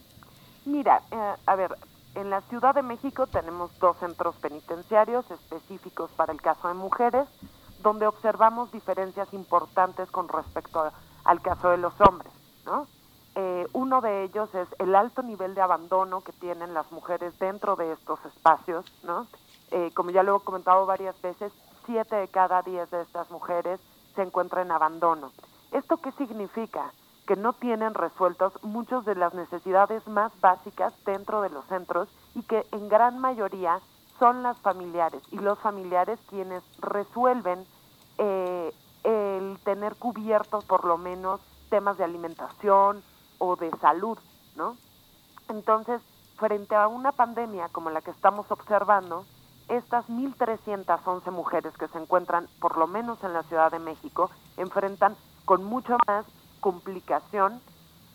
[0.65, 1.75] Mira, eh, a ver,
[2.15, 7.27] en la Ciudad de México tenemos dos centros penitenciarios específicos para el caso de mujeres,
[7.81, 10.91] donde observamos diferencias importantes con respecto
[11.23, 12.31] al caso de los hombres.
[12.65, 12.87] ¿no?
[13.35, 17.75] Eh, uno de ellos es el alto nivel de abandono que tienen las mujeres dentro
[17.75, 18.85] de estos espacios.
[19.03, 19.27] ¿no?
[19.71, 21.51] Eh, como ya lo he comentado varias veces,
[21.85, 23.79] siete de cada diez de estas mujeres
[24.15, 25.31] se encuentran en abandono.
[25.71, 26.91] ¿Esto qué significa?
[27.25, 32.43] Que no tienen resueltos muchas de las necesidades más básicas dentro de los centros y
[32.43, 33.79] que en gran mayoría
[34.19, 37.65] son las familiares y los familiares quienes resuelven
[38.17, 38.73] eh,
[39.03, 43.01] el tener cubiertos por lo menos temas de alimentación
[43.39, 44.17] o de salud,
[44.55, 44.77] ¿no?
[45.49, 46.01] Entonces,
[46.37, 49.25] frente a una pandemia como la que estamos observando,
[49.69, 55.15] estas 1.311 mujeres que se encuentran, por lo menos en la Ciudad de México, enfrentan
[55.45, 56.25] con mucho más
[56.63, 57.61] complicación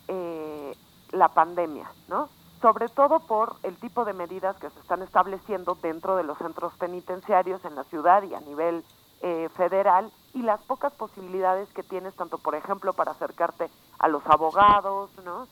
[0.09, 0.75] eh,
[1.13, 2.31] la pandemia, ¿no?
[2.63, 6.73] Sobre todo por el tipo de medidas que se están estableciendo dentro de los centros
[6.79, 8.83] penitenciarios en la ciudad y a nivel
[9.21, 13.69] eh, federal y las pocas posibilidades que tienes, tanto por ejemplo para acercarte
[13.99, 15.47] a los abogados, ¿no?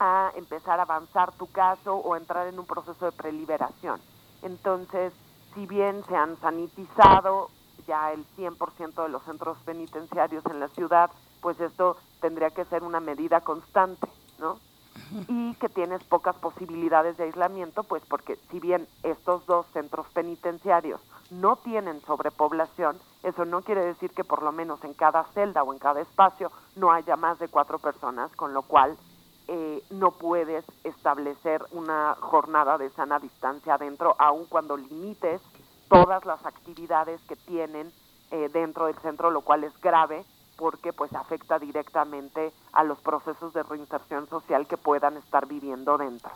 [0.00, 4.00] A empezar a avanzar tu caso o entrar en un proceso de preliberación.
[4.42, 5.12] Entonces,
[5.54, 7.50] si bien se han sanitizado
[7.86, 11.10] ya el 100% de los centros penitenciarios en la ciudad,
[11.40, 14.06] pues esto tendría que ser una medida constante,
[14.38, 14.58] ¿no?
[15.28, 21.00] Y que tienes pocas posibilidades de aislamiento, pues porque si bien estos dos centros penitenciarios
[21.30, 25.72] no tienen sobrepoblación, eso no quiere decir que por lo menos en cada celda o
[25.72, 28.96] en cada espacio no haya más de cuatro personas, con lo cual
[29.48, 35.40] eh, no puedes establecer una jornada de sana distancia adentro, aun cuando limites
[35.88, 37.90] todas las actividades que tienen
[38.30, 40.24] eh, dentro del centro, lo cual es grave
[40.60, 46.30] porque pues afecta directamente a los procesos de reinserción social que puedan estar viviendo dentro.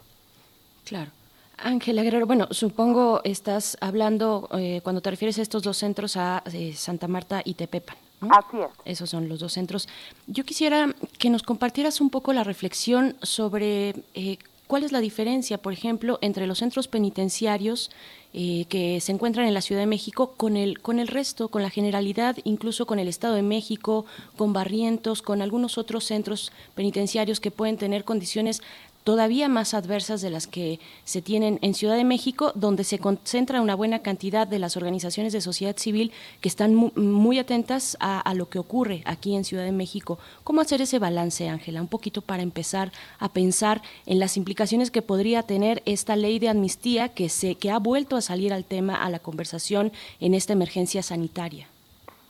[0.84, 1.10] Claro.
[1.58, 6.42] Ángela Guerrero, bueno, supongo estás hablando eh, cuando te refieres a estos dos centros a
[6.46, 7.96] eh, Santa Marta y Tepepan.
[8.30, 8.70] Así es.
[8.86, 9.88] Esos son los dos centros.
[10.26, 10.88] Yo quisiera
[11.18, 16.18] que nos compartieras un poco la reflexión sobre eh, cuál es la diferencia, por ejemplo,
[16.22, 17.90] entre los centros penitenciarios
[18.32, 21.62] eh, que se encuentran en la Ciudad de México con el, con el resto, con
[21.62, 27.40] la generalidad, incluso con el Estado de México, con Barrientos, con algunos otros centros penitenciarios
[27.40, 28.62] que pueden tener condiciones
[29.04, 33.60] todavía más adversas de las que se tienen en Ciudad de México, donde se concentra
[33.60, 38.48] una buena cantidad de las organizaciones de sociedad civil que están muy, atentas a, lo
[38.48, 40.18] que ocurre aquí en Ciudad de México.
[40.42, 41.82] ¿Cómo hacer ese balance, Ángela?
[41.82, 46.48] Un poquito para empezar a pensar en las implicaciones que podría tener esta ley de
[46.48, 50.54] amnistía que, se, que ha vuelto a salir al tema, a la conversación en esta
[50.54, 51.68] emergencia sanitaria.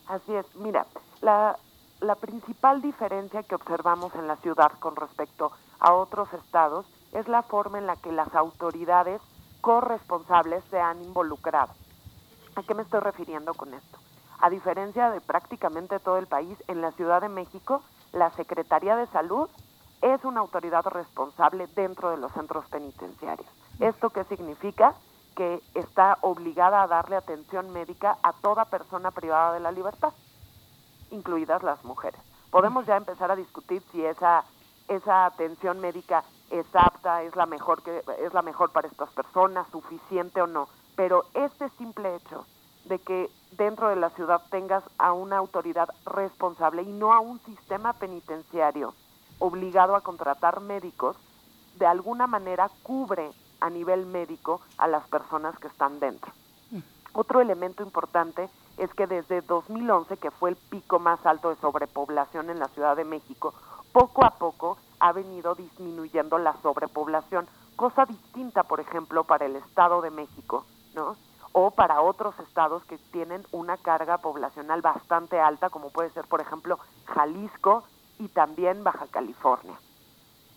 [0.09, 0.87] Así es, mira,
[1.23, 1.57] la,
[2.01, 7.43] la principal diferencia que observamos en la ciudad con respecto a otros estados es la
[7.43, 9.21] forma en la que las autoridades
[9.61, 11.73] corresponsables se han involucrado.
[12.57, 13.99] ¿A qué me estoy refiriendo con esto?
[14.41, 17.83] A diferencia de prácticamente todo el país, en la Ciudad de México,
[18.13, 19.49] la Secretaría de Salud
[20.03, 23.49] es una autoridad responsable dentro de los centros penitenciarios.
[23.81, 24.95] ¿Esto qué significa?
[25.35, 30.13] Que está obligada a darle atención médica a toda persona privada de la libertad
[31.15, 32.21] incluidas las mujeres.
[32.51, 34.45] Podemos ya empezar a discutir si esa
[34.89, 39.67] esa atención médica es apta, es la mejor que es la mejor para estas personas,
[39.71, 42.47] suficiente o no, pero este simple hecho
[42.85, 47.41] de que dentro de la ciudad tengas a una autoridad responsable y no a un
[47.41, 48.95] sistema penitenciario
[49.39, 51.17] obligado a contratar médicos,
[51.79, 53.31] de alguna manera cubre
[53.61, 56.33] a nivel médico a las personas que están dentro.
[56.71, 56.81] Mm.
[57.15, 62.51] Otro elemento importante es que desde 2011, que fue el pico más alto de sobrepoblación
[62.51, 63.55] en la Ciudad de México,
[63.95, 67.47] poco a poco ha venido disminuyendo la sobrepoblación,
[67.77, 71.17] cosa distinta, por ejemplo, para el Estado de México, ¿no?
[71.53, 76.41] O para otros estados que tienen una carga poblacional bastante alta, como puede ser, por
[76.41, 77.85] ejemplo, Jalisco
[78.19, 79.79] y también Baja California.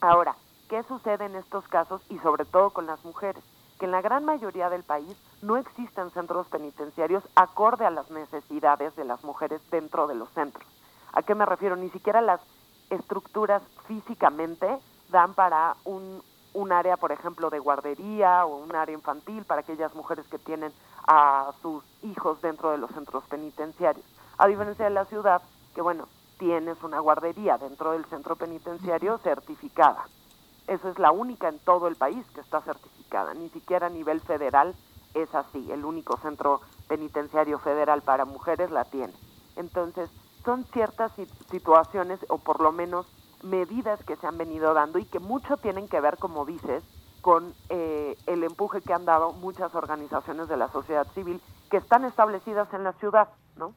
[0.01, 0.35] Ahora,
[0.67, 3.43] ¿qué sucede en estos casos y sobre todo con las mujeres?
[3.77, 8.95] Que en la gran mayoría del país no existen centros penitenciarios acorde a las necesidades
[8.95, 10.65] de las mujeres dentro de los centros.
[11.13, 11.75] ¿A qué me refiero?
[11.75, 12.41] Ni siquiera las
[12.89, 14.67] estructuras físicamente
[15.09, 16.21] dan para un,
[16.53, 20.71] un área, por ejemplo, de guardería o un área infantil para aquellas mujeres que tienen
[21.07, 24.05] a sus hijos dentro de los centros penitenciarios.
[24.37, 25.41] A diferencia de la ciudad,
[25.73, 26.07] que bueno,
[26.37, 30.05] tienes una guardería dentro del centro penitenciario certificada.
[30.67, 34.19] Esa es la única en todo el país que está certificada, ni siquiera a nivel
[34.21, 34.75] federal
[35.13, 39.13] es así, el único centro penitenciario federal para mujeres la tiene.
[39.55, 40.09] Entonces,
[40.47, 41.11] son ciertas
[41.51, 43.05] situaciones o por lo menos
[43.43, 46.85] medidas que se han venido dando y que mucho tienen que ver, como dices,
[47.19, 52.05] con eh, el empuje que han dado muchas organizaciones de la sociedad civil que están
[52.05, 53.73] establecidas en la ciudad, ¿no?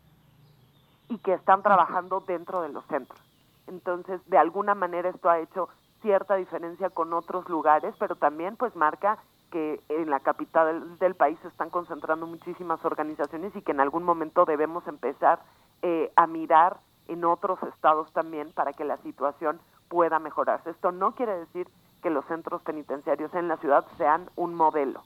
[1.08, 3.18] Y que están trabajando dentro de los centros.
[3.66, 5.70] Entonces, de alguna manera esto ha hecho
[6.02, 9.18] cierta diferencia con otros lugares, pero también pues marca
[9.50, 14.04] que en la capital del, país se están concentrando muchísimas organizaciones y que en algún
[14.04, 15.40] momento debemos empezar
[15.82, 16.78] eh, a mirar
[17.08, 20.70] en otros estados también para que la situación pueda mejorarse.
[20.70, 21.68] Esto no quiere decir
[22.02, 25.02] que los centros penitenciarios en la ciudad sean un modelo.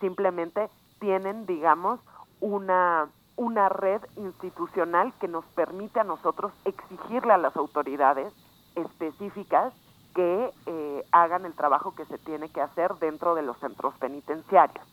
[0.00, 0.68] Simplemente
[0.98, 2.00] tienen, digamos,
[2.40, 8.32] una, una red institucional que nos permite a nosotros exigirle a las autoridades
[8.74, 9.72] específicas
[10.14, 14.84] que eh, hagan el trabajo que se tiene que hacer dentro de los centros penitenciarios.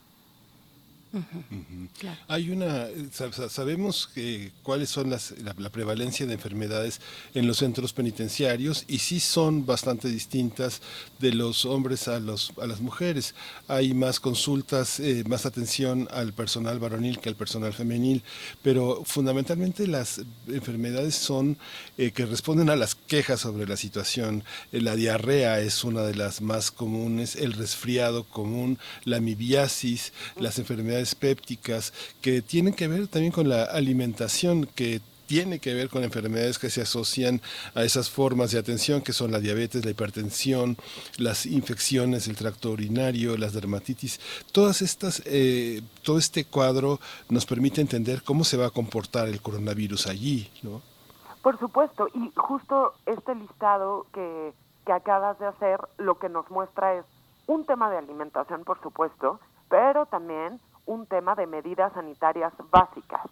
[2.26, 2.86] Hay una,
[3.50, 7.00] sabemos que, cuáles son las, la, prevalencia de enfermedades
[7.34, 10.80] en los centros penitenciarios y sí son bastante distintas
[11.18, 13.34] de los hombres a, los, a las mujeres.
[13.68, 18.22] Hay más consultas, eh, más atención al personal varonil que al personal femenil,
[18.62, 21.58] pero fundamentalmente las enfermedades son
[21.98, 24.44] eh, que responden a las quejas sobre la situación.
[24.72, 30.58] Eh, la diarrea es una de las más comunes, el resfriado común, la amibiasis, las
[30.58, 35.00] enfermedades pépticas que tienen que ver también con la alimentación, que
[35.32, 37.40] tiene que ver con enfermedades que se asocian
[37.74, 40.76] a esas formas de atención que son la diabetes, la hipertensión,
[41.16, 44.20] las infecciones del tracto urinario, las dermatitis.
[44.52, 46.98] Todas estas, eh, todo este cuadro
[47.30, 50.82] nos permite entender cómo se va a comportar el coronavirus allí, ¿no?
[51.42, 54.52] Por supuesto, y justo este listado que,
[54.84, 57.06] que acabas de hacer lo que nos muestra es
[57.46, 63.22] un tema de alimentación, por supuesto, pero también un tema de medidas sanitarias básicas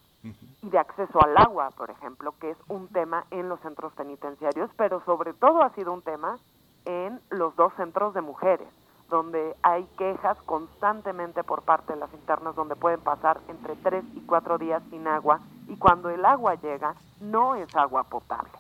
[0.62, 4.70] y de acceso al agua, por ejemplo, que es un tema en los centros penitenciarios,
[4.76, 6.38] pero sobre todo ha sido un tema
[6.84, 8.68] en los dos centros de mujeres,
[9.08, 14.20] donde hay quejas constantemente por parte de las internas, donde pueden pasar entre tres y
[14.26, 18.52] cuatro días sin agua, y cuando el agua llega, no es agua potable.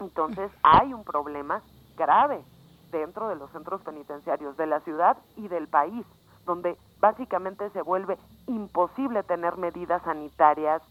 [0.00, 1.62] Entonces hay un problema
[1.96, 2.42] grave
[2.90, 6.04] dentro de los centros penitenciarios de la ciudad y del país,
[6.44, 10.82] donde básicamente se vuelve imposible tener medidas sanitarias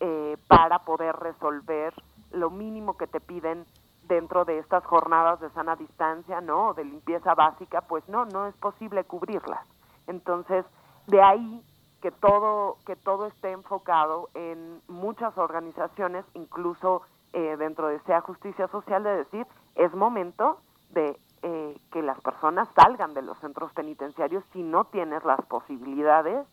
[0.00, 1.94] eh, para poder resolver
[2.32, 3.64] lo mínimo que te piden
[4.08, 6.74] dentro de estas jornadas de sana distancia, ¿no?
[6.74, 9.64] De limpieza básica, pues no, no es posible cubrirlas.
[10.06, 10.64] Entonces,
[11.06, 11.62] de ahí
[12.00, 18.68] que todo que todo esté enfocado en muchas organizaciones, incluso eh, dentro de sea justicia
[18.68, 19.46] social, de decir
[19.76, 20.58] es momento
[20.90, 26.46] de eh, que las personas salgan de los centros penitenciarios si no tienes las posibilidades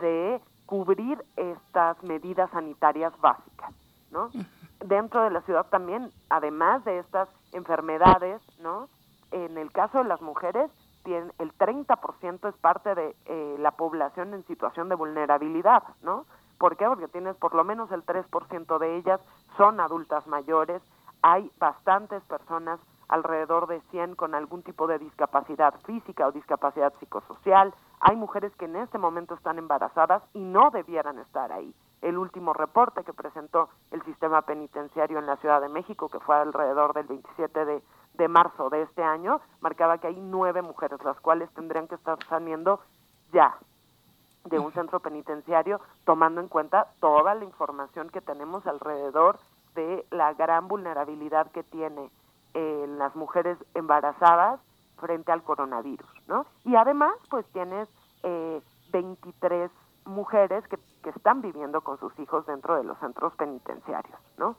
[0.00, 3.72] de cubrir estas medidas sanitarias básicas,
[4.10, 4.30] ¿no?
[4.80, 8.88] Dentro de la ciudad también, además de estas enfermedades, ¿no?
[9.30, 10.70] En el caso de las mujeres,
[11.04, 16.26] tiene, el 30% es parte de eh, la población en situación de vulnerabilidad, ¿no?
[16.58, 16.86] ¿Por qué?
[16.86, 19.20] Porque tienes por lo menos el 3% de ellas
[19.56, 20.82] son adultas mayores,
[21.22, 22.78] hay bastantes personas,
[23.12, 28.64] alrededor de 100 con algún tipo de discapacidad física o discapacidad psicosocial, hay mujeres que
[28.64, 31.74] en este momento están embarazadas y no debieran estar ahí.
[32.00, 36.34] El último reporte que presentó el sistema penitenciario en la Ciudad de México, que fue
[36.36, 37.82] alrededor del 27 de
[38.14, 42.18] de marzo de este año marcaba que hay nueve mujeres, las cuales tendrían que estar
[42.28, 42.80] saliendo
[43.32, 43.56] ya
[44.44, 49.38] de un centro penitenciario, tomando en cuenta toda la información que tenemos alrededor
[49.74, 52.10] de la gran vulnerabilidad que tiene
[52.54, 54.60] eh, las mujeres embarazadas
[54.98, 56.46] frente al coronavirus, ¿no?
[56.64, 57.88] Y además, pues tienes
[58.22, 58.60] eh,
[58.92, 59.70] 23
[60.04, 64.56] mujeres que, que están viviendo con sus hijos dentro de los centros penitenciarios, ¿no?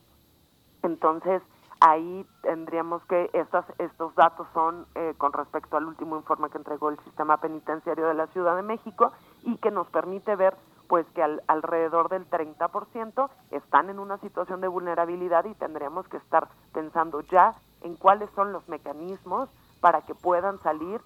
[0.81, 1.41] Entonces,
[1.83, 6.89] ahí tendríamos que estas, estos datos son eh, con respecto al último informe que entregó
[6.89, 9.11] el sistema penitenciario de la Ciudad de México
[9.41, 10.55] y que nos permite ver
[10.87, 16.47] pues que alrededor del 30% están en una situación de vulnerabilidad y tendríamos que estar
[16.71, 17.53] pensando ya
[17.83, 19.49] en cuáles son los mecanismos
[19.79, 21.01] para que puedan salir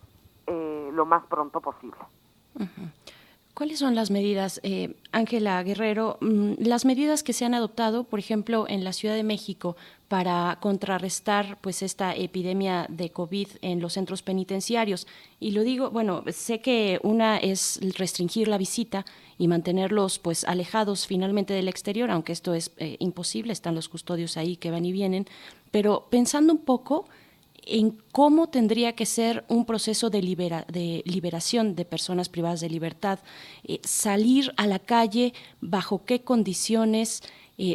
[0.46, 2.00] eh, lo más pronto posible.
[3.58, 8.20] ¿Cuáles son las medidas, eh, Ángela Guerrero, mm, las medidas que se han adoptado, por
[8.20, 9.76] ejemplo, en la Ciudad de México
[10.08, 15.08] para contrarrestar pues esta epidemia de COVID en los centros penitenciarios?
[15.40, 19.06] Y lo digo, bueno, sé que una es restringir la visita
[19.40, 24.38] y mantenerlos pues alejados finalmente del exterior, aunque esto es eh, imposible, están los custodios
[24.38, 25.26] ahí que van y vienen,
[25.72, 27.08] pero pensando un poco
[27.70, 33.20] en cómo tendría que ser un proceso de, de liberación de personas privadas de libertad,
[33.64, 37.22] eh, salir a la calle, bajo qué condiciones.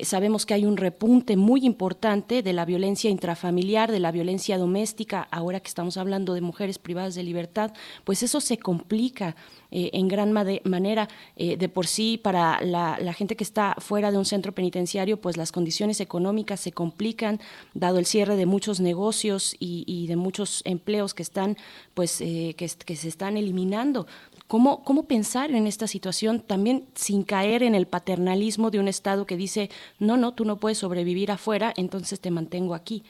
[0.05, 5.27] Sabemos que hay un repunte muy importante de la violencia intrafamiliar, de la violencia doméstica,
[5.33, 7.73] ahora que estamos hablando de mujeres privadas de libertad,
[8.05, 9.35] pues eso se complica
[9.75, 11.09] eh, en gran manera.
[11.35, 15.39] Eh, de por sí, para la, gente que está fuera de un centro penitenciario, pues
[15.39, 17.41] las condiciones económicas se complican,
[17.73, 21.57] dado el cierre de muchos negocios y, de muchos empleos que están,
[21.95, 24.07] pues, eh, que, se están eliminando.
[24.53, 29.25] ¿Cómo, ¿Cómo pensar en esta situación también sin caer en el paternalismo de un Estado
[29.25, 33.03] que dice, no, no, tú no puedes sobrevivir afuera, entonces te mantengo aquí?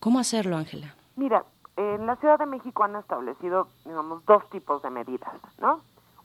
[0.00, 0.94] ¿Cómo hacerlo, Ángela?
[1.16, 1.44] Mira,
[1.76, 5.82] en la Ciudad de México han establecido, digamos, dos tipos de medidas, ¿no?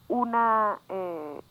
[0.07, 1.41] Una eh,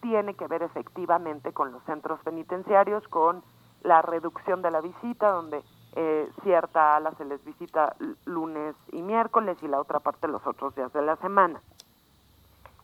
[0.00, 3.42] tiene que ver efectivamente con los centros penitenciarios, con
[3.82, 5.62] la reducción de la visita, donde
[5.96, 7.94] eh, cierta ala se les visita
[8.24, 11.60] lunes y miércoles y la otra parte los otros días de la semana.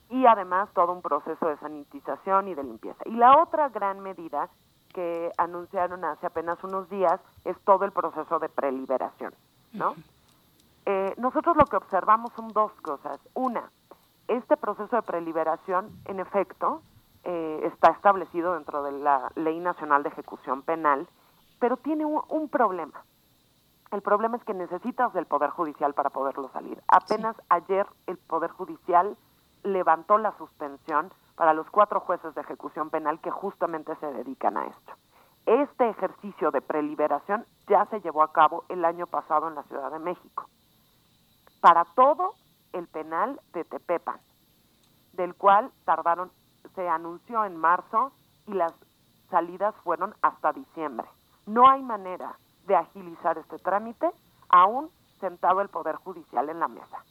[0.08, 3.02] Y además todo un proceso de sanitización y de limpieza.
[3.06, 4.48] Y la otra gran medida
[4.94, 9.34] que anunciaron hace apenas unos días es todo el proceso de preliberación,
[9.72, 9.94] ¿no?
[10.86, 13.20] Eh, nosotros lo que observamos son dos cosas.
[13.34, 13.70] Una,
[14.28, 16.80] este proceso de preliberación, en efecto,
[17.24, 21.08] eh, está establecido dentro de la Ley Nacional de Ejecución Penal,
[21.58, 23.04] pero tiene un, problema.
[23.90, 26.80] El problema es que necesitas del Poder Judicial para poderlo salir.
[26.88, 29.16] Apenas ayer el Poder Judicial
[29.66, 34.66] levantó la suspensión para los cuatro jueces de ejecución penal que justamente se dedican a
[34.66, 34.92] esto.
[35.44, 39.90] Este ejercicio de preliberación ya se llevó a cabo el año pasado en la Ciudad
[39.90, 40.48] de México.
[41.60, 42.32] Para todo
[42.72, 44.20] el penal de Tepepan,
[45.12, 46.30] del cual tardaron,
[46.74, 48.12] se anunció en marzo
[48.46, 48.72] y las
[49.30, 51.08] salidas fueron hasta diciembre.
[51.46, 54.10] No hay manera de agilizar este trámite
[54.48, 54.90] aún
[55.20, 57.02] sentado el Poder Judicial en la mesa.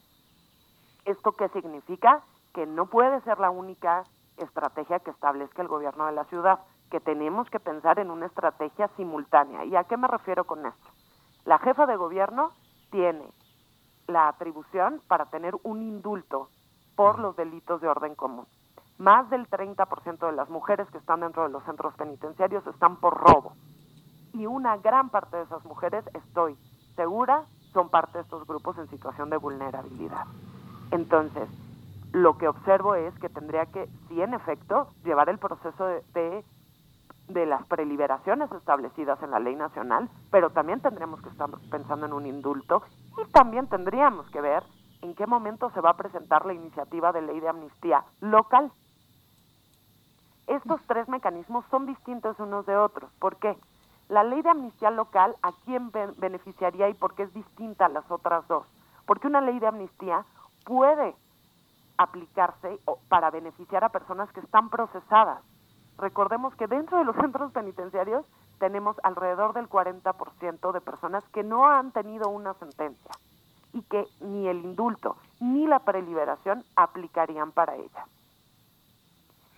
[1.06, 2.24] ¿Esto qué significa?
[2.56, 4.06] Que no puede ser la única
[4.38, 8.88] estrategia que establezca el gobierno de la ciudad, que tenemos que pensar en una estrategia
[8.96, 9.66] simultánea.
[9.66, 10.88] ¿Y a qué me refiero con esto?
[11.44, 12.52] La jefa de gobierno
[12.92, 13.30] tiene
[14.08, 16.48] la atribución para tener un indulto
[16.96, 18.48] por los delitos de orden común.
[18.98, 23.18] Más del 30% de las mujeres que están dentro de los centros penitenciarios están por
[23.18, 23.54] robo.
[24.34, 26.58] Y una gran parte de esas mujeres, estoy
[26.96, 30.26] segura, son parte de estos grupos en situación de vulnerabilidad.
[30.92, 31.50] Entonces,
[32.16, 36.46] lo que observo es que tendría que, sí, en efecto, llevar el proceso de,
[37.28, 42.14] de las preliberaciones establecidas en la ley nacional, pero también tendremos que estar pensando en
[42.14, 42.84] un indulto
[43.22, 44.64] y también tendríamos que ver
[45.02, 48.72] en qué momento se va a presentar la iniciativa de ley de amnistía local.
[50.48, 53.12] Estos tres mecanismos son distintos unos de otros.
[53.20, 53.58] ¿Por qué?
[54.08, 58.10] La ley de amnistía local, ¿a quién beneficiaría y por qué es distinta a las
[58.10, 58.66] otras dos?
[59.06, 60.24] Porque una ley de amnistía
[60.64, 61.14] puede
[61.98, 65.42] aplicarse para beneficiar a personas que están procesadas.
[65.98, 68.26] Recordemos que dentro de los centros penitenciarios
[68.60, 73.12] tenemos alrededor del 40% de personas que no han tenido una sentencia
[73.74, 78.08] y que ni el indulto ni la preliberación aplicarían para ellas.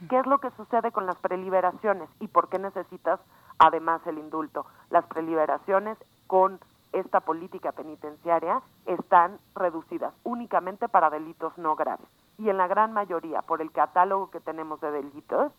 [0.09, 3.19] ¿Qué es lo que sucede con las preliberaciones y por qué necesitas
[3.57, 4.68] además el indulto?
[4.91, 5.97] Las preliberaciones
[6.27, 6.59] con
[6.93, 12.07] esta política penitenciaria están reducidas únicamente para delitos no graves
[12.38, 15.51] y en la gran mayoría por el catálogo que tenemos de delitos,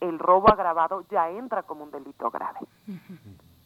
[0.00, 2.60] el robo agravado ya entra como un delito grave.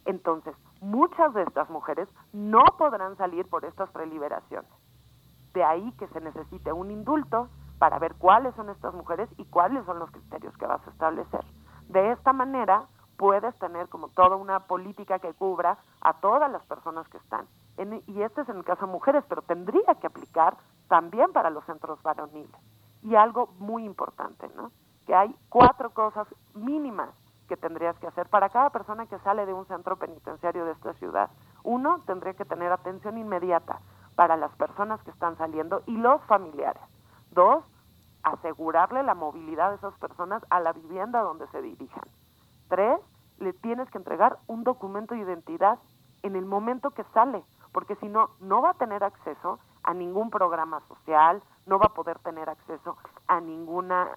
[0.04, 4.70] Entonces, muchas de estas mujeres no podrán salir por estas preliberaciones.
[5.52, 7.48] De ahí que se necesite un indulto
[7.78, 11.44] para ver cuáles son estas mujeres y cuáles son los criterios que vas a establecer.
[11.88, 12.86] De esta manera
[13.16, 17.46] puedes tener como toda una política que cubra a todas las personas que están.
[18.06, 20.56] y este es en el caso de mujeres, pero tendría que aplicar
[20.88, 22.60] también para los centros varoniles.
[23.02, 24.72] Y algo muy importante, ¿no?
[25.06, 27.10] Que hay cuatro cosas mínimas
[27.48, 30.92] que tendrías que hacer para cada persona que sale de un centro penitenciario de esta
[30.94, 31.30] ciudad.
[31.62, 33.80] Uno, tendría que tener atención inmediata
[34.16, 36.82] para las personas que están saliendo y los familiares.
[37.30, 37.64] Dos,
[38.22, 42.04] asegurarle la movilidad de esas personas a la vivienda donde se dirijan.
[42.68, 42.98] Tres,
[43.38, 45.78] le tienes que entregar un documento de identidad
[46.22, 49.58] en el momento que sale, porque si no, no va a tener acceso
[49.88, 54.10] a ningún programa social, no va a poder tener acceso a ninguna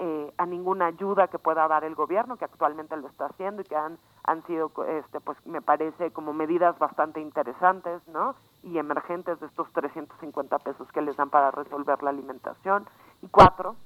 [0.00, 3.64] eh, a ninguna ayuda que pueda dar el gobierno, que actualmente lo está haciendo y
[3.64, 8.34] que han, han sido, este, pues me parece como medidas bastante interesantes, ¿no?
[8.64, 12.88] Y emergentes de estos 350 pesos que les dan para resolver la alimentación.
[13.20, 13.76] Y cuatro,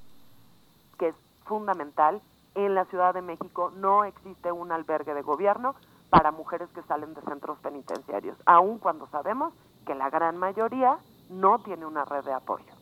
[0.98, 2.22] que es fundamental,
[2.54, 5.74] en la Ciudad de México no existe un albergue de gobierno
[6.08, 9.52] para mujeres que salen de centros penitenciarios, aun cuando sabemos
[9.84, 10.98] que la gran mayoría
[11.30, 12.72] no tiene una red de apoyo.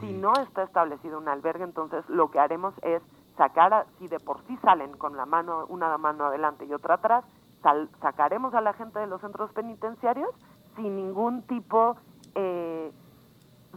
[0.00, 3.02] Si no está establecido un albergue, entonces lo que haremos es
[3.36, 6.94] sacar, a, si de por sí salen con la mano, una mano adelante y otra
[6.94, 7.24] atrás,
[8.00, 10.30] sacaremos a la gente de los centros penitenciarios
[10.76, 11.96] sin ningún tipo
[12.34, 12.92] eh,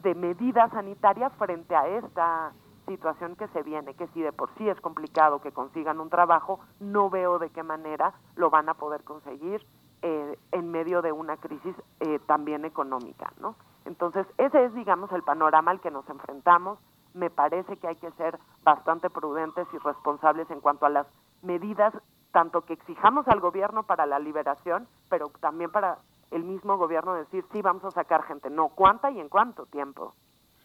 [0.01, 2.53] de medida sanitaria frente a esta
[2.87, 6.59] situación que se viene, que si de por sí es complicado que consigan un trabajo,
[6.79, 9.61] no veo de qué manera lo van a poder conseguir
[10.01, 13.55] eh, en medio de una crisis eh, también económica, ¿no?
[13.85, 16.79] Entonces, ese es, digamos, el panorama al que nos enfrentamos.
[17.13, 21.07] Me parece que hay que ser bastante prudentes y responsables en cuanto a las
[21.41, 21.93] medidas,
[22.31, 25.97] tanto que exijamos al gobierno para la liberación, pero también para
[26.31, 30.13] el mismo gobierno decir, sí, vamos a sacar gente, no, cuánta y en cuánto tiempo.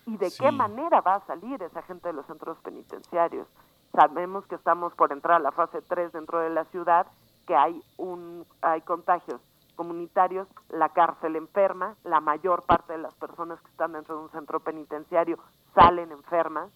[0.06, 3.48] Y de qué manera va a salir esa gente de los centros penitenciarios.
[3.92, 7.06] Sabemos que estamos por entrar a la fase 3 dentro de la ciudad,
[7.46, 9.40] que hay, un, hay contagios
[9.74, 14.30] comunitarios, la cárcel enferma, la mayor parte de las personas que están dentro de un
[14.30, 15.38] centro penitenciario
[15.74, 16.70] salen enfermas,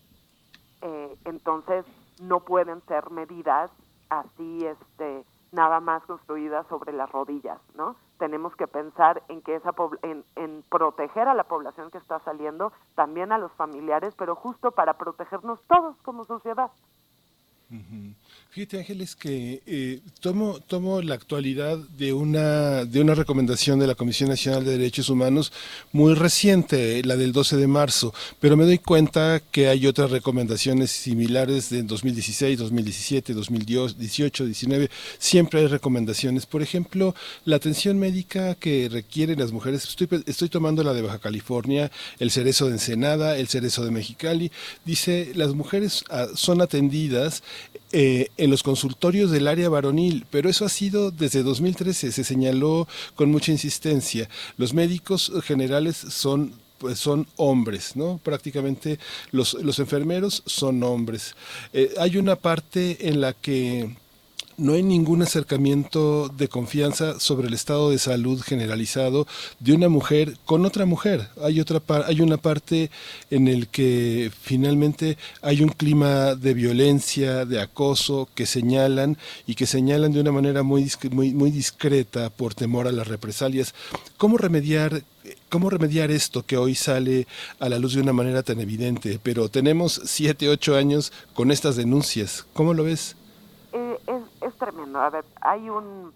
[0.83, 1.85] eh, entonces
[2.21, 3.71] no pueden ser medidas
[4.11, 7.97] así, este, nada más construidas sobre las rodillas, ¿no?
[8.19, 9.73] Tenemos que pensar en que esa
[10.03, 14.73] en, en proteger a la población que está saliendo, también a los familiares, pero justo
[14.73, 16.71] para protegernos todos como sociedad.
[18.51, 23.95] Fíjate Ángeles que eh, tomo, tomo la actualidad de una, de una recomendación de la
[23.95, 25.53] Comisión Nacional de Derechos Humanos
[25.93, 30.91] muy reciente, la del 12 de marzo, pero me doy cuenta que hay otras recomendaciones
[30.91, 36.47] similares de 2016, 2017, 2018, 19, siempre hay recomendaciones.
[36.47, 37.15] Por ejemplo,
[37.45, 42.31] la atención médica que requieren las mujeres, estoy, estoy tomando la de Baja California, el
[42.31, 44.51] cerezo de Ensenada, el cerezo de Mexicali,
[44.87, 47.43] dice las mujeres ah, son atendidas
[47.93, 52.87] eh, en los consultorios del área varonil, pero eso ha sido desde 2013, se señaló
[53.15, 54.29] con mucha insistencia.
[54.57, 58.21] Los médicos generales son pues son hombres, ¿no?
[58.23, 58.99] Prácticamente
[59.33, 61.35] los, los enfermeros son hombres.
[61.73, 63.97] Eh, hay una parte en la que
[64.59, 69.27] no hay ningún acercamiento de confianza sobre el estado de salud generalizado
[69.61, 71.29] de una mujer con otra mujer.
[71.43, 72.91] Hay otra hay una parte
[73.31, 79.17] en el que finalmente hay un clima de violencia, de acoso que señalan
[79.47, 83.75] y que señalan de una manera muy muy muy discreta por temor a las represalias.
[84.17, 85.03] ¿Cómo remediar
[85.51, 87.27] ¿Cómo remediar esto que hoy sale
[87.61, 89.21] a la luz de una manera tan evidente?
[89.23, 92.47] Pero tenemos siete, ocho años con estas denuncias.
[92.55, 93.18] ¿Cómo lo ves?
[93.79, 95.01] Eh, es tremendo.
[95.01, 96.13] A ver, hay un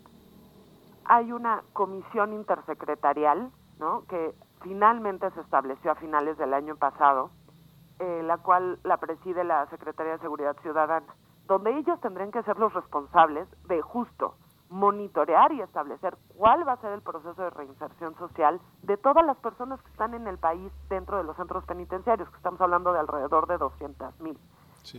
[1.05, 4.05] hay una comisión intersecretarial, ¿no?
[4.09, 7.31] Que finalmente se estableció a finales del año pasado,
[7.99, 11.15] eh, la cual la preside la Secretaría de Seguridad Ciudadana,
[11.47, 14.35] donde ellos tendrían que ser los responsables de justo
[14.71, 19.37] monitorear y establecer cuál va a ser el proceso de reinserción social de todas las
[19.37, 23.01] personas que están en el país dentro de los centros penitenciarios, que estamos hablando de
[23.01, 24.39] alrededor de 200 mil.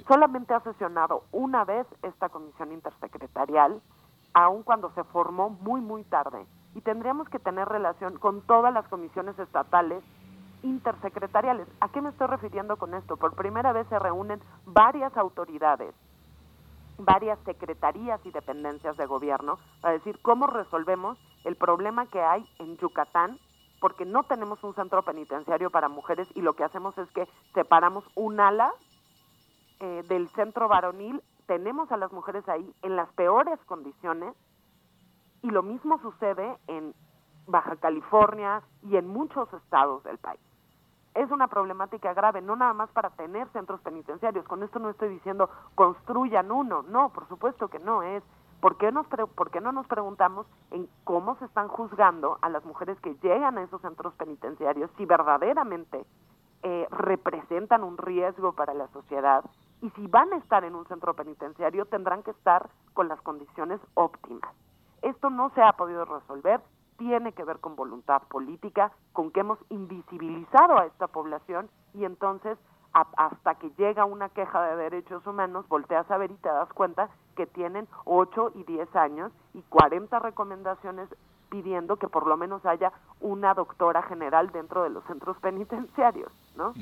[0.08, 3.82] Solamente ha sesionado una vez esta comisión intersecretarial,
[4.34, 6.46] aun cuando se formó muy, muy tarde.
[6.76, 10.04] Y tendríamos que tener relación con todas las comisiones estatales
[10.64, 11.68] intersecretariales.
[11.82, 13.18] ¿A qué me estoy refiriendo con esto?
[13.18, 15.94] Por primera vez se reúnen varias autoridades
[16.98, 22.78] varias secretarías y dependencias de gobierno para decir cómo resolvemos el problema que hay en
[22.78, 23.40] Yucatán,
[23.80, 28.06] porque no tenemos un centro penitenciario para mujeres y lo que hacemos es que separamos
[28.16, 28.72] un ala
[29.84, 34.34] eh, del centro varonil, tenemos a las mujeres ahí en las peores condiciones
[35.42, 36.94] y lo mismo sucede en
[37.48, 40.40] Baja California y en muchos estados del país
[41.16, 44.46] es una problemática grave, no nada más para tener centros penitenciarios.
[44.48, 48.24] Con esto no estoy diciendo construyan uno, no, por supuesto que no es.
[48.62, 52.64] ¿Por qué, nos ¿Por qué no nos preguntamos en cómo se están juzgando a las
[52.64, 56.06] mujeres que llegan a esos centros penitenciarios, si verdaderamente
[56.64, 59.44] eh, representan un riesgo para la sociedad?
[59.84, 63.80] Y si van a estar en un centro penitenciario, tendrán que estar con las condiciones
[63.94, 64.50] óptimas.
[65.04, 66.62] Esto no se ha podido resolver
[66.98, 72.58] tiene que ver con voluntad política, con que hemos invisibilizado a esta población y entonces
[72.94, 77.10] hasta que llega una queja de derechos humanos, volteas a ver y te das cuenta
[77.36, 81.10] que tienen 8 y 10 años y 40 recomendaciones
[81.50, 86.74] pidiendo que por lo menos haya una doctora general dentro de los centros penitenciarios, ¿no?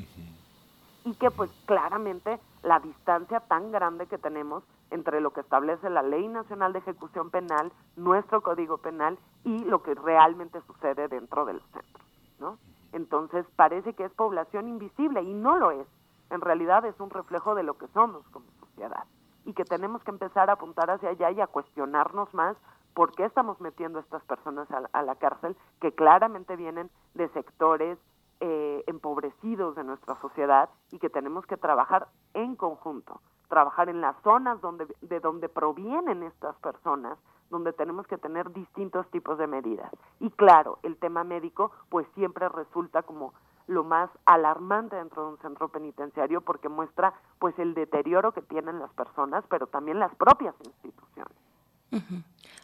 [1.06, 6.02] Y que pues claramente la distancia tan grande que tenemos entre lo que establece la
[6.02, 11.54] Ley Nacional de Ejecución Penal, nuestro Código Penal y lo que realmente sucede dentro de
[11.54, 12.06] los centros,
[12.40, 12.58] ¿no?
[12.92, 15.88] Entonces parece que es población invisible y no lo es.
[16.30, 19.06] En realidad es un reflejo de lo que somos como sociedad
[19.46, 22.58] y que tenemos que empezar a apuntar hacia allá y a cuestionarnos más
[22.94, 27.98] por qué estamos metiendo a estas personas a, la cárcel que claramente vienen de sectores
[28.42, 34.16] eh, empobrecidos de nuestra sociedad y que tenemos que trabajar en conjunto trabajar en las
[34.24, 37.18] zonas donde, de donde provienen estas personas,
[37.50, 39.92] donde tenemos que tener distintos tipos de medidas.
[40.22, 43.34] Y claro, el tema médico pues siempre resulta como
[43.68, 48.80] lo más alarmante dentro de un centro penitenciario porque muestra pues el deterioro que tienen
[48.80, 51.51] las personas, pero también las propias instituciones.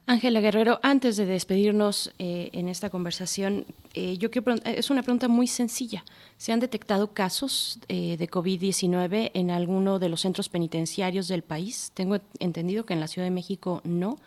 [0.10, 5.28] Ángela Guerrero, antes de despedirnos eh, en esta conversación, eh, yo quiero es una pregunta
[5.28, 6.06] muy sencilla.
[6.38, 11.92] ¿Se han detectado casos eh, de COVID-19 en alguno de los centros penitenciarios del país?
[11.94, 14.18] Tengo entendido que en la Ciudad de México no,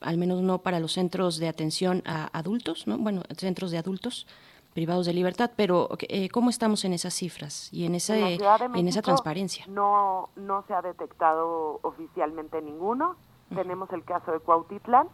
[0.00, 2.96] al menos no para los centros de atención a adultos, ¿no?
[2.98, 4.28] Bueno, centros de adultos
[4.72, 5.88] privados de libertad, pero
[6.30, 9.66] ¿cómo estamos en esas cifras y en, esa, en esa transparencia?
[9.66, 13.16] No, no se ha detectado oficialmente ninguno
[13.54, 15.08] tenemos el caso de Cuautitlán,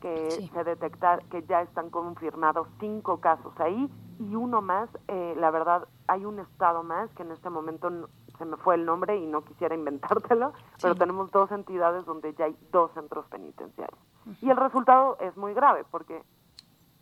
[0.00, 5.50] que se detecta que ya están confirmados cinco casos ahí y uno más, eh, la
[5.50, 9.26] verdad, hay un estado más que en este momento se me fue el nombre y
[9.26, 13.98] no quisiera inventártelo, pero tenemos dos entidades donde ya hay dos centros penitenciarios.
[14.40, 16.22] Y el resultado es muy grave porque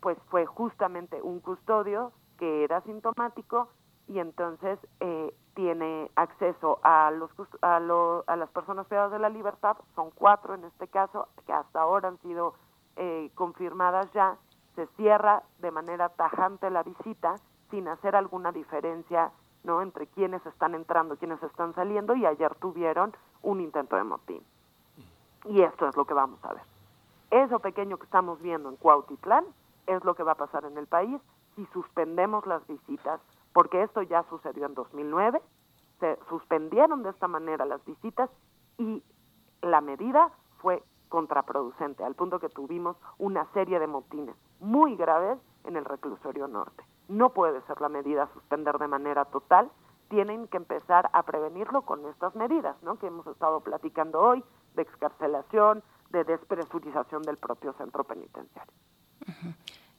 [0.01, 3.69] pues fue justamente un custodio que era sintomático
[4.07, 7.29] y entonces eh, tiene acceso a, los,
[7.61, 11.81] a, a las personas privadas de la libertad, son cuatro en este caso, que hasta
[11.81, 12.53] ahora han sido
[12.95, 14.37] eh, confirmadas ya,
[14.77, 17.35] se cierra de manera tajante la visita
[17.71, 19.33] sin hacer alguna diferencia
[19.65, 24.41] no entre quienes están entrando, quienes están saliendo y ayer tuvieron un intento de motín.
[25.43, 26.63] Y esto es lo que vamos a ver.
[27.31, 29.43] Eso pequeño que estamos viendo en Cuautitlán
[29.87, 31.19] es lo que va a pasar en el país
[31.57, 33.19] si suspendemos las visitas
[33.53, 35.41] porque esto ya sucedió en 2009,
[35.99, 38.29] se suspendieron de esta manera las visitas
[38.77, 39.03] y
[39.61, 45.75] la medida fue contraproducente, al punto que tuvimos una serie de motines muy graves en
[45.75, 46.83] el reclusorio norte.
[47.07, 49.71] No puede ser la medida suspender de manera total,
[50.09, 52.97] tienen que empezar a prevenirlo con estas medidas, ¿no?
[52.97, 54.43] Que hemos estado platicando hoy
[54.75, 58.73] de excarcelación, de despresurización del propio centro penitenciario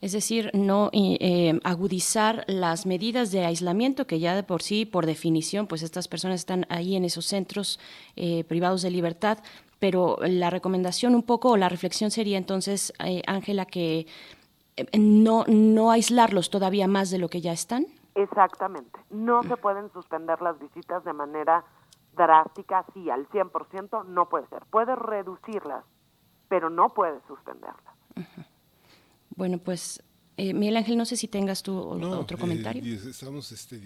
[0.01, 5.05] es decir, no eh, agudizar las medidas de aislamiento que ya de por sí, por
[5.05, 7.79] definición, pues estas personas están ahí en esos centros
[8.15, 9.37] eh, privados de libertad,
[9.79, 14.07] pero la recomendación un poco o la reflexión sería entonces, eh, Ángela, que
[14.97, 17.85] no, no aislarlos todavía más de lo que ya están.
[18.15, 21.63] Exactamente, no se pueden suspender las visitas de manera
[22.13, 24.65] drástica, sí, al 100%, no puede ser.
[24.65, 25.85] Puede reducirlas,
[26.49, 27.95] pero no puede suspenderlas.
[29.35, 30.01] Bueno, pues
[30.37, 32.81] eh, Miguel Ángel, no sé si tengas tú otro comentario.
[32.95, 33.79] estamos, este,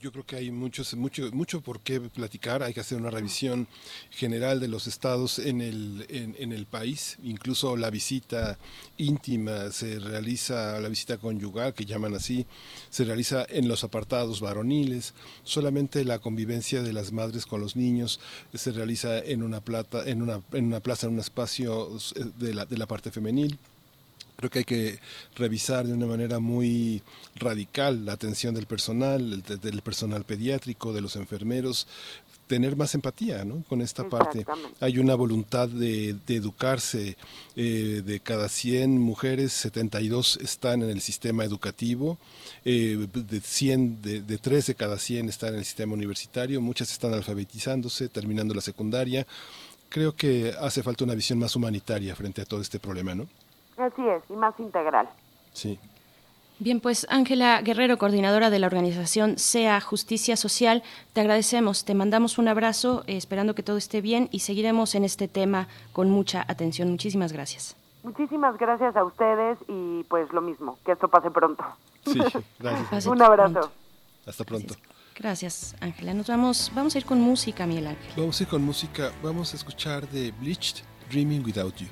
[0.00, 2.62] yo creo que hay muchos, mucho, mucho por qué platicar.
[2.62, 3.66] Hay que hacer una revisión
[4.10, 7.18] general de los estados en el, en, el país.
[7.22, 8.58] Incluso la visita
[8.96, 12.46] íntima se realiza, la visita conyugal, que llaman así,
[12.88, 15.12] se realiza en los apartados varoniles.
[15.42, 18.18] Solamente la convivencia de las madres con los niños
[18.54, 22.54] se realiza en una, plata, en una, en una plaza, en un espacio eh, de
[22.54, 23.58] la, de la parte femenil.
[24.38, 25.00] Creo que hay que
[25.34, 27.02] revisar de una manera muy
[27.34, 31.88] radical la atención del personal, del personal pediátrico, de los enfermeros,
[32.46, 33.64] tener más empatía ¿no?
[33.68, 34.46] con esta parte.
[34.78, 37.16] Hay una voluntad de, educarse.
[37.56, 42.16] Eh, de cada 100 mujeres, 72 están en el sistema educativo.
[42.64, 46.60] Eh, de, 100, de, de 3 de cada 100 están en el sistema universitario.
[46.60, 49.26] Muchas están alfabetizándose, terminando la secundaria.
[49.88, 53.28] Creo que hace falta una visión más humanitaria frente a todo este problema, ¿no?
[53.78, 55.08] Así es, y más integral.
[55.52, 55.78] Sí.
[56.60, 60.82] Bien, pues Ángela Guerrero, coordinadora de la organización SEA Justicia Social,
[61.12, 65.04] te agradecemos, te mandamos un abrazo, eh, esperando que todo esté bien y seguiremos en
[65.04, 66.90] este tema con mucha atención.
[66.90, 67.76] Muchísimas gracias.
[68.02, 71.64] Muchísimas gracias a ustedes y pues lo mismo, que esto pase pronto.
[72.04, 72.18] Sí,
[72.58, 73.06] gracias.
[73.06, 73.70] un abrazo.
[74.26, 74.74] Hasta pronto.
[75.14, 76.14] Gracias, Ángela.
[76.14, 78.12] Nos vamos, vamos a ir con música, Miguel Ángel.
[78.16, 81.88] Vamos a ir con música, vamos a escuchar de Bleached, Dreaming Without You.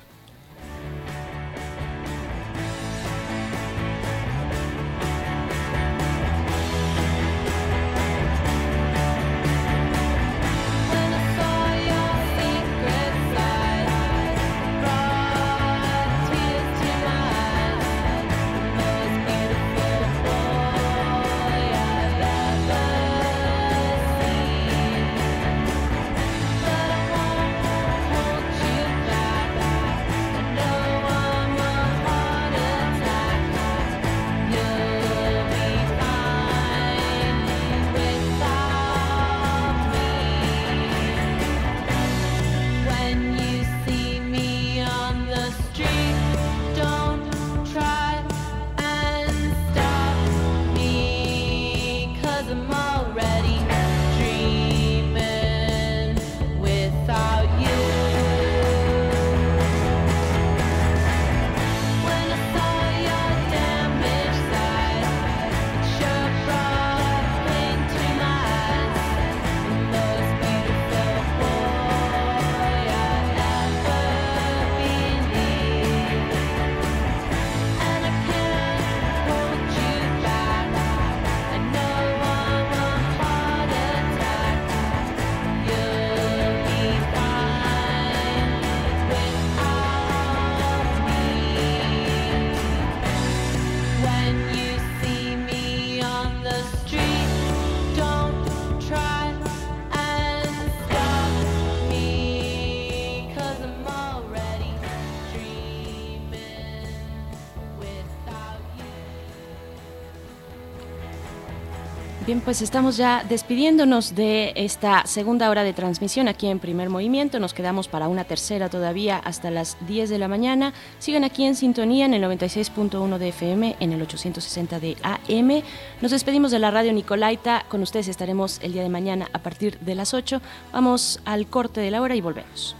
[112.47, 117.41] Pues estamos ya despidiéndonos de esta segunda hora de transmisión aquí en Primer Movimiento.
[117.41, 120.71] Nos quedamos para una tercera todavía hasta las 10 de la mañana.
[120.97, 125.61] Sigan aquí en sintonía en el 96.1 de FM, en el 860 de AM.
[125.99, 127.65] Nos despedimos de la radio Nicolaita.
[127.67, 130.39] Con ustedes estaremos el día de mañana a partir de las 8.
[130.71, 132.77] Vamos al corte de la hora y volvemos.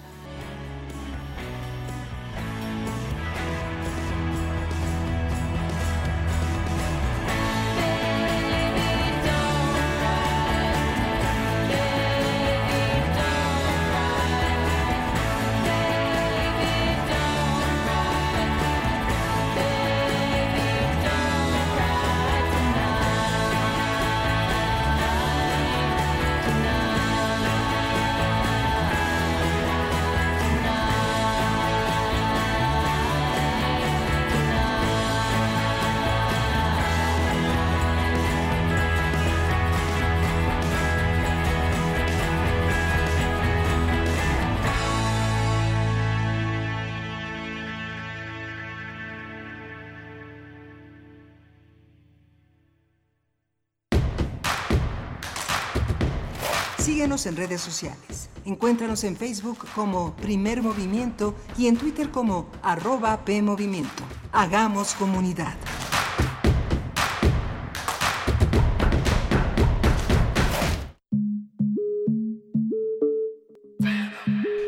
[57.04, 58.28] En redes sociales.
[58.44, 64.04] Encuéntranos en Facebook como Primer Movimiento y en Twitter como arroba PMovimiento.
[64.32, 65.56] Hagamos comunidad.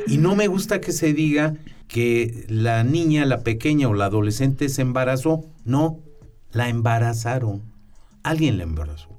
[0.05, 1.55] Y no me gusta que se diga
[1.87, 5.45] que la niña, la pequeña o la adolescente se embarazó.
[5.65, 5.99] No,
[6.51, 7.63] la embarazaron.
[8.21, 9.18] Alguien la embarazó.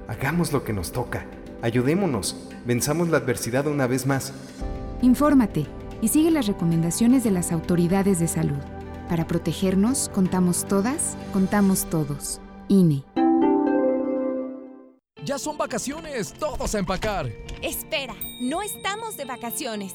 [0.09, 1.27] Hagamos lo que nos toca.
[1.63, 2.49] Ayudémonos.
[2.67, 4.33] Venzamos la adversidad una vez más.
[5.03, 5.67] Infórmate
[6.01, 8.59] y sigue las recomendaciones de las autoridades de salud.
[9.09, 12.41] Para protegernos, contamos todas, contamos todos.
[12.69, 13.05] INE.
[15.25, 17.31] Ya son vacaciones, todos a empacar.
[17.63, 19.95] Espera, no estamos de vacaciones.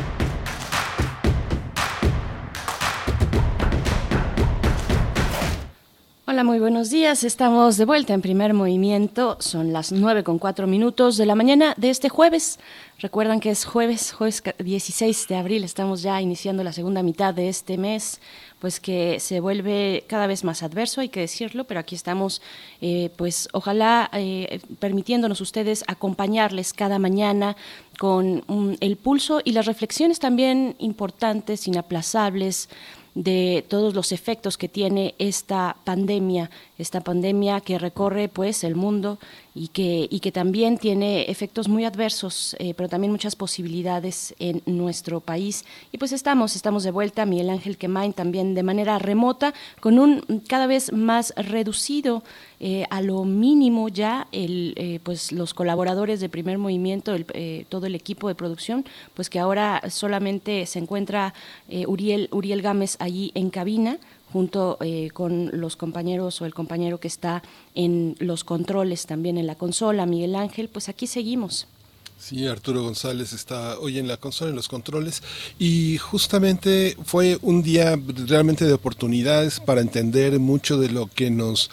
[6.31, 7.25] Hola, muy buenos días.
[7.25, 9.35] Estamos de vuelta en primer movimiento.
[9.41, 12.57] Son las 9 con 4 minutos de la mañana de este jueves.
[12.99, 15.65] Recuerdan que es jueves, jueves 16 de abril.
[15.65, 18.21] Estamos ya iniciando la segunda mitad de este mes
[18.61, 22.43] pues que se vuelve cada vez más adverso, hay que decirlo, pero aquí estamos,
[22.79, 27.57] eh, pues ojalá eh, permitiéndonos ustedes acompañarles cada mañana
[27.97, 28.43] con
[28.79, 32.69] el pulso y las reflexiones también importantes, inaplazables,
[33.13, 39.19] de todos los efectos que tiene esta pandemia, esta pandemia que recorre pues el mundo
[39.53, 44.61] y que, y que también tiene efectos muy adversos, eh, pero también muchas posibilidades en
[44.65, 45.65] nuestro país.
[45.91, 50.21] Y pues estamos, estamos de vuelta, Miguel Ángel Quemain también de manera remota, con un
[50.47, 52.23] cada vez más reducido
[52.59, 57.15] eh, a lo mínimo ya el, eh, pues los colaboradores de primer movimiento,
[57.69, 61.33] todo el equipo de producción, pues que ahora solamente se encuentra
[61.87, 63.97] Uriel, Uriel Gámez allí en cabina
[64.31, 67.43] junto eh, con los compañeros o el compañero que está
[67.75, 71.67] en los controles también en la consola, Miguel Ángel, pues aquí seguimos.
[72.21, 75.23] Sí, Arturo González está hoy en la consola, en los controles,
[75.57, 81.71] y justamente fue un día realmente de oportunidades para entender mucho de lo que nos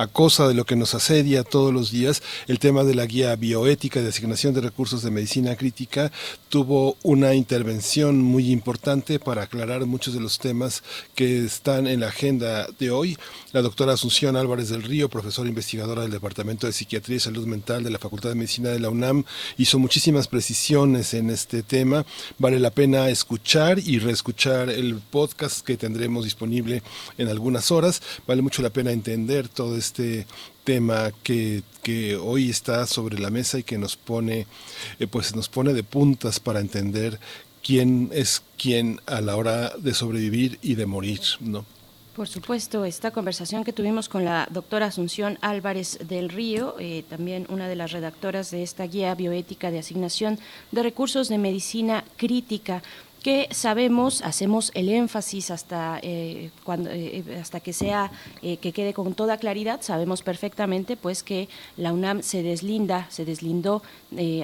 [0.00, 2.22] acosa, de lo que nos asedia todos los días.
[2.48, 6.10] El tema de la guía bioética de asignación de recursos de medicina crítica
[6.48, 10.82] tuvo una intervención muy importante para aclarar muchos de los temas
[11.14, 13.18] que están en la agenda de hoy.
[13.52, 17.84] La doctora Asunción Álvarez del Río, profesora investigadora del Departamento de Psiquiatría y Salud Mental
[17.84, 19.24] de la Facultad de Medicina de la UNAM,
[19.58, 22.06] hizo muchísimas precisiones en este tema.
[22.38, 26.82] Vale la pena escuchar y reescuchar el podcast que tendremos disponible
[27.18, 28.00] en algunas horas.
[28.26, 29.89] Vale mucho la pena entender todo este
[30.64, 34.46] tema que, que, hoy está sobre la mesa y que nos pone,
[34.98, 37.18] eh, pues nos pone de puntas para entender
[37.62, 41.64] quién es quién a la hora de sobrevivir y de morir, ¿no?
[42.14, 47.46] Por supuesto, esta conversación que tuvimos con la doctora Asunción Álvarez del Río, eh, también
[47.48, 50.38] una de las redactoras de esta guía bioética de asignación
[50.72, 52.82] de recursos de medicina crítica,
[53.20, 58.10] que sabemos, hacemos el énfasis hasta, eh, cuando, eh, hasta que sea,
[58.42, 63.24] eh, que quede con toda claridad, sabemos perfectamente pues que la UNAM se deslinda, se
[63.24, 63.82] deslindó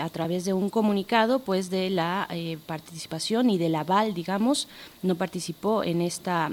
[0.01, 2.29] a través de un comunicado pues de la
[2.67, 4.69] participación y del aval, digamos,
[5.03, 6.53] no participó en esta,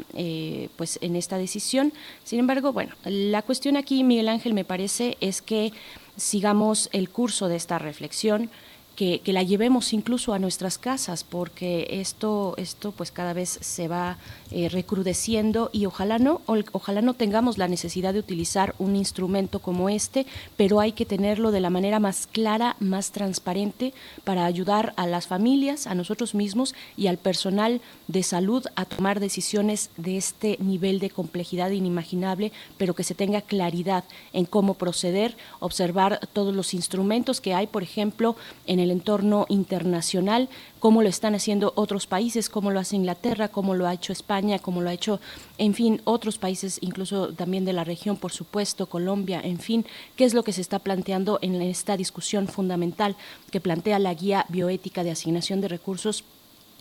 [0.76, 1.94] pues en esta decisión.
[2.24, 5.74] Sin embargo, bueno, la cuestión aquí, Miguel Ángel, me parece es que
[6.18, 8.50] sigamos el curso de esta reflexión,
[8.96, 14.18] que, la llevemos incluso a nuestras casas, porque esto, esto pues cada vez se va
[14.56, 16.42] eh, recrudeciendo y ojalá no,
[16.74, 20.28] ojalá no tengamos la necesidad de utilizar un instrumento como este,
[20.58, 25.26] pero hay que tenerlo de la manera más clara, más transparente, para ayudar a las
[25.26, 31.00] familias, a nosotros mismos y al personal de salud a tomar decisiones de este nivel
[31.00, 34.04] de complejidad inimaginable, pero que se tenga claridad
[34.34, 38.36] en cómo proceder, observar todos los instrumentos que hay, por ejemplo,
[38.68, 40.48] en el entorno internacional,
[40.80, 44.43] cómo lo están haciendo otros países, cómo lo hace Inglaterra, cómo lo ha hecho España,
[44.62, 45.20] cómo lo ha hecho,
[45.58, 50.26] en fin, otros países, incluso también de la región, por supuesto, Colombia, en fin, qué
[50.26, 53.16] es lo que se está planteando en esta discusión fundamental
[53.52, 56.24] que plantea la guía bioética de asignación de recursos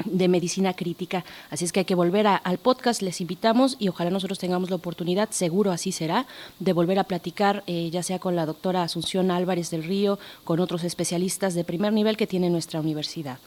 [0.05, 1.25] de medicina crítica.
[1.51, 4.77] Así es que hay que volver al podcast, les invitamos y ojalá nosotros tengamos la
[4.77, 6.27] oportunidad, seguro así será,
[6.59, 10.61] de volver a platicar, eh, ya sea con la doctora Asunción Álvarez del Río, con
[10.61, 13.39] otros especialistas de primer nivel que tiene nuestra universidad.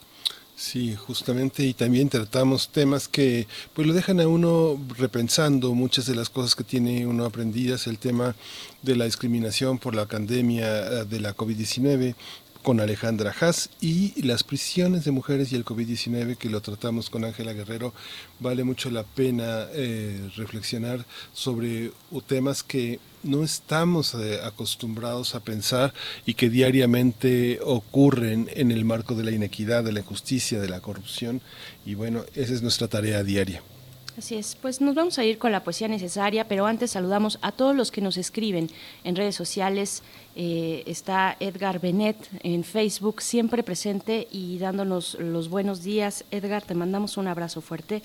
[0.58, 6.16] Sí, justamente, y también tratamos temas que pues lo dejan a uno repensando muchas de
[6.16, 8.38] las cosas que tiene uno aprendidas, el tema
[8.82, 12.16] de la discriminación por la pandemia eh, de la COVID-19,
[12.66, 17.24] con Alejandra Haas y las prisiones de mujeres y el COVID-19 que lo tratamos con
[17.24, 17.94] Ángela Guerrero.
[18.40, 21.92] Vale mucho la pena eh, reflexionar sobre
[22.26, 25.94] temas que no estamos eh, acostumbrados a pensar
[26.26, 30.80] y que diariamente ocurren en el marco de la inequidad, de la injusticia, de la
[30.80, 31.42] corrupción.
[31.86, 33.62] Y bueno, esa es nuestra tarea diaria.
[34.18, 37.52] Así es, pues nos vamos a ir con la poesía necesaria, pero antes saludamos a
[37.52, 38.70] todos los que nos escriben
[39.04, 40.04] en redes sociales.
[40.38, 46.24] Eh, está Edgar Benet en Facebook, siempre presente y dándonos los buenos días.
[46.32, 48.04] Edgar, te mandamos un abrazo fuerte.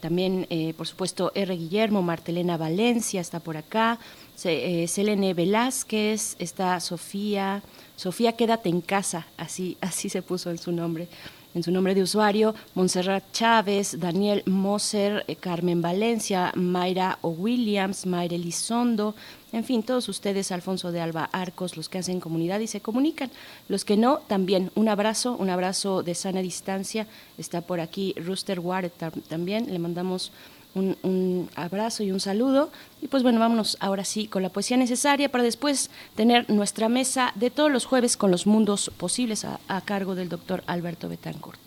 [0.00, 1.54] También, eh, por supuesto, R.
[1.54, 4.00] Guillermo, Martelena Valencia está por acá,
[4.42, 7.62] eh, Selene Velázquez, está Sofía,
[7.94, 11.06] Sofía, quédate en casa, así, así se puso en su nombre
[11.54, 18.36] en su nombre de usuario, Montserrat Chávez, Daniel Moser, eh, Carmen Valencia, Mayra O'Williams, Mayra
[18.36, 19.14] Elizondo,
[19.52, 23.30] en fin, todos ustedes, Alfonso de Alba Arcos, los que hacen comunidad y se comunican.
[23.68, 27.06] Los que no, también un abrazo, un abrazo de sana distancia.
[27.36, 28.90] Está por aquí Rooster Ward
[29.28, 30.32] también, le mandamos
[30.74, 32.70] un, abrazo y un saludo.
[33.00, 37.32] Y pues bueno, vámonos ahora sí con la poesía necesaria para después tener nuestra mesa
[37.34, 41.58] de todos los jueves con los mundos posibles a, a cargo del doctor Alberto Betancourt.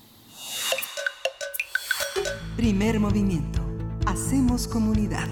[2.56, 3.62] Primer movimiento.
[4.06, 5.28] Hacemos comunidad.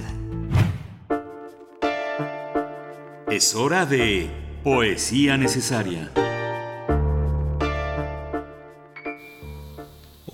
[3.29, 4.29] Es hora de
[4.63, 6.11] poesía necesaria.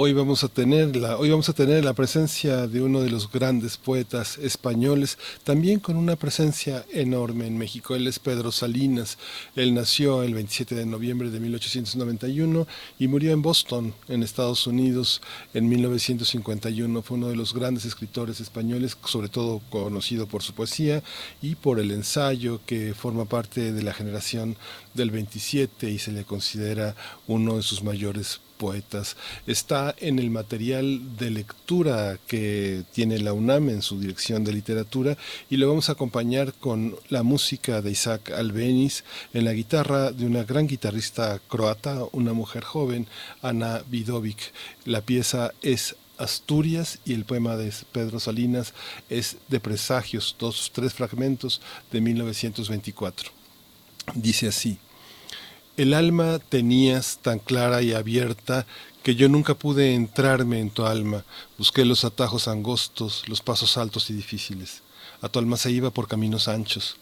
[0.01, 3.29] Hoy vamos a tener la, hoy vamos a tener la presencia de uno de los
[3.29, 7.97] grandes poetas españoles, también con una presencia enorme en México.
[7.97, 9.17] Él es Pedro Salinas.
[9.57, 12.65] Él nació el 27 de noviembre de 1891
[12.97, 15.21] y murió en Boston, en Estados Unidos,
[15.53, 17.01] en 1951.
[17.01, 21.03] Fue uno de los grandes escritores españoles, sobre todo conocido por su poesía
[21.41, 24.55] y por el ensayo que forma parte de la generación
[24.93, 26.95] del 27 y se le considera
[27.27, 29.15] uno de sus mayores poetas.
[29.47, 35.17] Está en el material de lectura que tiene la UNAM en su dirección de literatura
[35.49, 39.03] y lo vamos a acompañar con la música de Isaac Albeniz
[39.33, 43.07] en la guitarra de una gran guitarrista croata, una mujer joven,
[43.41, 44.51] Ana Vidovic.
[44.85, 48.73] La pieza es Asturias y el poema de Pedro Salinas
[49.09, 51.61] es de Presagios, dos, tres fragmentos
[51.91, 53.31] de 1924.
[54.15, 54.79] Dice así.
[55.79, 58.65] El alma tenías tan clara y abierta
[59.01, 61.23] que yo nunca pude entrarme en tu alma.
[61.57, 64.81] Busqué los atajos angostos, los pasos altos y difíciles.
[65.21, 66.97] A tu alma se iba por caminos anchos.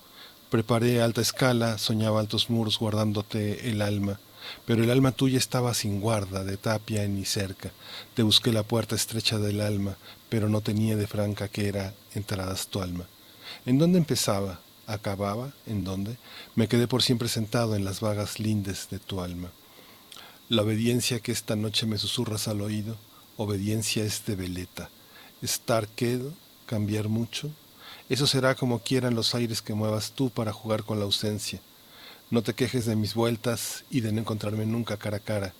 [0.52, 4.20] Preparé alta escala, soñaba altos muros guardándote el alma.
[4.68, 7.72] pero el alma tuya estaba sin guarda, de tapia ni cerca.
[8.14, 9.98] Te busqué la puerta estrecha del alma,
[10.30, 13.08] pero no tenía de franca que era entradas tu alma.
[13.66, 14.60] ¿En dónde empezaba?
[14.88, 15.51] ¿Acababa?
[15.65, 16.18] ¿En dónde?
[16.55, 19.51] Me quedé por siempre sentado en las vagas lindes de tu alma.
[20.47, 22.95] La obediencia que esta noche me susurras al oído,
[23.35, 24.89] obediencia es de veleta.
[25.41, 26.31] Estar quedo,
[26.65, 27.51] cambiar mucho,
[28.07, 31.59] eso será como quieran los aires que muevas tú para jugar con la ausencia.
[32.31, 35.53] No te quejes de mis vueltas y de no encontrarme nunca cara a cara.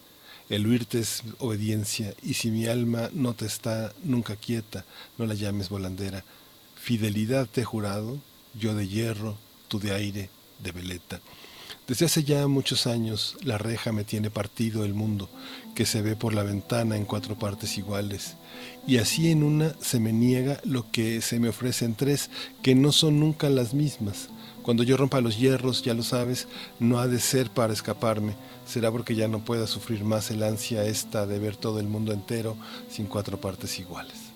[0.48, 4.86] El huirte es obediencia, y si mi alma no te está nunca quieta,
[5.18, 6.24] no la llames volandera.
[6.76, 8.22] Fidelidad te he jurado,
[8.58, 10.30] yo de hierro, tú de aire,
[10.64, 11.20] de veleta.
[11.88, 15.30] Desde hace ya muchos años la reja me tiene partido el mundo,
[15.74, 18.36] que se ve por la ventana en cuatro partes iguales,
[18.86, 22.30] y así en una se me niega lo que se me ofrece en tres,
[22.62, 24.28] que no son nunca las mismas.
[24.64, 28.36] Cuando yo rompa los hierros, ya lo sabes, no ha de ser para escaparme,
[28.66, 32.12] será porque ya no pueda sufrir más el ansia esta de ver todo el mundo
[32.12, 32.58] entero
[32.90, 34.27] sin cuatro partes iguales.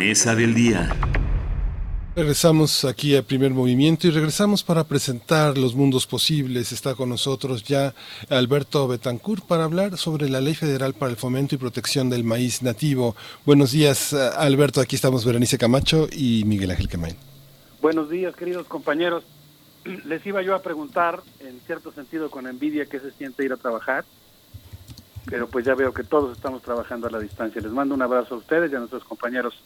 [0.00, 0.88] Mesa del día.
[2.16, 6.72] Regresamos aquí a primer movimiento y regresamos para presentar los mundos posibles.
[6.72, 7.94] Está con nosotros ya
[8.30, 12.62] Alberto Betancourt para hablar sobre la Ley Federal para el Fomento y Protección del Maíz
[12.62, 13.14] Nativo.
[13.44, 14.80] Buenos días, Alberto.
[14.80, 17.16] Aquí estamos Berenice Camacho y Miguel Ángel Quemain.
[17.82, 19.22] Buenos días, queridos compañeros.
[19.84, 23.58] Les iba yo a preguntar, en cierto sentido con envidia, qué se siente ir a
[23.58, 24.06] trabajar,
[25.26, 27.60] pero pues ya veo que todos estamos trabajando a la distancia.
[27.60, 29.60] Les mando un abrazo a ustedes y a nuestros compañeros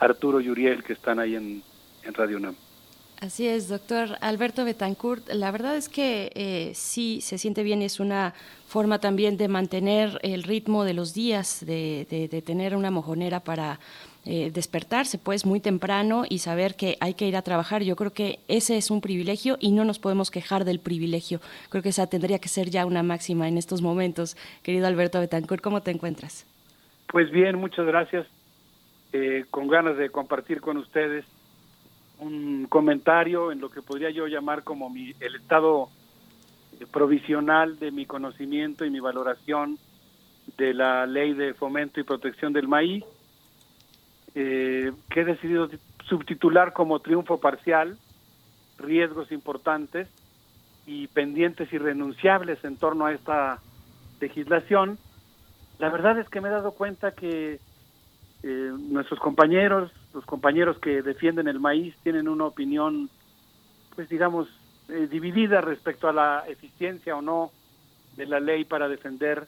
[0.00, 1.62] Arturo y Uriel que están ahí en,
[2.02, 2.56] en Radio UNAM.
[3.20, 5.28] Así es, doctor Alberto Betancourt.
[5.28, 8.32] La verdad es que eh, sí se siente bien, es una
[8.66, 13.78] forma también de mantener el ritmo de los días, de, de, tener una mojonera para
[14.24, 17.82] eh, despertarse pues muy temprano y saber que hay que ir a trabajar.
[17.82, 21.40] Yo creo que ese es un privilegio y no nos podemos quejar del privilegio.
[21.68, 24.34] Creo que esa tendría que ser ya una máxima en estos momentos.
[24.62, 26.46] Querido Alberto Betancourt, ¿cómo te encuentras?
[27.08, 28.26] Pues bien, muchas gracias.
[29.12, 31.24] Eh, con ganas de compartir con ustedes
[32.20, 35.88] un comentario en lo que podría yo llamar como mi, el estado
[36.92, 39.78] provisional de mi conocimiento y mi valoración
[40.56, 43.04] de la ley de fomento y protección del maíz,
[44.34, 45.68] eh, que he decidido
[46.08, 47.98] subtitular como triunfo parcial,
[48.78, 50.08] riesgos importantes
[50.86, 53.58] y pendientes irrenunciables en torno a esta
[54.20, 54.98] legislación.
[55.78, 57.60] La verdad es que me he dado cuenta que
[58.42, 63.08] eh, nuestros compañeros los compañeros que defienden el maíz tienen una opinión,
[63.94, 64.48] pues digamos,
[64.88, 67.52] eh, dividida respecto a la eficiencia o no
[68.16, 69.46] de la ley para defender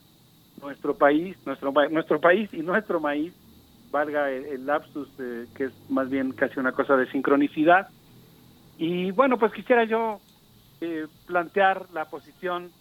[0.61, 3.33] nuestro país, nuestro nuestro país y nuestro maíz,
[3.91, 7.89] valga el, lapsus, eh, que es más bien casi una cosa de sincronicidad.
[8.77, 10.19] Y bueno, pues quisiera yo
[10.81, 12.71] eh, plantear la posición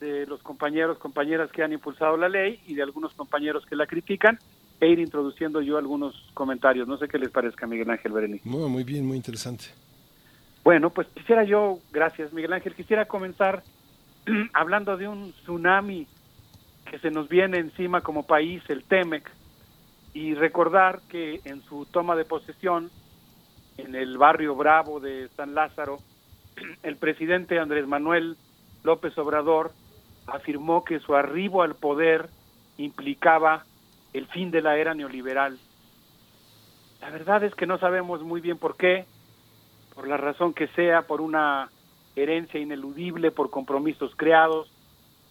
[0.00, 3.86] de los compañeros, compañeras que han impulsado la ley y de algunos compañeros que la
[3.86, 4.38] critican
[4.80, 6.86] e ir introduciendo yo algunos comentarios.
[6.86, 8.48] No sé qué les parezca, Miguel Ángel Berenice.
[8.48, 9.66] Muy, muy bien, muy interesante.
[10.64, 13.62] Bueno, pues quisiera yo, gracias Miguel Ángel, quisiera comenzar
[14.52, 16.08] hablando de un tsunami
[16.90, 19.30] que se nos viene encima como país, el TEMEC,
[20.12, 22.90] y recordar que en su toma de posesión
[23.76, 25.98] en el barrio Bravo de San Lázaro,
[26.82, 28.36] el presidente Andrés Manuel
[28.82, 29.72] López Obrador
[30.26, 32.28] afirmó que su arribo al poder
[32.76, 33.64] implicaba
[34.18, 35.58] el fin de la era neoliberal.
[37.00, 39.04] La verdad es que no sabemos muy bien por qué,
[39.94, 41.70] por la razón que sea, por una
[42.14, 44.70] herencia ineludible, por compromisos creados,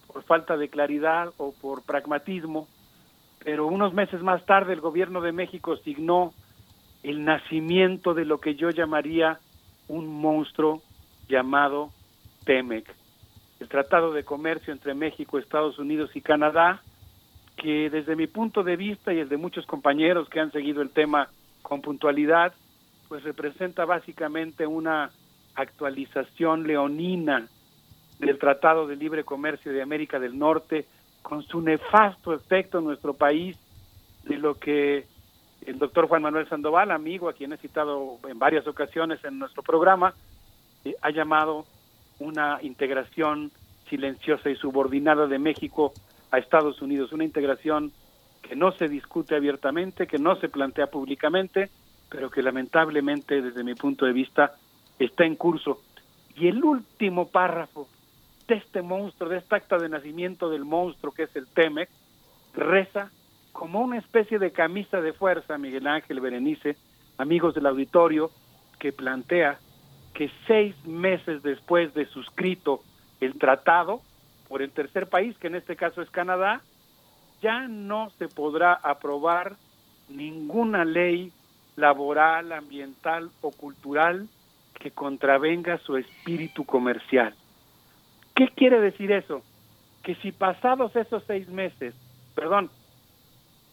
[0.06, 2.68] por falta de claridad o por pragmatismo,
[3.44, 6.32] pero unos meses más tarde el gobierno de México signó
[7.02, 9.38] el nacimiento de lo que yo llamaría
[9.88, 10.82] un monstruo
[11.28, 11.90] llamado
[12.44, 12.92] TEMEC,
[13.60, 16.82] el Tratado de Comercio entre México, Estados Unidos y Canadá,
[17.56, 20.90] que desde mi punto de vista y el de muchos compañeros que han seguido el
[20.90, 21.28] tema
[21.62, 22.52] con puntualidad,
[23.08, 25.10] pues representa básicamente una
[25.54, 27.48] actualización leonina
[28.18, 30.86] del Tratado de Libre Comercio de América del Norte,
[31.22, 33.56] con su nefasto efecto en nuestro país,
[34.24, 35.06] de lo que
[35.64, 39.62] el doctor Juan Manuel Sandoval, amigo a quien he citado en varias ocasiones en nuestro
[39.62, 40.14] programa,
[40.84, 41.64] eh, ha llamado
[42.18, 43.50] una integración
[43.88, 45.92] silenciosa y subordinada de México
[46.30, 47.92] a Estados Unidos, una integración
[48.42, 51.70] que no se discute abiertamente, que no se plantea públicamente,
[52.08, 54.54] pero que lamentablemente desde mi punto de vista
[54.98, 55.82] está en curso.
[56.36, 57.88] Y el último párrafo
[58.46, 61.88] de este monstruo, de esta acta de nacimiento del monstruo que es el TEMEC,
[62.54, 63.10] reza
[63.52, 66.76] como una especie de camisa de fuerza, Miguel Ángel Berenice,
[67.18, 68.30] amigos del auditorio,
[68.78, 69.58] que plantea
[70.12, 72.82] que seis meses después de suscrito
[73.20, 74.02] el tratado
[74.48, 76.62] por el tercer país, que en este caso es Canadá,
[77.42, 79.56] ya no se podrá aprobar
[80.08, 81.32] ninguna ley
[81.76, 84.28] laboral, ambiental o cultural
[84.74, 87.34] que contravenga su espíritu comercial.
[88.34, 89.42] ¿Qué quiere decir eso?
[90.02, 91.94] Que si pasados esos seis meses,
[92.34, 92.70] perdón,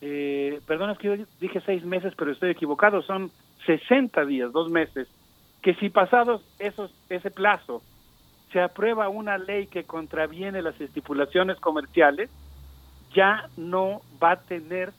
[0.01, 3.31] eh, perdón es que yo dije seis meses, pero estoy equivocado, son
[3.65, 5.07] 60 días, dos meses,
[5.61, 7.81] que si pasados esos, ese plazo
[8.53, 12.29] se aprueba una ley que contraviene las estipulaciones comerciales,
[13.13, 14.93] ya no va a tener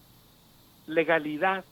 [0.87, 1.65] legalidad,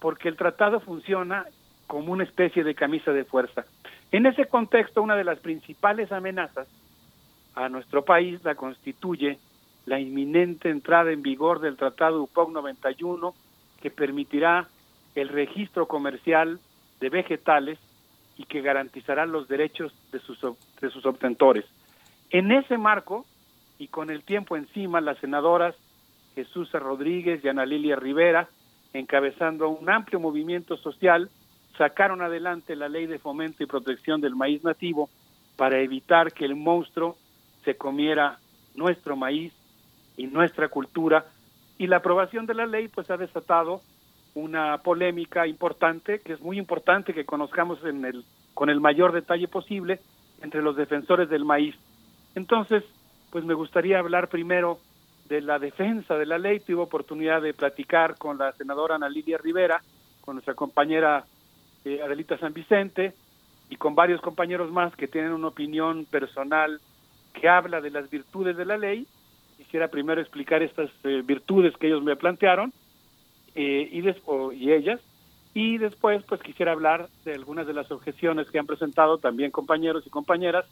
[0.00, 1.46] porque el tratado funciona
[1.86, 3.64] como una especie de camisa de fuerza.
[4.10, 6.66] En ese contexto, una de las principales amenazas
[7.54, 9.38] a nuestro país la constituye
[9.86, 13.34] la inminente entrada en vigor del Tratado UPOC 91,
[13.80, 14.68] que permitirá
[15.14, 16.58] el registro comercial
[17.00, 17.78] de vegetales
[18.36, 20.38] y que garantizará los derechos de sus,
[20.82, 21.64] de sus obtentores.
[22.30, 23.24] En ese marco,
[23.78, 25.74] y con el tiempo encima, las senadoras
[26.34, 28.48] Jesús Rodríguez y Ana Lilia Rivera,
[28.92, 31.30] encabezando un amplio movimiento social,
[31.78, 35.08] sacaron adelante la ley de fomento y protección del maíz nativo
[35.56, 37.16] para evitar que el monstruo
[37.64, 38.38] se comiera
[38.74, 39.52] nuestro maíz
[40.16, 41.26] y nuestra cultura
[41.78, 43.80] y la aprobación de la ley pues ha desatado
[44.34, 49.48] una polémica importante que es muy importante que conozcamos en el con el mayor detalle
[49.48, 50.00] posible
[50.42, 51.74] entre los defensores del maíz.
[52.34, 52.84] Entonces,
[53.30, 54.78] pues me gustaría hablar primero
[55.28, 56.60] de la defensa de la ley.
[56.60, 59.82] Tuve oportunidad de platicar con la senadora Ana Lidia Rivera,
[60.20, 61.24] con nuestra compañera
[61.84, 63.14] eh, Adelita San Vicente
[63.70, 66.80] y con varios compañeros más que tienen una opinión personal
[67.32, 69.06] que habla de las virtudes de la ley
[69.72, 72.74] quisiera primero explicar estas eh, virtudes que ellos me plantearon
[73.54, 74.00] eh, y,
[74.56, 75.00] y ellas,
[75.54, 80.04] y después pues quisiera hablar de algunas de las objeciones que han presentado también compañeros
[80.06, 80.64] y compañeras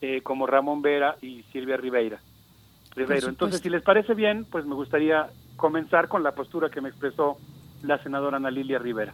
[0.00, 2.20] eh, como Ramón Vera y Silvia Ribeira.
[2.94, 3.28] Rivero.
[3.28, 7.38] Entonces, si les parece bien, pues me gustaría comenzar con la postura que me expresó
[7.82, 9.12] la senadora Ana Lilia Rivera.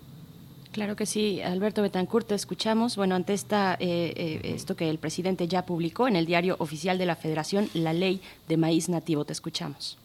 [0.72, 2.96] Claro que sí, Alberto Betancourt, te escuchamos.
[2.96, 6.96] Bueno, ante esta, eh, eh, esto que el presidente ya publicó en el diario oficial
[6.98, 9.98] de la Federación, la ley de maíz nativo, te escuchamos.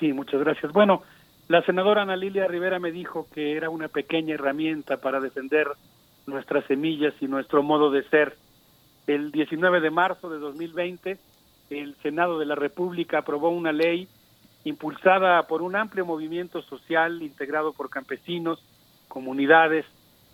[0.00, 0.72] Sí, muchas gracias.
[0.72, 1.02] Bueno,
[1.48, 5.68] la senadora Ana Lilia Rivera me dijo que era una pequeña herramienta para defender
[6.26, 8.36] nuestras semillas y nuestro modo de ser.
[9.06, 11.18] El 19 de marzo de 2020,
[11.70, 14.08] el Senado de la República aprobó una ley
[14.64, 18.58] impulsada por un amplio movimiento social integrado por campesinos,
[19.06, 19.86] comunidades,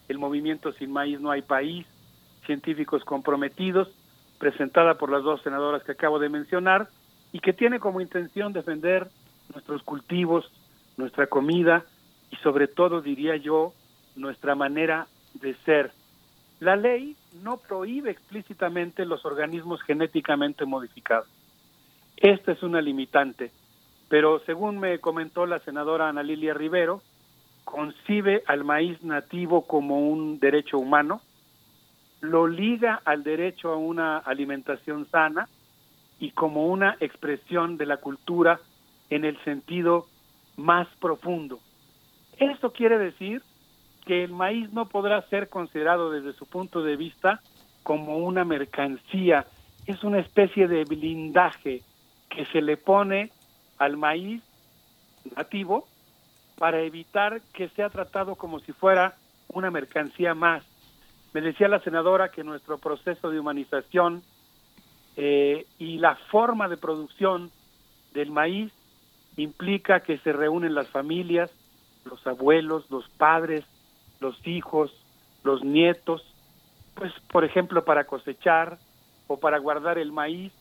[0.08, 1.86] el movimiento Sin Maíz No Hay País,
[2.46, 3.88] científicos comprometidos,
[4.38, 6.88] presentada por las dos senadoras que acabo de mencionar,
[7.32, 9.08] y que tiene como intención defender
[9.52, 10.50] nuestros cultivos,
[10.96, 11.84] nuestra comida
[12.30, 13.72] y sobre todo, diría yo,
[14.16, 15.92] nuestra manera de ser.
[16.60, 21.28] La ley no prohíbe explícitamente los organismos genéticamente modificados.
[22.16, 23.50] Esta es una limitante,
[24.08, 27.02] pero según me comentó la senadora Ana Lilia Rivero,
[27.64, 31.20] concibe al maíz nativo como un derecho humano,
[32.20, 35.48] lo liga al derecho a una alimentación sana
[36.20, 38.60] y como una expresión de la cultura
[39.10, 40.06] en el sentido
[40.56, 41.60] más profundo.
[42.38, 43.42] Esto quiere decir
[44.04, 47.40] que el maíz no podrá ser considerado desde su punto de vista
[47.82, 49.46] como una mercancía,
[49.86, 51.82] es una especie de blindaje
[52.28, 53.30] que se le pone
[53.78, 54.42] al maíz
[55.36, 55.86] nativo
[56.58, 59.16] para evitar que sea tratado como si fuera
[59.48, 60.64] una mercancía más.
[61.32, 64.22] Me decía la senadora que nuestro proceso de humanización
[65.16, 67.50] eh, y la forma de producción
[68.14, 68.72] del maíz
[69.36, 71.50] implica que se reúnen las familias,
[72.04, 73.64] los abuelos, los padres,
[74.20, 74.92] los hijos,
[75.44, 76.22] los nietos,
[76.94, 78.78] pues por ejemplo para cosechar
[79.26, 80.52] o para guardar el maíz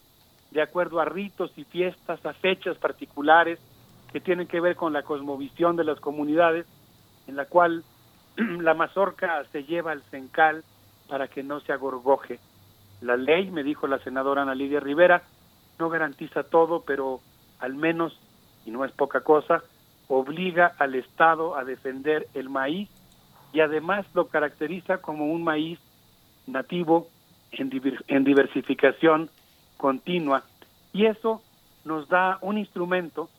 [0.51, 3.59] de acuerdo a ritos y fiestas, a fechas particulares
[4.11, 6.65] que tienen que ver con la cosmovisión de las comunidades,
[7.27, 7.83] en la cual
[8.35, 10.63] la mazorca se lleva al cencal
[11.07, 12.39] para que no se agorgoje.
[13.01, 15.23] La ley, me dijo la senadora Ana Lidia Rivera,
[15.79, 17.21] no garantiza todo, pero
[17.59, 18.17] al menos,
[18.65, 19.63] y no es poca cosa,
[20.07, 22.89] obliga al Estado a defender el maíz
[23.53, 25.79] y además lo caracteriza como un maíz
[26.47, 27.07] nativo
[27.51, 29.29] en, diversificación
[29.77, 30.43] continua.
[30.93, 31.41] Y eso
[31.85, 33.29] nos da un instrumento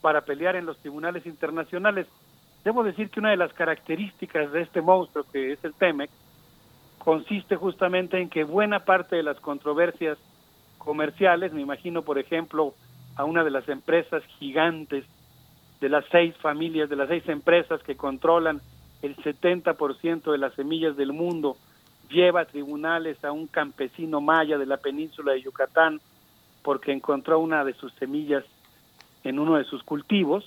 [0.00, 2.06] para pelear en los tribunales internacionales.
[2.64, 6.10] Debo decir que una de las características de este monstruo que es el TEMEC
[6.98, 10.18] consiste justamente en que buena parte de las controversias
[10.78, 12.74] comerciales, me imagino por ejemplo
[13.18, 15.04] a una de las empresas gigantes
[15.80, 18.60] de las seis familias, de las seis empresas que controlan
[19.02, 21.56] el 70% de las semillas del mundo,
[22.08, 26.00] lleva a tribunales a un campesino maya de la península de Yucatán
[26.62, 28.44] porque encontró una de sus semillas
[29.24, 30.44] en uno de sus cultivos,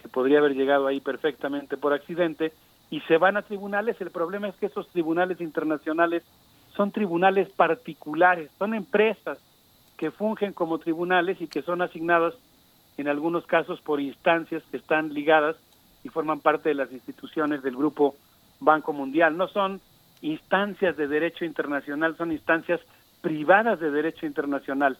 [0.00, 2.52] que podría haber llegado ahí perfectamente por accidente,
[2.90, 3.98] y se van a tribunales.
[4.00, 6.22] El problema es que esos tribunales internacionales
[6.76, 9.38] son tribunales particulares, son empresas
[10.00, 12.32] que fungen como tribunales y que son asignadas
[12.96, 15.56] en algunos casos por instancias que están ligadas
[16.02, 18.14] y forman parte de las instituciones del Grupo
[18.60, 19.36] Banco Mundial.
[19.36, 19.82] No son
[20.22, 22.80] instancias de derecho internacional, son instancias
[23.20, 24.96] privadas de derecho internacional.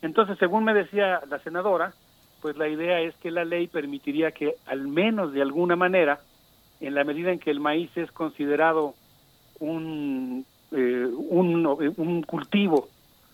[0.00, 1.92] Entonces, según me decía la senadora,
[2.40, 6.20] pues la idea es que la ley permitiría que al menos de alguna manera,
[6.80, 8.94] en la medida en que el maíz es considerado
[9.60, 11.66] un, eh, un,
[11.98, 12.88] un cultivo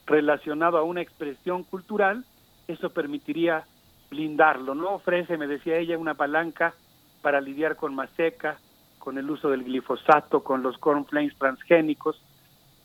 [0.07, 2.25] relacionado a una expresión cultural,
[2.69, 3.65] eso permitiría
[4.11, 4.75] blindarlo.
[4.75, 6.75] No ofrece, me decía ella, una palanca
[7.23, 8.59] para lidiar con maseca,
[8.99, 12.21] con el uso del glifosato, con los cornflames transgénicos.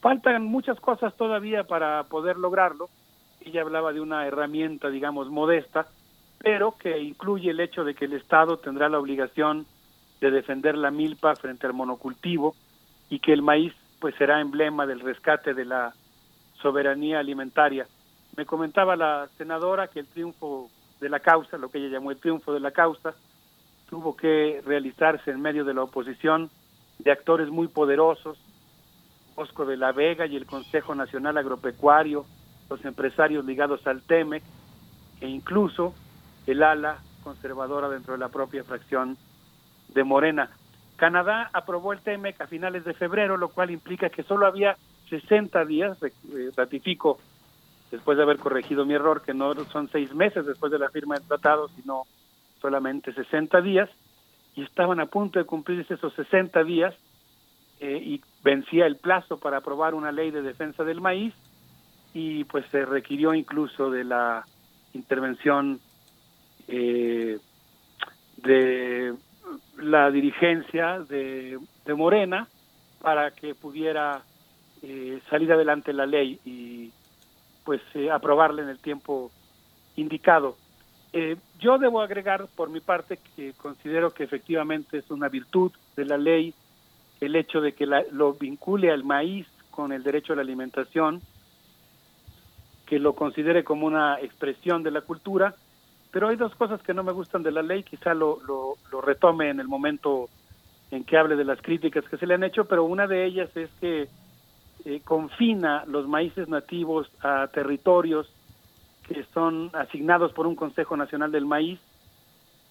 [0.02, 2.90] Faltan muchas cosas todavía para poder lograrlo,
[3.42, 5.88] ella hablaba de una herramienta, digamos, modesta,
[6.40, 9.66] pero que incluye el hecho de que el Estado tendrá la obligación
[10.22, 12.56] de defender la milpa frente al monocultivo
[13.10, 15.94] y que el maíz pues será emblema del rescate de la
[16.62, 17.88] soberanía alimentaria.
[18.36, 22.18] Me comentaba la senadora que el triunfo de la causa, lo que ella llamó el
[22.18, 23.14] triunfo de la causa,
[23.90, 26.50] tuvo que realizarse en medio de la oposición
[27.00, 28.38] de actores muy poderosos,
[29.36, 32.26] Bosco de la Vega y el Consejo Nacional Agropecuario,
[32.70, 34.44] los empresarios ligados al TEMEC
[35.22, 35.96] e incluso
[36.46, 39.18] el ala conservadora dentro de la propia fracción
[39.94, 40.50] de Morena.
[40.98, 44.76] Canadá aprobó el TEMEC a finales de febrero, lo cual implica que solo había
[45.10, 47.20] 60 días, eh, ratifico
[47.92, 51.16] después de haber corregido mi error, que no son seis meses después de la firma
[51.16, 52.04] del tratado, sino
[52.62, 53.90] solamente 60 días,
[54.56, 56.94] y estaban a punto de cumplirse esos 60 días
[57.80, 61.34] eh, y vencía el plazo para aprobar una ley de defensa del maíz,
[62.14, 64.44] y pues se requirió incluso de la
[64.94, 65.80] intervención
[66.68, 67.40] eh,
[68.38, 69.14] de
[69.78, 71.60] la dirigencia de,
[71.96, 72.48] Morena
[73.02, 74.22] para que pudiera
[74.82, 76.92] eh, salir adelante la ley y
[77.64, 79.32] pues eh, aprobarla en el tiempo
[79.96, 80.56] indicado.
[81.60, 86.18] yo debo agregar por mi parte que considero que efectivamente es una virtud de la
[86.18, 86.54] ley
[87.20, 91.22] el hecho de que lo vincule al maíz con el derecho a la alimentación,
[92.86, 95.56] que lo considere como una expresión de la cultura,
[96.12, 99.50] pero hay dos cosas que no me gustan de la ley, quizá lo, lo, retome
[99.50, 100.28] en el momento
[100.92, 103.56] en que hable de las críticas que se le han hecho, pero una de ellas
[103.56, 104.08] es que
[104.86, 108.32] eh, confina los maíces nativos a territorios
[109.08, 111.80] que son asignados por un Consejo Nacional del Maíz,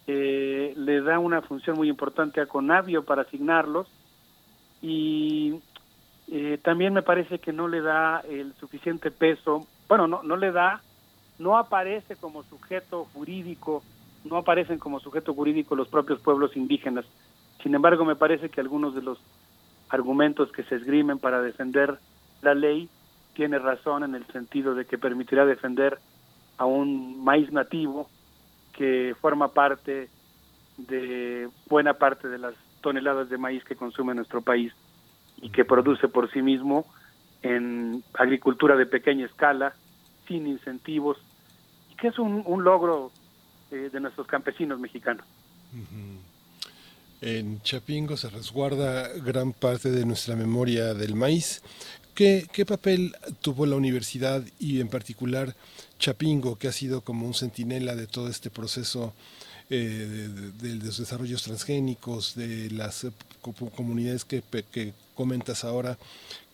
[0.07, 3.89] eh, le da una función muy importante a Conavio para asignarlos
[4.81, 5.61] y
[6.28, 10.53] eh, también me parece que no le da el suficiente peso, bueno, no, no le
[10.53, 10.81] da,
[11.39, 13.83] no aparece como sujeto jurídico,
[14.25, 17.05] no aparecen como sujeto jurídico los propios pueblos indígenas.
[17.62, 19.19] Sin embargo, me parece que algunos de los
[19.89, 21.99] argumentos que se esgrimen para defender
[22.42, 22.89] la ley
[23.34, 25.99] tiene razón en el sentido de que permitirá defender
[26.57, 28.08] a un maíz nativo
[28.73, 30.08] que forma parte
[30.76, 34.73] de buena parte de las toneladas de maíz que consume nuestro país
[35.41, 36.86] y que produce por sí mismo
[37.42, 39.75] en agricultura de pequeña escala,
[40.26, 41.17] sin incentivos,
[41.92, 43.12] y que es un, logro
[43.70, 45.25] eh, de nuestros campesinos mexicanos.
[47.21, 51.63] En Chapingo se resguarda gran parte de nuestra memoria del maíz.
[52.15, 55.55] ¿Qué, ¿Qué, papel tuvo la universidad y en particular
[55.99, 59.15] Chapingo, que ha sido como un centinela de todo este proceso
[59.71, 60.29] eh,
[60.61, 65.99] de, los desarrollos transgénicos, de las eh, comunidades que, que comentas ahora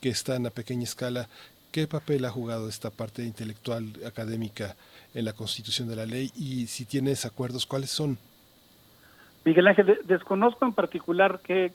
[0.00, 1.28] que están a pequeña escala,
[1.70, 4.76] ¿qué papel ha jugado esta parte intelectual académica
[5.14, 8.18] en la constitución de la ley y si tienes acuerdos, cuáles son?
[9.44, 11.72] Miguel Ángel, desconozco en particular qué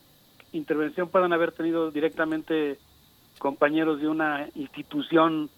[0.53, 2.79] intervención puedan haber tenido directamente
[3.37, 5.49] compañeros de una institución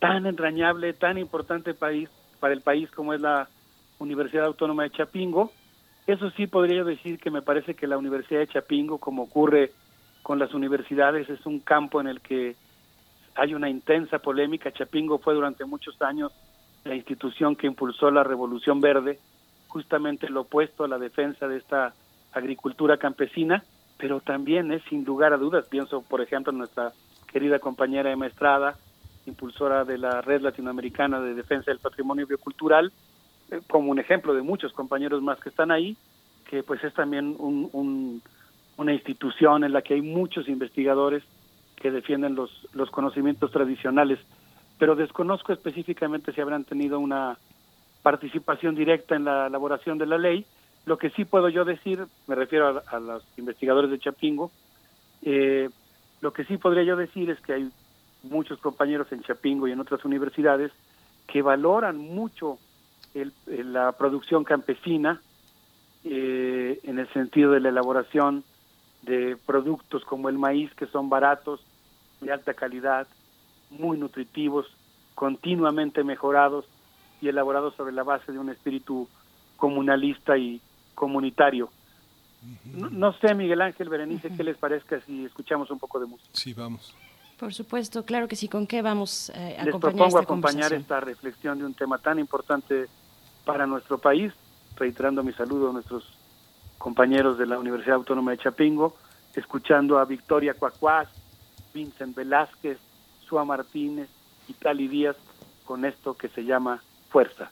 [0.00, 2.10] tan entrañable, tan importante país,
[2.40, 3.48] para el país como es la
[3.98, 5.52] Universidad Autónoma de Chapingo.
[6.06, 9.70] Eso sí podría decir que me parece que la Universidad de Chapingo, como ocurre
[10.22, 12.56] con las universidades, es un campo en el que
[13.36, 14.72] hay una intensa polémica.
[14.72, 16.32] Chapingo fue durante muchos años
[16.84, 19.18] la institución que impulsó la Revolución Verde,
[19.74, 21.94] justamente lo opuesto a la defensa de esta
[22.32, 23.64] agricultura campesina,
[23.98, 26.92] pero también es sin lugar a dudas, pienso por ejemplo en nuestra
[27.26, 28.76] querida compañera Emma Estrada,
[29.26, 32.92] impulsora de la Red Latinoamericana de Defensa del Patrimonio Biocultural,
[33.50, 35.96] eh, como un ejemplo de muchos compañeros más que están ahí,
[36.48, 41.24] que pues es también una institución en la que hay muchos investigadores
[41.74, 44.20] que defienden los, los conocimientos tradicionales,
[44.78, 47.36] pero desconozco específicamente si habrán tenido una
[48.04, 50.44] participación directa en la elaboración de la ley.
[50.84, 54.52] Lo que sí puedo yo decir, me refiero a, los investigadores de Chapingo,
[55.22, 55.70] eh,
[56.20, 57.70] lo que sí podría yo decir es que hay
[58.22, 60.70] muchos compañeros en Chapingo y en otras universidades
[61.26, 62.58] que valoran mucho
[63.46, 65.22] la producción campesina
[66.04, 68.44] eh, en el sentido de la elaboración
[69.00, 71.60] de productos como el maíz que son baratos,
[72.20, 73.06] de alta calidad,
[73.70, 74.66] muy nutritivos,
[75.14, 76.66] continuamente mejorados
[77.20, 79.08] y elaborados sobre la base de un espíritu
[79.56, 80.60] comunalista y
[80.94, 81.70] comunitario.
[82.64, 86.30] No, no sé, Miguel Ángel, Berenice, qué les parezca si escuchamos un poco de música.
[86.32, 86.94] Sí, vamos.
[87.38, 88.48] Por supuesto, claro que sí.
[88.48, 92.86] ¿Con qué vamos eh, a Les propongo acompañar esta reflexión de un tema tan importante
[93.44, 94.32] para nuestro país,
[94.76, 96.04] reiterando mi saludo a nuestros
[96.78, 98.96] compañeros de la Universidad Autónoma de Chapingo,
[99.34, 101.08] escuchando a Victoria Cuacuás,
[101.72, 102.78] Vincent Velázquez,
[103.26, 104.08] Sua Martínez
[104.48, 105.16] y Tali Díaz
[105.64, 106.82] con esto que se llama
[107.14, 107.48] Fuerza.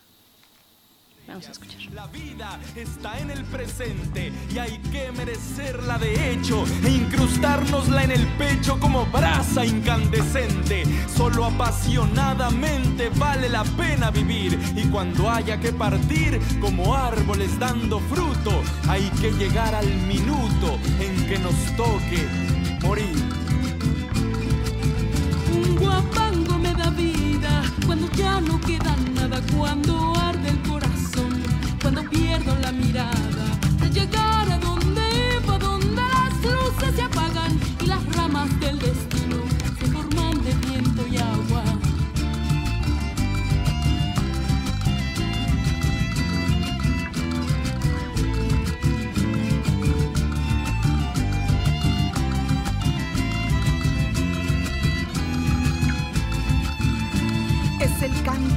[1.28, 1.80] Vamos a escuchar.
[1.94, 8.10] La vida está en el presente y hay que merecerla de hecho e incrustárnosla en
[8.10, 10.82] el pecho como brasa incandescente.
[11.16, 18.50] Solo apasionadamente vale la pena vivir y cuando haya que partir como árboles dando fruto,
[18.88, 22.26] hay que llegar al minuto en que nos toque
[22.82, 23.14] morir.
[25.54, 29.11] Un guapango me da vida cuando ya no queda nada,
[29.56, 30.58] cuando arde el
[31.82, 33.46] cuando pierdo la mirada,
[33.80, 34.71] de llegar a donde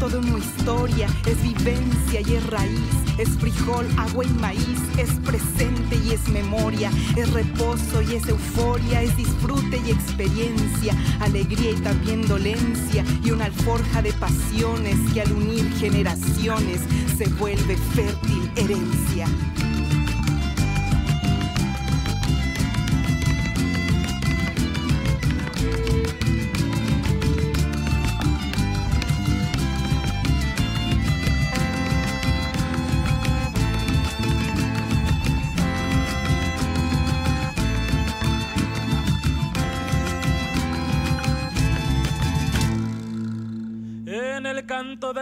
[0.10, 5.96] de una historia, es vivencia y es raíz es frijol, agua y maíz, es presente
[6.04, 12.28] y es memoria, es reposo y es euforia, es disfrute y experiencia, alegría y también
[12.28, 16.82] dolencia, y una alforja de pasiones que al unir generaciones
[17.18, 19.28] se vuelve fértil herencia.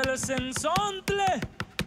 [0.04, 1.26] Del sensontle,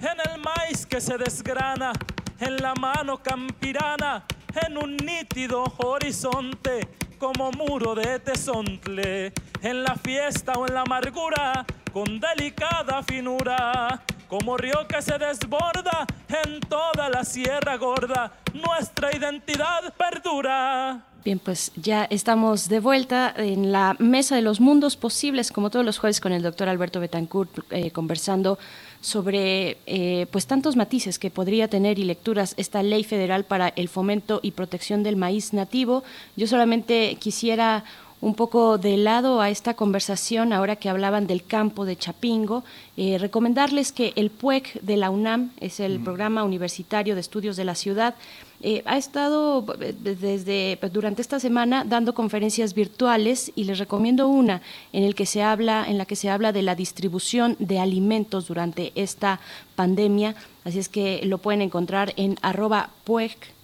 [0.00, 1.92] en el maíz que se desgrana,
[2.40, 4.24] en la mano campirana,
[4.66, 6.88] en un nítido horizonte,
[7.18, 14.56] como muro de tesontle, en la fiesta o en la amargura, con delicada finura, como
[14.56, 21.04] río que se desborda en toda la sierra gorda, nuestra identidad perdura.
[21.26, 25.84] Bien, pues ya estamos de vuelta en la mesa de los mundos posibles, como todos
[25.84, 28.60] los jueves, con el doctor Alberto Betancourt, eh, conversando
[29.00, 33.88] sobre eh, pues tantos matices que podría tener y lecturas esta ley federal para el
[33.88, 36.05] fomento y protección del maíz nativo.
[36.36, 37.82] Yo solamente quisiera
[38.20, 42.64] un poco de lado a esta conversación, ahora que hablaban del campo de Chapingo,
[42.96, 47.64] eh, recomendarles que el PUEC de la UNAM, es el Programa Universitario de Estudios de
[47.64, 48.14] la Ciudad,
[48.62, 54.62] eh, ha estado eh, desde durante esta semana dando conferencias virtuales y les recomiendo una
[54.93, 58.49] en el que se habla en la que se habla de la distribución de alimentos
[58.49, 59.41] durante esta
[59.75, 63.55] pandemia así es que lo pueden encontrar en arroba puec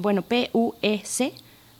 [0.00, 1.32] bueno p u e c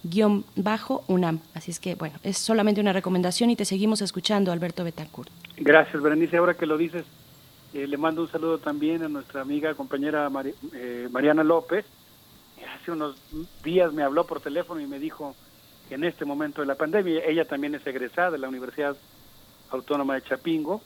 [0.03, 1.41] guion bajo UNAM.
[1.55, 5.31] Así es que, bueno, es solamente una recomendación y te seguimos escuchando, Alberto Betancourt.
[5.57, 6.37] Gracias, Berenice.
[6.37, 7.05] Ahora que lo dices,
[7.75, 10.31] eh, le mando un saludo también a nuestra amiga, compañera
[10.75, 11.87] eh, Mariana López.
[12.79, 13.17] Hace unos
[13.65, 15.35] días me habló por teléfono y me dijo
[15.89, 18.97] que en este momento de la pandemia, ella también es egresada de la Universidad
[19.71, 20.83] Autónoma de Chapingo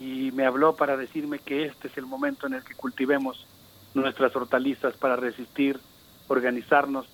[0.00, 3.46] y me habló para decirme que este es el momento en el que cultivemos
[3.94, 5.78] nuestras hortalizas para resistir,
[6.26, 7.06] organizarnos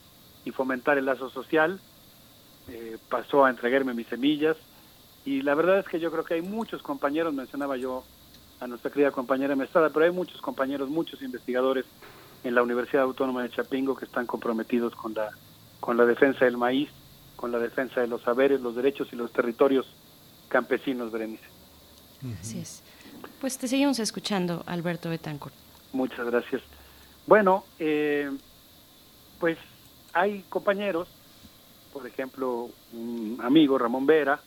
[0.44, 1.80] y fomentar el lazo social.
[2.68, 4.56] Eh, pasó a entregarme mis semillas
[5.26, 8.04] y la verdad es que yo creo que hay muchos compañeros, mencionaba yo
[8.62, 11.84] a nuestra querida compañera Mesada, pero hay muchos compañeros, muchos investigadores
[12.44, 15.30] en la Universidad Autónoma de Chapingo que están comprometidos con la,
[15.80, 16.88] con la defensa del maíz,
[17.34, 19.86] con la defensa de los saberes, los derechos y los territorios
[20.48, 21.42] campesinos, Berenice.
[22.40, 22.84] Así es.
[23.40, 25.54] Pues te seguimos escuchando, Alberto Betancourt.
[25.92, 26.62] Muchas gracias.
[27.26, 28.30] Bueno, eh,
[29.40, 29.58] pues
[30.12, 31.08] hay compañeros,
[31.92, 34.40] por ejemplo, un amigo, Ramón Vera,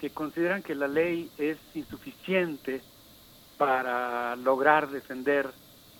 [0.00, 2.80] que consideran que la ley es insuficiente
[3.62, 5.48] para lograr defender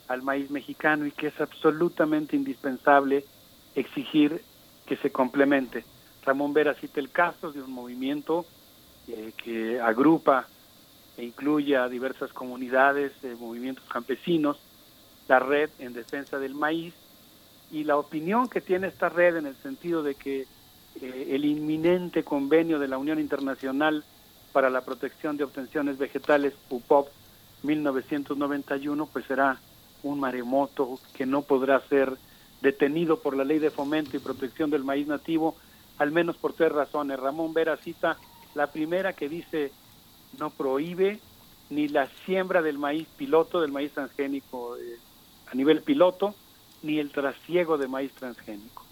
[0.09, 3.25] al maíz mexicano y que es absolutamente indispensable
[3.77, 4.43] exigir
[4.85, 5.85] que se complemente.
[6.25, 8.45] Ramón Vera cita el caso de un movimiento
[9.07, 10.49] eh, que agrupa
[11.17, 14.59] e incluye a diversas comunidades, de movimientos campesinos,
[15.29, 16.95] la red en defensa del maíz,
[17.71, 20.49] y la opinión que tiene esta red en el sentido de que
[21.01, 24.03] eh, el inminente convenio de la Unión Internacional
[24.53, 27.22] para la Protección de Obtenciones Vegetales, UPOP
[27.63, 29.61] 1991, pues será
[30.03, 32.17] un maremoto que no podrá ser
[32.61, 35.57] detenido por la Ley de Fomento y Protección del Maíz Nativo,
[35.99, 37.19] al menos por tres razones.
[37.19, 38.17] Ramón Vera cita
[38.55, 39.73] la primera que dice
[40.39, 41.21] no prohíbe
[41.71, 44.99] ni la siembra del maíz piloto, del maíz transgénico eh,
[45.51, 46.35] a nivel piloto,
[46.83, 48.85] ni el trasiego de maíz transgénico.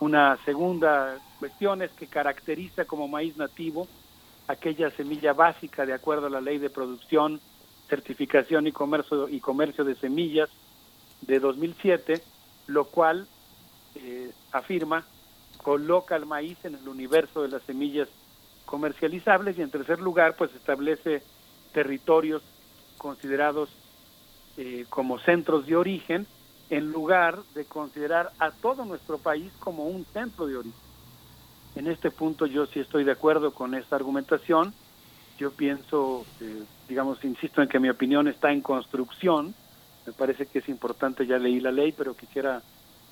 [0.00, 3.86] Una segunda cuestión es que caracteriza como maíz nativo
[4.48, 7.40] aquella semilla básica de acuerdo a la ley de producción,
[7.92, 10.48] certificación y comercio, y comercio de semillas
[11.20, 12.22] de 2007,
[12.68, 13.28] lo cual
[13.96, 15.04] eh, afirma
[15.62, 18.08] coloca el maíz en el universo de las semillas
[18.64, 21.22] comercializables y en tercer lugar pues establece
[21.74, 22.42] territorios
[22.96, 23.68] considerados
[24.56, 26.26] eh, como centros de origen
[26.70, 30.80] en lugar de considerar a todo nuestro país como un centro de origen.
[31.76, 34.72] En este punto yo sí estoy de acuerdo con esta argumentación.
[35.38, 39.54] Yo pienso, eh, digamos, insisto en que mi opinión está en construcción.
[40.06, 42.60] Me parece que es importante, ya leí la ley, pero quisiera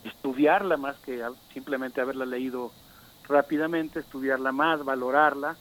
[0.04, 2.72] estudiarla más que simplemente haberla leído
[3.26, 5.56] rápidamente, estudiarla más, valorarla.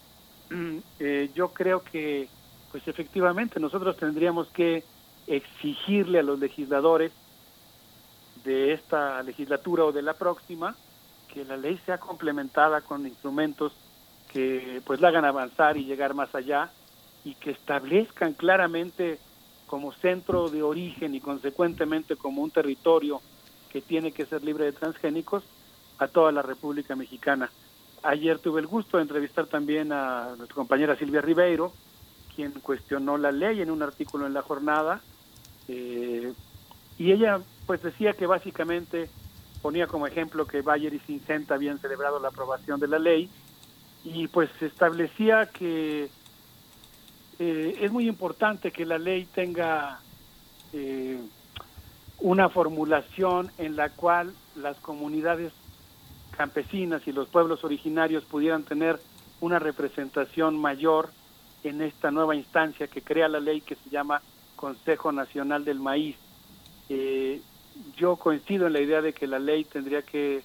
[1.00, 2.28] Eh, yo creo que,
[2.74, 4.84] pues efectivamente, nosotros tendríamos que
[5.26, 7.14] exigirle a los legisladores
[8.44, 10.76] de esta legislatura o de la próxima,
[11.34, 13.72] que la ley sea complementada con instrumentos
[14.34, 16.70] que pues la hagan avanzar y llegar más allá
[17.24, 19.20] y que establezcan claramente
[19.68, 23.22] como centro de origen y consecuentemente como un territorio
[23.72, 25.44] que tiene que ser libre de transgénicos
[26.00, 27.52] a toda la República Mexicana.
[28.02, 31.74] Ayer tuve el gusto de entrevistar también a nuestra compañera Silvia Ribeiro,
[32.36, 35.02] quien cuestionó la ley en un artículo en la jornada,
[35.68, 36.34] eh,
[36.98, 39.10] y ella pues decía que básicamente
[39.62, 43.30] ponía como ejemplo que Bayer y Syngenta habían celebrado la aprobación de la ley
[44.04, 46.10] y pues establecía que
[47.40, 50.00] eh, es muy importante que la ley tenga
[50.74, 51.20] eh,
[52.20, 55.54] una formulación en la cual las comunidades
[56.36, 59.00] campesinas y los pueblos originarios pudieran tener
[59.42, 61.10] una representación mayor
[61.64, 64.22] en esta nueva instancia que crea la ley que se llama
[64.56, 66.16] Consejo Nacional del Maíz.
[66.90, 67.42] Eh,
[67.98, 70.44] yo coincido en la idea de que la ley tendría que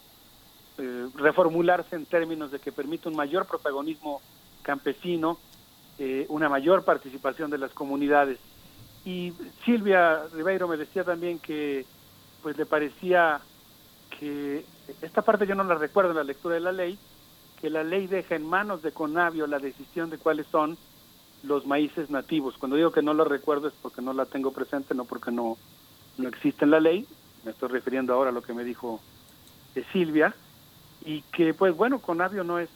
[0.79, 4.21] eh, reformularse en términos de que permita un mayor protagonismo
[4.63, 5.39] campesino,
[5.99, 8.39] eh, una mayor participación de las comunidades.
[9.05, 9.33] Y
[9.65, 11.85] Silvia Ribeiro me decía también que
[12.43, 13.41] pues le parecía
[14.19, 14.65] que
[15.03, 16.99] esta parte yo no la recuerdo en la lectura de la ley,
[17.61, 20.77] que la ley deja en manos de Conavio la decisión de cuáles son
[21.43, 22.57] los maíces nativos.
[22.59, 25.57] Cuando digo que no lo recuerdo es porque no la tengo presente, no porque no,
[26.17, 27.07] no existe en la ley.
[27.45, 29.01] Me estoy refiriendo ahora a lo que me dijo
[29.75, 30.35] eh, Silvia.
[31.05, 32.71] Y que, pues bueno, Conavio no es,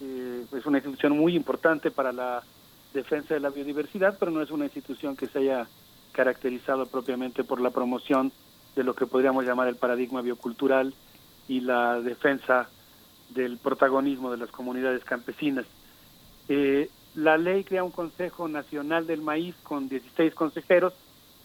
[0.00, 2.42] eh, es una institución muy importante para la
[2.94, 5.66] defensa de la biodiversidad, pero no es una institución que se haya
[6.12, 8.32] caracterizado propiamente por la promoción
[8.76, 10.94] de lo que podríamos llamar el paradigma biocultural
[11.48, 12.68] y la defensa
[13.30, 15.66] del protagonismo de las comunidades campesinas.
[16.48, 20.94] Eh, la ley crea un Consejo Nacional del Maíz con 16 consejeros,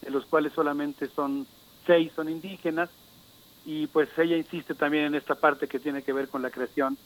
[0.02, 1.46] de los cuales solamente son
[1.86, 2.90] seis son indígenas,
[3.66, 6.98] y pues ella insiste también en esta parte que tiene que ver con la creación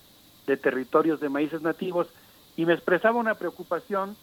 [0.45, 2.07] de territorios de maíces nativos,
[2.57, 4.15] y me expresaba una preocupación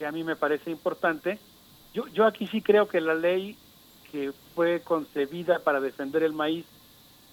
[0.00, 1.38] que a mí me parece importante.
[1.92, 3.54] Yo, yo aquí sí creo que la ley
[4.10, 6.64] que fue concebida para defender el maíz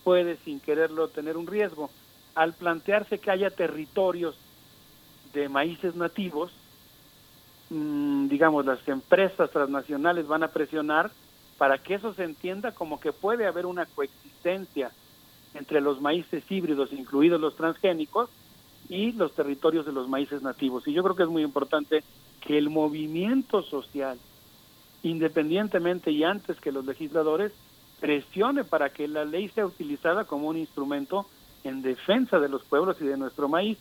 [0.03, 1.89] puede sin quererlo tener un riesgo.
[2.35, 4.35] Al plantearse que haya territorios
[5.33, 6.51] de maíces nativos,
[7.69, 11.09] mm, digamos, las empresas transnacionales van a presionar
[11.57, 14.91] para que eso se entienda como que puede haber una coexistencia
[15.53, 18.29] entre los maíces híbridos, incluidos los transgénicos,
[18.89, 20.87] y los territorios de los maíces nativos.
[20.87, 22.03] Y yo creo que es muy importante
[22.41, 24.17] que el movimiento social,
[25.03, 27.51] independientemente y antes que los legisladores,
[27.99, 31.25] presione para que la ley sea utilizada como un instrumento
[31.63, 33.77] en defensa de los pueblos y de nuestro maíz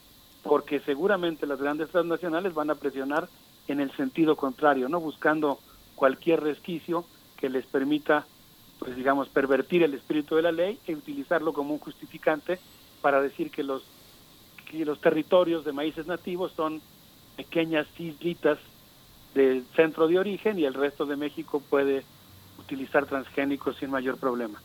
[0.47, 3.29] porque seguramente las grandes transnacionales van a presionar
[3.69, 5.59] en el sentido contrario, no buscando
[5.95, 7.05] cualquier resquicio
[7.37, 8.27] que les permita,
[8.79, 12.59] pues digamos, pervertir el espíritu de la ley e utilizarlo como un justificante
[13.03, 13.83] para decir que los
[14.71, 16.81] que los territorios de maíces nativos son
[17.37, 18.59] pequeñas islitas
[19.35, 22.05] del centro de origen y el resto de México puede
[22.59, 24.61] utilizar transgénicos sin mayor problema.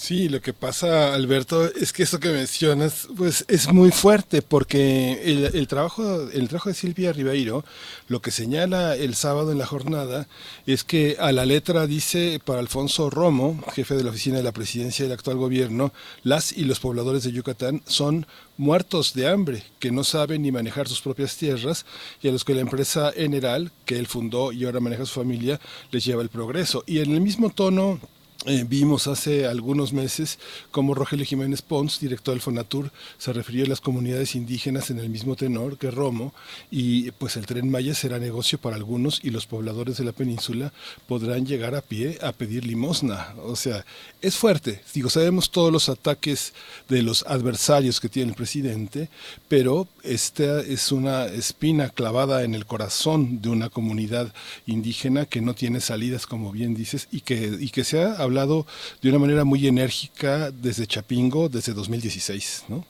[0.00, 5.50] Sí, lo que pasa, Alberto, es que eso que mencionas, pues es muy fuerte, porque
[5.52, 7.64] el, trabajo, el trabajo de Silvia Ribeiro,
[8.06, 10.28] lo que señala el sábado en la jornada,
[10.66, 14.52] es que a la letra dice para Alfonso Romo, jefe de la oficina de la
[14.52, 18.24] presidencia del actual gobierno, las y los pobladores de Yucatán son
[18.56, 21.84] muertos de hambre, que no saben ni manejar sus propias tierras
[22.22, 25.58] y a los que la empresa General, que él fundó y ahora maneja su familia,
[25.90, 26.84] les lleva el progreso.
[26.86, 27.98] Y en el mismo tono
[28.46, 30.38] eh, vimos hace algunos meses
[30.70, 35.08] cómo Rogelio Jiménez Pons, director del Fonatur, se refirió a las comunidades indígenas en el
[35.08, 36.32] mismo tenor que Romo
[36.70, 40.72] y pues el tren Maya será negocio para algunos y los pobladores de la península
[41.08, 43.34] podrán llegar a pie a pedir limosna.
[43.42, 43.84] O sea,
[44.22, 44.82] es fuerte.
[44.94, 46.52] Digo, sabemos todos los ataques
[46.88, 49.08] de los adversarios que tiene el presidente,
[49.48, 54.32] pero esta es una espina clavada en el corazón de una comunidad
[54.64, 58.66] indígena que no tiene salidas, como bien dices, y que, y que se ha hablado
[59.02, 62.84] de una manera muy enérgica desde Chapingo, desde 2016, ¿no?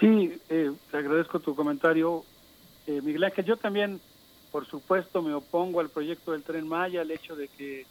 [0.00, 2.24] Sí, eh, te agradezco tu comentario,
[2.86, 3.44] eh, Miguel Ángel.
[3.44, 4.00] Yo también,
[4.50, 7.86] por supuesto, me opongo al proyecto del Tren Maya, al hecho de que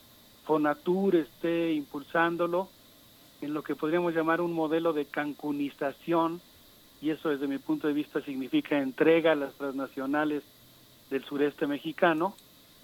[0.46, 2.70] Fonatur esté impulsándolo
[3.42, 6.42] en lo que podríamos llamar un modelo de cancunización,
[7.02, 10.44] y eso desde mi punto de vista significa entrega a las transnacionales
[11.10, 12.36] del sureste mexicano.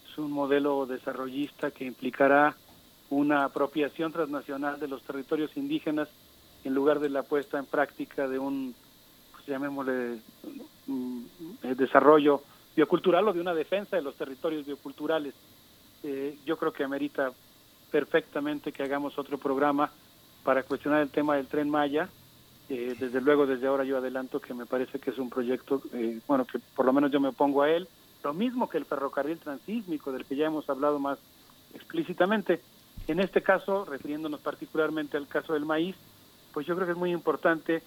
[0.09, 2.55] Es un modelo desarrollista que implicará
[3.09, 6.07] una apropiación transnacional de los territorios indígenas
[6.63, 8.75] en lugar de la puesta en práctica de un,
[9.31, 10.19] pues llamémosle,
[10.87, 11.25] um,
[11.77, 12.43] desarrollo
[12.75, 15.33] biocultural o de una defensa de los territorios bioculturales.
[16.03, 17.31] Eh, yo creo que amerita
[17.91, 19.89] perfectamente que hagamos otro programa
[20.43, 22.09] para cuestionar el tema del tren Maya.
[22.69, 26.19] Eh, desde luego, desde ahora yo adelanto que me parece que es un proyecto, eh,
[26.27, 27.87] bueno, que por lo menos yo me opongo a él,
[28.23, 31.17] lo mismo que el ferrocarril transísmico, del que ya hemos hablado más
[31.73, 32.61] explícitamente.
[33.09, 35.95] En este caso, refiriéndonos particularmente al caso del maíz,
[36.53, 37.81] pues yo creo que es muy importante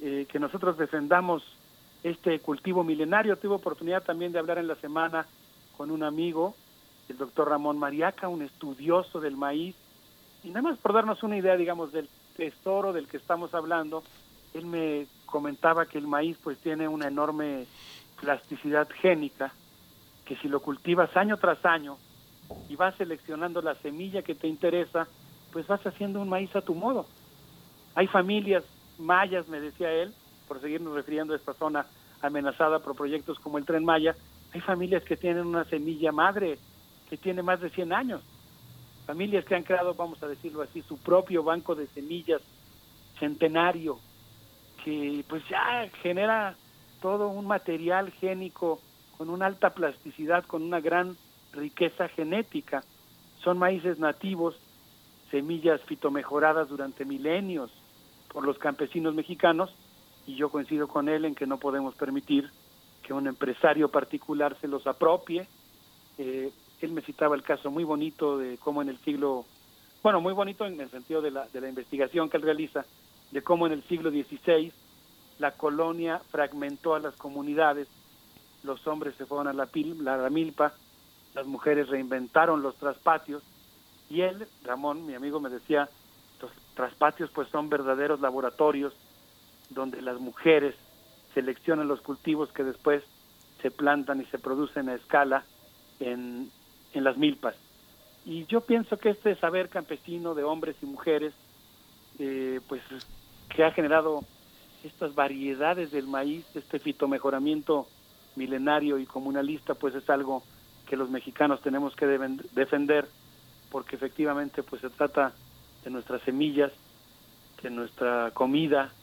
[0.00, 1.42] eh, que nosotros defendamos
[2.04, 3.36] este cultivo milenario.
[3.36, 5.26] Tuve oportunidad también de hablar en la semana
[5.76, 6.54] con un amigo,
[7.08, 9.74] el doctor Ramón Mariaca, un estudioso del maíz,
[10.44, 14.04] y nada más por darnos una idea, digamos, del tesoro del que estamos hablando,
[14.54, 17.66] él me comentaba que el maíz pues tiene una enorme
[18.20, 19.52] plasticidad génica,
[20.24, 21.98] que si lo cultivas año tras año,
[22.68, 25.06] y vas seleccionando la semilla que te interesa,
[25.52, 27.06] pues vas haciendo un maíz a tu modo.
[27.94, 28.64] Hay familias
[28.98, 30.14] mayas, me decía él,
[30.48, 31.86] por seguirnos refiriendo a esta zona
[32.22, 34.14] amenazada por proyectos como el Tren Maya,
[34.54, 36.58] Hay familias que tienen una semilla madre
[37.08, 38.22] que tiene más de 100 años.
[39.06, 42.40] Familias que han creado, vamos a decirlo así, su propio banco de semillas
[43.18, 43.98] centenario,
[44.84, 46.56] que pues ya genera
[47.00, 48.80] todo un material génico
[49.16, 51.16] con una alta plasticidad, con una gran
[51.52, 52.82] riqueza genética.
[53.42, 54.56] Son maíces nativos,
[55.30, 57.70] semillas fitomejoradas durante milenios
[58.32, 59.74] por los campesinos mexicanos
[60.26, 62.50] y yo coincido con él en que no podemos permitir
[63.02, 65.46] que un empresario particular se los apropie.
[66.18, 69.44] Eh, él me citaba el caso muy bonito de cómo en el siglo,
[70.02, 72.84] bueno, muy bonito en el sentido de la, de la investigación que él realiza,
[73.30, 74.72] de cómo en el siglo XVI
[75.38, 77.88] la colonia fragmentó a las comunidades,
[78.62, 80.74] los hombres se fueron a la, pil, la, la milpa,
[81.34, 83.42] las mujeres reinventaron los traspatios
[84.10, 85.88] y él, Ramón, mi amigo, me decía,
[86.40, 88.92] los traspatios pues son verdaderos laboratorios
[89.70, 90.74] donde las mujeres
[91.34, 93.02] seleccionan los cultivos que después
[93.62, 95.44] se plantan y se producen a escala
[96.00, 96.50] en,
[96.92, 97.54] en las milpas.
[98.24, 101.32] Y yo pienso que este saber campesino de hombres y mujeres,
[102.18, 102.82] eh, pues
[103.48, 104.20] que ha generado
[104.84, 107.86] estas variedades del maíz, este fitomejoramiento
[108.36, 110.42] milenario y comunalista, pues es algo
[110.92, 113.10] que los mexicanos tenemos que deben- defender,
[113.70, 115.38] porque efectivamente pues se trata
[115.80, 116.70] de nuestras semillas,
[117.62, 118.94] de nuestra comida,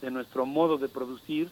[0.00, 1.50] de nuestro modo de producir,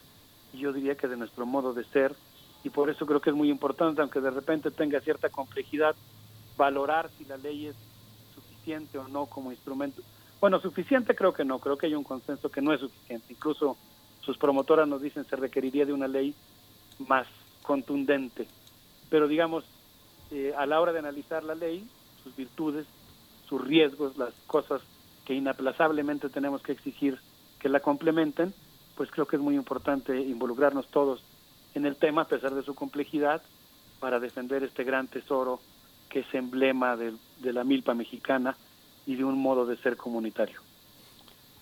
[0.53, 2.17] y yo diría que de nuestro modo de ser,
[2.63, 5.97] y por eso creo que es muy importante, aunque de repente tenga cierta complejidad,
[6.55, 7.77] valorar si la ley es
[8.33, 10.05] suficiente o no como instrumento.
[10.41, 13.33] Bueno, suficiente creo que no, creo que hay un consenso que no es suficiente.
[13.33, 13.81] Incluso
[14.21, 16.37] sus promotoras nos dicen se requeriría de una ley
[16.99, 17.27] más
[17.61, 18.53] contundente.
[19.09, 19.65] Pero digamos,
[20.31, 21.89] eh, a la hora de analizar la ley,
[22.23, 22.87] sus virtudes,
[23.49, 24.81] sus riesgos, las cosas
[25.25, 27.21] que inaplazablemente tenemos que exigir
[27.59, 28.55] que la complementen,
[28.95, 31.25] pues creo que es muy importante involucrarnos todos
[31.75, 33.43] en el tema, a pesar de su complejidad,
[33.99, 35.61] para defender este gran tesoro
[36.09, 38.57] que es emblema del- de la milpa mexicana
[39.07, 40.61] y de un modo de ser comunitario.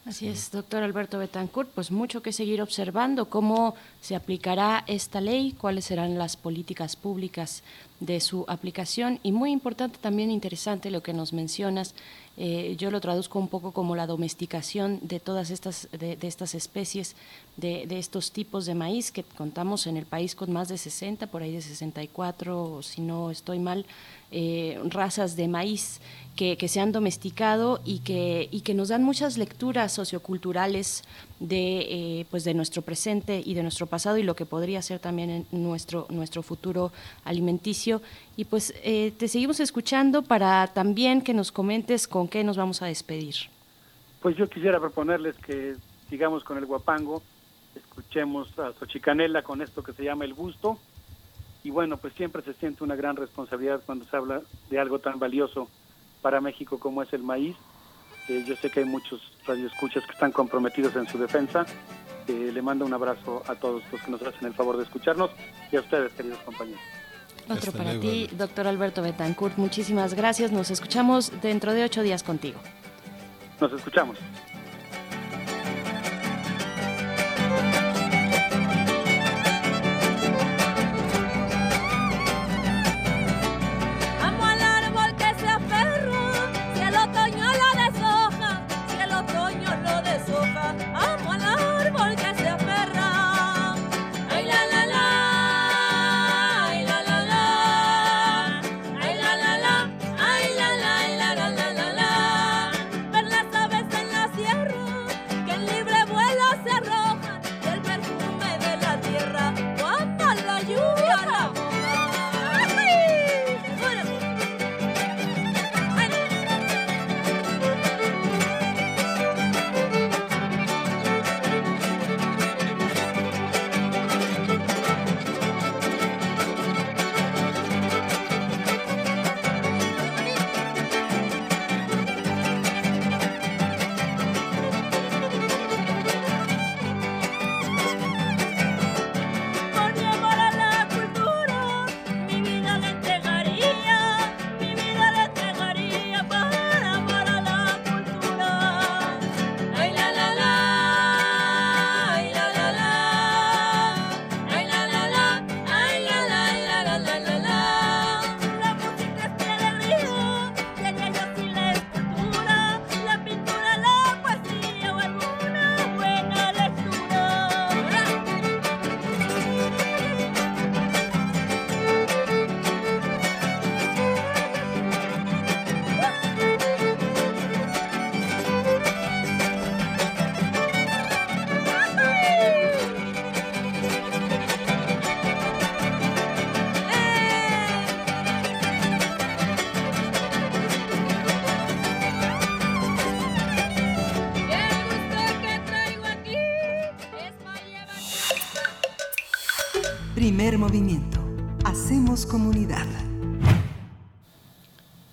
[0.09, 5.53] Así es, doctor Alberto Betancourt, pues mucho que seguir observando cómo se aplicará esta ley,
[5.53, 7.63] cuáles serán las políticas públicas
[8.01, 11.95] de su aplicación y muy importante también interesante lo que nos mencionas,
[12.39, 16.55] eh, yo lo traduzco un poco como la domesticación de todas estas de, de estas
[16.55, 17.15] especies,
[17.59, 21.27] de, de estos tipos de maíz que contamos en el país con más de 60,
[21.27, 23.85] por ahí de 64, o si no estoy mal,
[24.31, 26.01] eh, razas de maíz
[26.37, 31.03] que, que se han domesticado y que, y que nos dan muchas lecturas socioculturales
[31.41, 35.01] de, eh, pues de nuestro presente y de nuestro pasado y lo que podría ser
[35.01, 36.93] también en nuestro, nuestro futuro
[37.25, 38.03] alimenticio.
[38.37, 42.83] Y pues eh, te seguimos escuchando para también que nos comentes con qué nos vamos
[42.83, 43.35] a despedir.
[44.21, 45.75] Pues yo quisiera proponerles que
[46.09, 47.23] sigamos con el guapango,
[47.75, 50.79] escuchemos a Xochicanela con esto que se llama el gusto.
[51.69, 54.41] Y bueno, pues siempre se siente una gran responsabilidad cuando se habla
[54.71, 55.69] de algo tan valioso
[56.23, 57.57] para México como es el maíz.
[58.27, 61.67] Eh, yo sé que hay muchos radioescuchas que están comprometidos en su defensa.
[62.27, 65.31] Eh, le mando un abrazo a todos los que nos hacen el favor de escucharnos
[65.71, 66.81] y a ustedes, queridos compañeros.
[67.51, 69.59] Otro para ti, doctor Alberto Betancourt.
[69.59, 70.51] Muchísimas gracias.
[70.51, 72.59] Nos escuchamos dentro de ocho días contigo.
[73.61, 74.17] Nos escuchamos.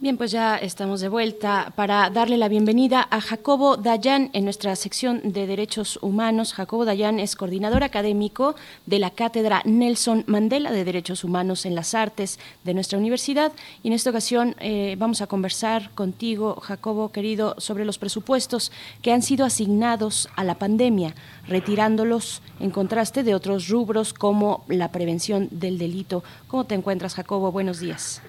[0.06, 4.76] Bien, pues ya estamos de vuelta para darle la bienvenida a Jacobo Dayan en nuestra
[4.76, 6.54] sección de Derechos Humanos.
[6.54, 8.54] Jacobo Dayan es coordinador académico
[8.86, 13.52] de la Cátedra Nelson Mandela de Derechos Humanos en las Artes de nuestra universidad.
[13.82, 19.12] Y en esta ocasión eh, vamos a conversar contigo, Jacobo, querido, sobre los presupuestos que
[19.12, 21.16] han sido asignados a la pandemia,
[21.48, 26.24] retirándolos en contraste de otros rubros como la prevención del delito.
[26.48, 27.52] ¿Cómo te encuentras, Jacobo?
[27.52, 28.22] Buenos días.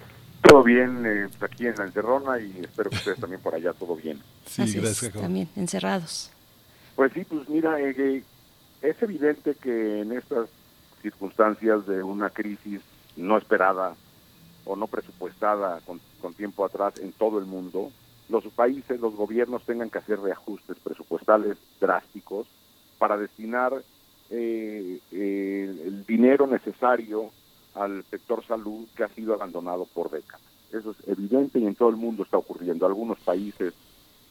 [0.48, 3.96] Todo bien eh, aquí en la encerrona y espero que ustedes también por allá todo
[3.96, 4.20] bien.
[4.46, 6.30] Sí, Así gracias, es, también encerrados.
[6.94, 8.22] Pues sí, pues mira, eh,
[8.82, 10.48] es evidente que en estas
[11.02, 12.80] circunstancias de una crisis
[13.16, 13.94] no esperada
[14.64, 17.90] o no presupuestada con, con tiempo atrás en todo el mundo,
[18.28, 22.46] los países, los gobiernos tengan que hacer reajustes presupuestales drásticos
[22.98, 23.72] para destinar
[24.30, 27.30] eh, el dinero necesario
[27.76, 30.42] al sector salud que ha sido abandonado por décadas.
[30.72, 32.86] Eso es evidente y en todo el mundo está ocurriendo.
[32.86, 33.74] Algunos países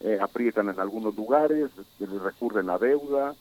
[0.01, 3.35] eh, aprietan en algunos lugares, recurren a deuda.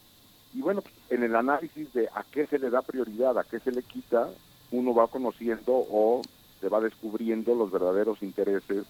[0.54, 3.72] Y bueno, en el análisis de a qué se le da prioridad, a qué se
[3.72, 4.28] le quita,
[4.70, 6.22] uno va conociendo o
[6.60, 8.84] se va descubriendo los verdaderos intereses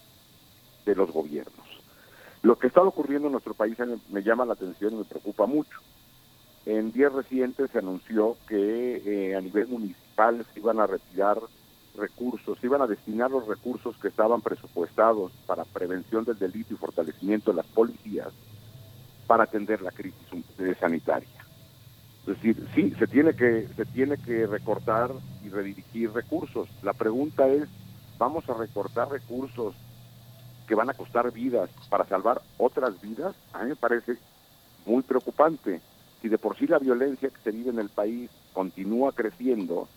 [0.85, 1.65] de los gobiernos.
[2.43, 3.75] Lo que está ocurriendo en nuestro país
[4.09, 5.79] me llama la atención y me preocupa mucho.
[6.67, 11.39] En días recientes se anunció que eh, a nivel municipal se iban a retirar
[11.95, 17.51] recursos, iban a destinar los recursos que estaban presupuestados para prevención del delito y fortalecimiento
[17.51, 18.29] de las policías
[19.27, 20.27] para atender la crisis
[20.79, 21.29] sanitaria.
[22.21, 25.11] Es decir, sí, se tiene que se tiene que recortar
[25.43, 26.67] y redirigir recursos.
[26.81, 27.69] La pregunta es,
[28.17, 29.75] ¿vamos a recortar recursos
[30.67, 33.35] que van a costar vidas para salvar otras vidas?
[33.53, 34.17] A mí me parece
[34.85, 35.81] muy preocupante
[36.21, 39.87] si de por sí la violencia que se vive en el país continúa creciendo,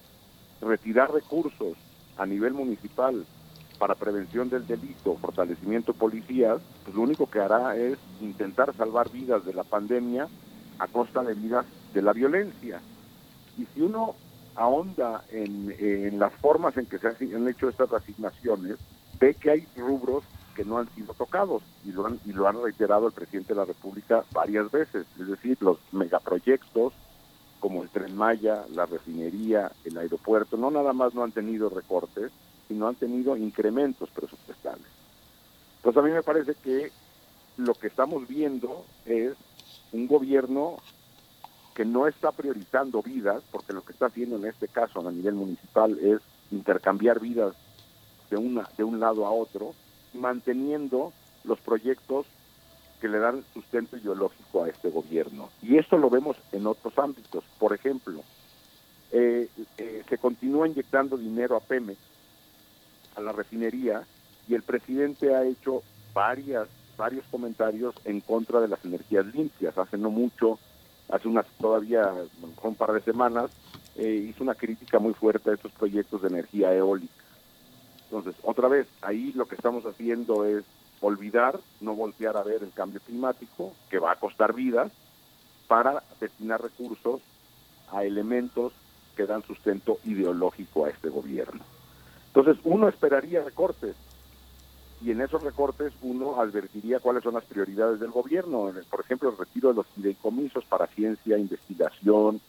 [0.61, 1.77] retirar recursos
[2.17, 3.25] a nivel municipal
[3.79, 9.45] para prevención del delito, fortalecimiento policías, pues lo único que hará es intentar salvar vidas
[9.45, 10.27] de la pandemia
[10.79, 11.65] a costa de vidas
[11.95, 12.81] de la violencia.
[13.57, 14.17] Y si uno
[14.57, 18.77] ahonda en, en las formas en que se han hecho estas asignaciones,
[19.21, 22.61] ve que hay rubros que no han sido tocados y lo han, y lo han
[22.61, 26.93] reiterado el presidente de la República varias veces, es decir, los megaproyectos
[27.61, 32.31] como el Tren Maya, la refinería, el aeropuerto, no nada más no han tenido recortes,
[32.69, 34.87] sino han tenido incrementos presupuestales.
[35.77, 36.93] Entonces a mí me parece que
[37.57, 39.35] lo que estamos viendo es
[39.93, 40.77] un gobierno
[41.75, 45.35] que no está priorizando vidas, porque lo que está haciendo en este caso a nivel
[45.35, 46.21] municipal es
[46.51, 47.55] intercambiar vidas
[48.31, 49.75] de, una, de un lado a otro,
[50.13, 51.13] manteniendo
[51.45, 52.27] los proyectos
[53.01, 55.51] que le dan sustento ideológico a este gobierno.
[55.63, 57.45] Y esto lo vemos en otros ámbitos.
[57.59, 58.23] Por ejemplo,
[59.13, 61.99] eh, eh, se continúa inyectando dinero a Pemex,
[63.17, 64.03] a la refinería,
[64.49, 69.77] y el presidente ha hecho varias, varios comentarios en contra de las energías limpias.
[69.79, 70.59] Hace no mucho,
[71.11, 72.13] hace unas todavía
[72.63, 73.51] un par de semanas,
[73.97, 77.13] eh, hizo una crítica muy fuerte a estos proyectos de energía eólica.
[78.05, 80.65] Entonces, otra vez, ahí lo que estamos haciendo es
[81.01, 84.93] olvidar, no voltear a ver el cambio climático, que va a costar vidas,
[85.67, 87.21] para destinar recursos
[87.93, 88.73] a elementos
[89.17, 91.63] que dan sustento ideológico a este gobierno.
[92.29, 93.97] Entonces, uno esperaría recortes,
[95.01, 98.71] y en esos recortes uno advertiría cuáles son las prioridades del gobierno.
[98.91, 102.41] Por ejemplo, el retiro de los fideicomisos para ciencia, investigación,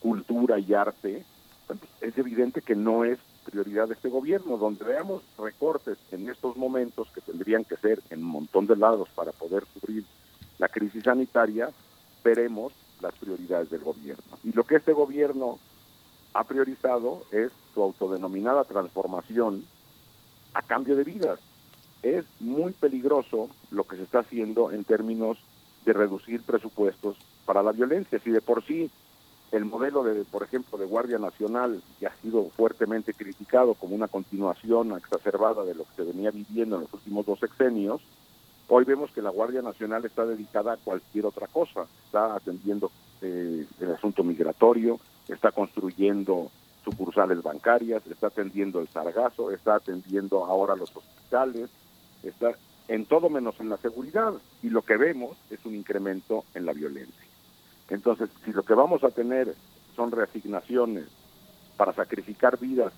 [0.00, 1.24] cultura y arte.
[2.00, 3.18] es evidente que no es
[3.50, 8.20] prioridad de este gobierno, donde veamos recortes en estos momentos que tendrían que ser en
[8.20, 10.04] un montón de lados para poder cubrir
[10.58, 11.70] la crisis sanitaria,
[12.22, 14.38] veremos las prioridades del gobierno.
[14.44, 15.58] Y lo que este gobierno
[16.34, 19.64] ha priorizado es su autodenominada transformación
[20.54, 21.40] a cambio de vidas.
[22.02, 25.38] Es muy peligroso lo que se está haciendo en términos
[25.84, 28.18] de reducir presupuestos para la violencia.
[28.18, 28.90] Si de por sí
[29.50, 34.08] el modelo de, por ejemplo, de Guardia Nacional, que ha sido fuertemente criticado como una
[34.08, 38.02] continuación exacerbada de lo que se venía viviendo en los últimos dos sexenios,
[38.68, 41.86] hoy vemos que la Guardia Nacional está dedicada a cualquier otra cosa.
[42.04, 42.90] Está atendiendo
[43.22, 46.50] eh, el asunto migratorio, está construyendo
[46.84, 51.70] sucursales bancarias, está atendiendo el sargazo, está atendiendo ahora los hospitales,
[52.22, 52.52] está
[52.88, 54.34] en todo menos en la seguridad.
[54.62, 57.27] Y lo que vemos es un incremento en la violencia.
[57.90, 59.54] Entonces, si lo que vamos a tener
[59.96, 61.06] son reasignaciones
[61.76, 62.92] para sacrificar vidas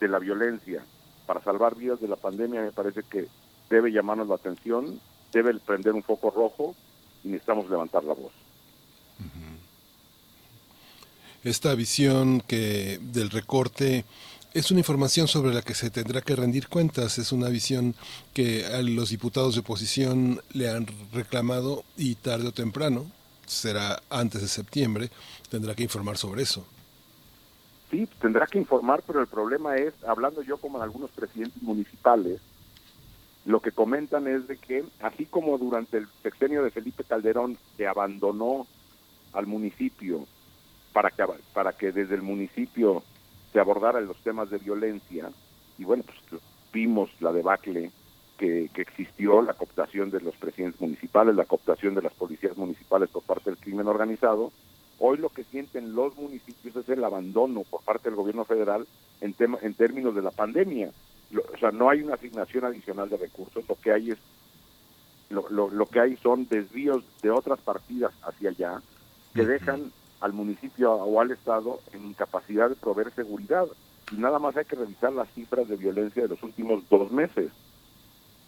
[0.00, 0.82] de la violencia,
[1.26, 3.28] para salvar vidas de la pandemia, me parece que
[3.70, 5.00] debe llamarnos la atención,
[5.32, 6.74] debe prender un foco rojo
[7.22, 8.32] y necesitamos levantar la voz.
[11.44, 14.04] esta visión que del recorte
[14.54, 17.94] es una información sobre la que se tendrá que rendir cuentas, es una visión
[18.34, 23.06] que a los diputados de oposición le han reclamado y tarde o temprano,
[23.48, 25.10] será antes de septiembre,
[25.50, 26.66] tendrá que informar sobre eso.
[27.90, 32.40] Sí, tendrá que informar, pero el problema es, hablando yo como algunos presidentes municipales,
[33.46, 37.86] lo que comentan es de que, así como durante el sexenio de Felipe Calderón se
[37.86, 38.66] abandonó
[39.32, 40.26] al municipio
[40.92, 43.02] para que, para que desde el municipio
[43.52, 45.30] se abordara los temas de violencia,
[45.78, 47.90] y bueno, pues vimos la debacle
[48.38, 53.10] que, que existió, la cooptación de los presidentes municipales, la cooptación de las policías municipales
[53.10, 54.52] por parte del crimen organizado,
[55.00, 58.86] Hoy lo que sienten los municipios es el abandono por parte del gobierno federal
[59.20, 60.90] en, tema, en términos de la pandemia.
[61.32, 64.18] o sea, no hay una asignación adicional de recursos, lo que hay es
[65.30, 68.82] lo, lo, lo que hay son desvíos de otras partidas hacia allá
[69.34, 73.66] que dejan al municipio o al Estado en incapacidad de proveer seguridad.
[74.10, 77.52] Y nada más hay que revisar las cifras de violencia de los últimos dos meses.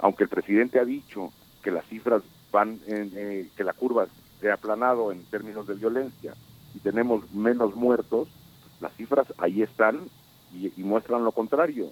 [0.02, 4.06] Aunque el presidente ha dicho que las cifras van, en, eh, que la curva
[4.40, 6.34] se ha aplanado en términos de violencia
[6.74, 8.28] y tenemos menos muertos,
[8.80, 10.00] las cifras ahí están
[10.52, 11.90] y, muestran lo contrario.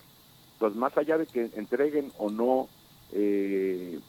[0.54, 2.68] Entonces, más allá de que entreguen o no
[3.12, 4.00] eh,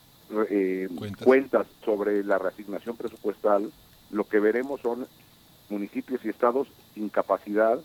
[0.50, 0.90] eh,
[1.24, 1.68] cuentas.
[1.84, 3.72] sobre la reasignación presupuestal,
[4.12, 5.08] lo que veremos son
[5.70, 7.80] municipios y estados sin capacidad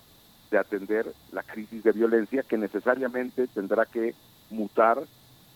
[0.51, 4.15] de atender la crisis de violencia que necesariamente tendrá que
[4.51, 5.02] mutar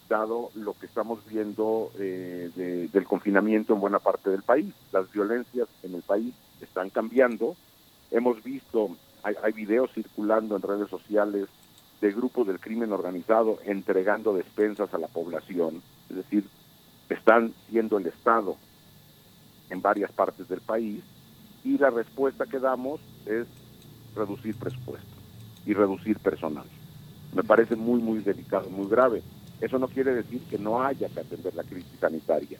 [0.08, 4.72] lo que estamos viendo eh, del confinamiento en buena parte del país.
[4.90, 7.56] Las violencias en el país están cambiando.
[8.10, 11.48] Hemos visto, hay, hay videos circulando en redes sociales
[12.00, 16.44] de grupos del crimen organizado entregando despensas a la población, es decir,
[17.08, 18.56] están siendo el Estado
[19.68, 21.02] en varias partes del país
[21.64, 23.46] y la respuesta que damos es
[24.14, 25.08] reducir presupuesto
[25.66, 26.66] y reducir personal.
[27.34, 29.22] Me parece muy, muy delicado, muy grave.
[29.60, 32.58] Eso no quiere decir que no haya que atender la crisis sanitaria.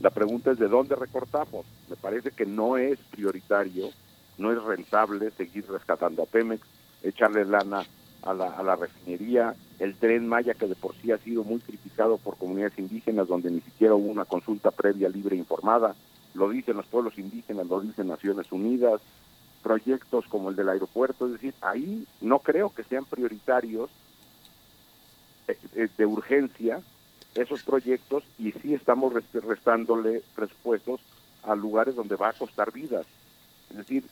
[0.00, 1.64] La pregunta es de dónde recortamos.
[1.88, 3.90] Me parece que no es prioritario,
[4.38, 6.66] no es rentable seguir rescatando a Pemex,
[7.02, 7.84] echarle lana
[8.22, 11.60] a la, a la refinería, el tren Maya que de por sí ha sido muy
[11.60, 15.94] criticado por comunidades indígenas donde ni siquiera hubo una consulta previa libre e informada,
[16.34, 19.00] lo dicen los pueblos indígenas, lo dicen Naciones Unidas,
[19.62, 23.90] proyectos como el del aeropuerto, es decir, ahí no creo que sean prioritarios
[25.96, 26.80] de urgencia
[27.34, 31.00] esos proyectos y sí estamos restándole presupuestos
[31.42, 33.06] a lugares donde va a costar vidas.
[33.70, 34.04] Es decir,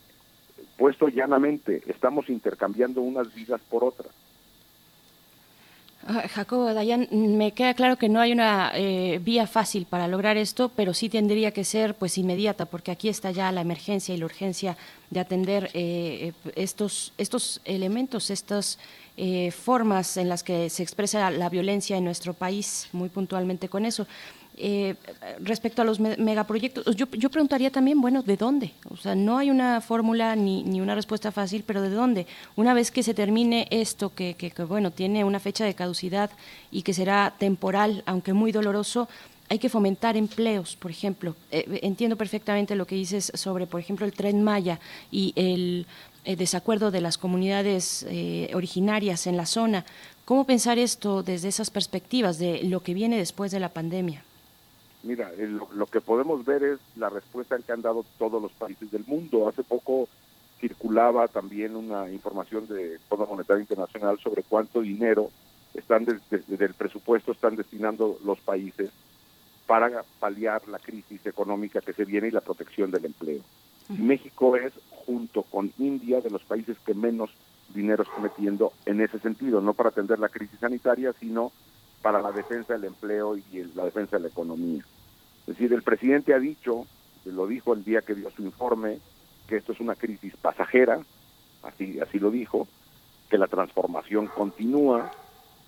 [0.76, 4.12] puesto llanamente, estamos intercambiando unas vidas por otras.
[6.06, 10.38] Ah, Jacobo, Dayan, me queda claro que no hay una eh, vía fácil para lograr
[10.38, 14.18] esto, pero sí tendría que ser pues inmediata, porque aquí está ya la emergencia y
[14.18, 14.78] la urgencia
[15.10, 18.78] de atender eh, estos, estos elementos, estas
[19.18, 23.84] eh, formas en las que se expresa la violencia en nuestro país, muy puntualmente con
[23.84, 24.06] eso.
[24.56, 24.94] Eh,
[25.40, 28.72] respecto a los megaproyectos, yo, yo, preguntaría también, bueno, ¿de dónde?
[28.90, 32.26] O sea, no hay una fórmula ni, ni, una respuesta fácil, pero ¿de dónde?
[32.56, 36.30] Una vez que se termine esto, que, que, bueno, tiene una fecha de caducidad
[36.70, 39.08] y que será temporal, aunque muy doloroso,
[39.48, 41.34] hay que fomentar empleos, por ejemplo.
[41.50, 44.78] Eh, entiendo perfectamente lo que dices sobre, por ejemplo, el tren Maya
[45.10, 45.86] y el,
[46.24, 49.84] el desacuerdo de las comunidades eh, originarias en la zona.
[50.24, 54.22] ¿Cómo pensar esto desde esas perspectivas de lo que viene después de la pandemia?
[55.02, 59.04] Mira, lo, que podemos ver es la respuesta que han dado todos los países del
[59.06, 59.48] mundo.
[59.48, 60.08] Hace poco
[60.60, 65.30] circulaba también una información de Fondo Monetario Internacional sobre cuánto dinero
[65.72, 68.90] están desde el presupuesto están destinando los países
[69.66, 73.40] para paliar la crisis económica que se viene y la protección del empleo.
[73.88, 74.72] México es,
[75.06, 77.30] junto con India, de los países que menos
[77.74, 81.52] dinero está metiendo en ese sentido, no para atender la crisis sanitaria, sino
[82.02, 84.84] para la defensa del empleo y la defensa de la economía.
[85.46, 86.86] Es decir, el presidente ha dicho,
[87.24, 88.98] lo dijo el día que dio su informe,
[89.46, 91.00] que esto es una crisis pasajera,
[91.62, 92.68] así, así lo dijo,
[93.28, 95.10] que la transformación continúa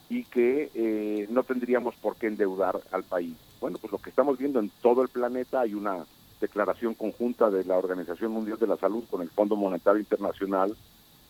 [0.08, 3.34] y que eh, no tendríamos por qué endeudar al país.
[3.60, 6.04] Bueno, pues lo que estamos viendo en todo el planeta hay una
[6.40, 10.76] declaración conjunta de la Organización Mundial de la Salud con el Fondo Monetario Internacional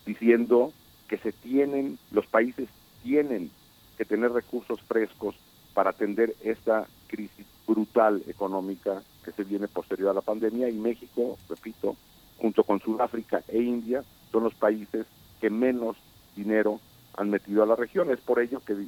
[0.05, 0.73] diciendo
[1.07, 2.67] que se tienen, los países
[3.03, 3.51] tienen
[3.97, 5.35] que tener recursos frescos
[5.73, 11.37] para atender esta crisis brutal económica que se viene posterior a la pandemia y México,
[11.49, 11.95] repito,
[12.37, 15.05] junto con Sudáfrica e India, son los países
[15.39, 15.97] que menos
[16.35, 16.79] dinero
[17.15, 18.11] han metido a la región.
[18.11, 18.87] Es por ello que,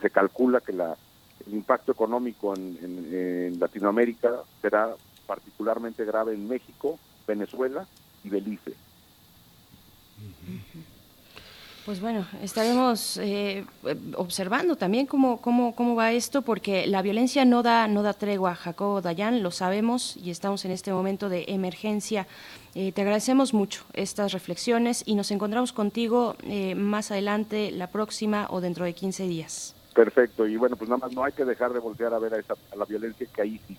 [0.00, 0.96] se calcula que la,
[1.46, 4.94] el impacto económico en Latinoamérica será
[5.26, 7.86] particularmente grave en México, Venezuela
[8.22, 8.74] y Belice.
[11.84, 13.66] Pues bueno, estaremos eh,
[14.16, 18.54] observando también cómo, cómo, cómo va esto, porque la violencia no da, no da tregua.
[18.54, 22.26] Jacobo Dayan, lo sabemos y estamos en este momento de emergencia.
[22.74, 28.46] Eh, te agradecemos mucho estas reflexiones y nos encontramos contigo eh, más adelante, la próxima
[28.48, 29.76] o dentro de 15 días.
[29.94, 32.38] Perfecto, y bueno, pues nada más no hay que dejar de voltear a ver a,
[32.38, 33.76] esa, a la violencia que ahí sí.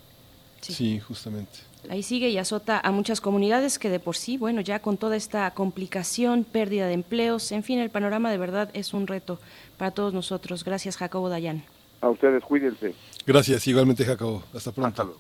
[0.62, 0.74] Sí.
[0.74, 1.58] Sí, justamente.
[1.90, 5.16] Ahí sigue y azota a muchas comunidades que de por sí, bueno, ya con toda
[5.16, 9.40] esta complicación, pérdida de empleos, en fin, el panorama de verdad es un reto
[9.78, 10.64] para todos nosotros.
[10.64, 11.64] Gracias, Jacobo Dayan.
[12.02, 12.94] A ustedes, cuídense.
[13.26, 14.44] Gracias, igualmente Jacobo.
[14.54, 15.18] Hasta pronto.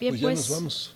[0.00, 0.94] Bien, Pues pues, ya nos vamos.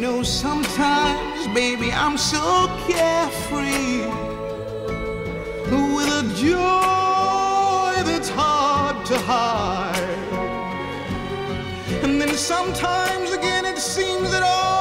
[0.02, 4.02] know, sometimes, baby, I'm so carefree
[5.96, 9.96] with a joy that's hard to hide.
[12.04, 14.81] And then sometimes again, it seems that all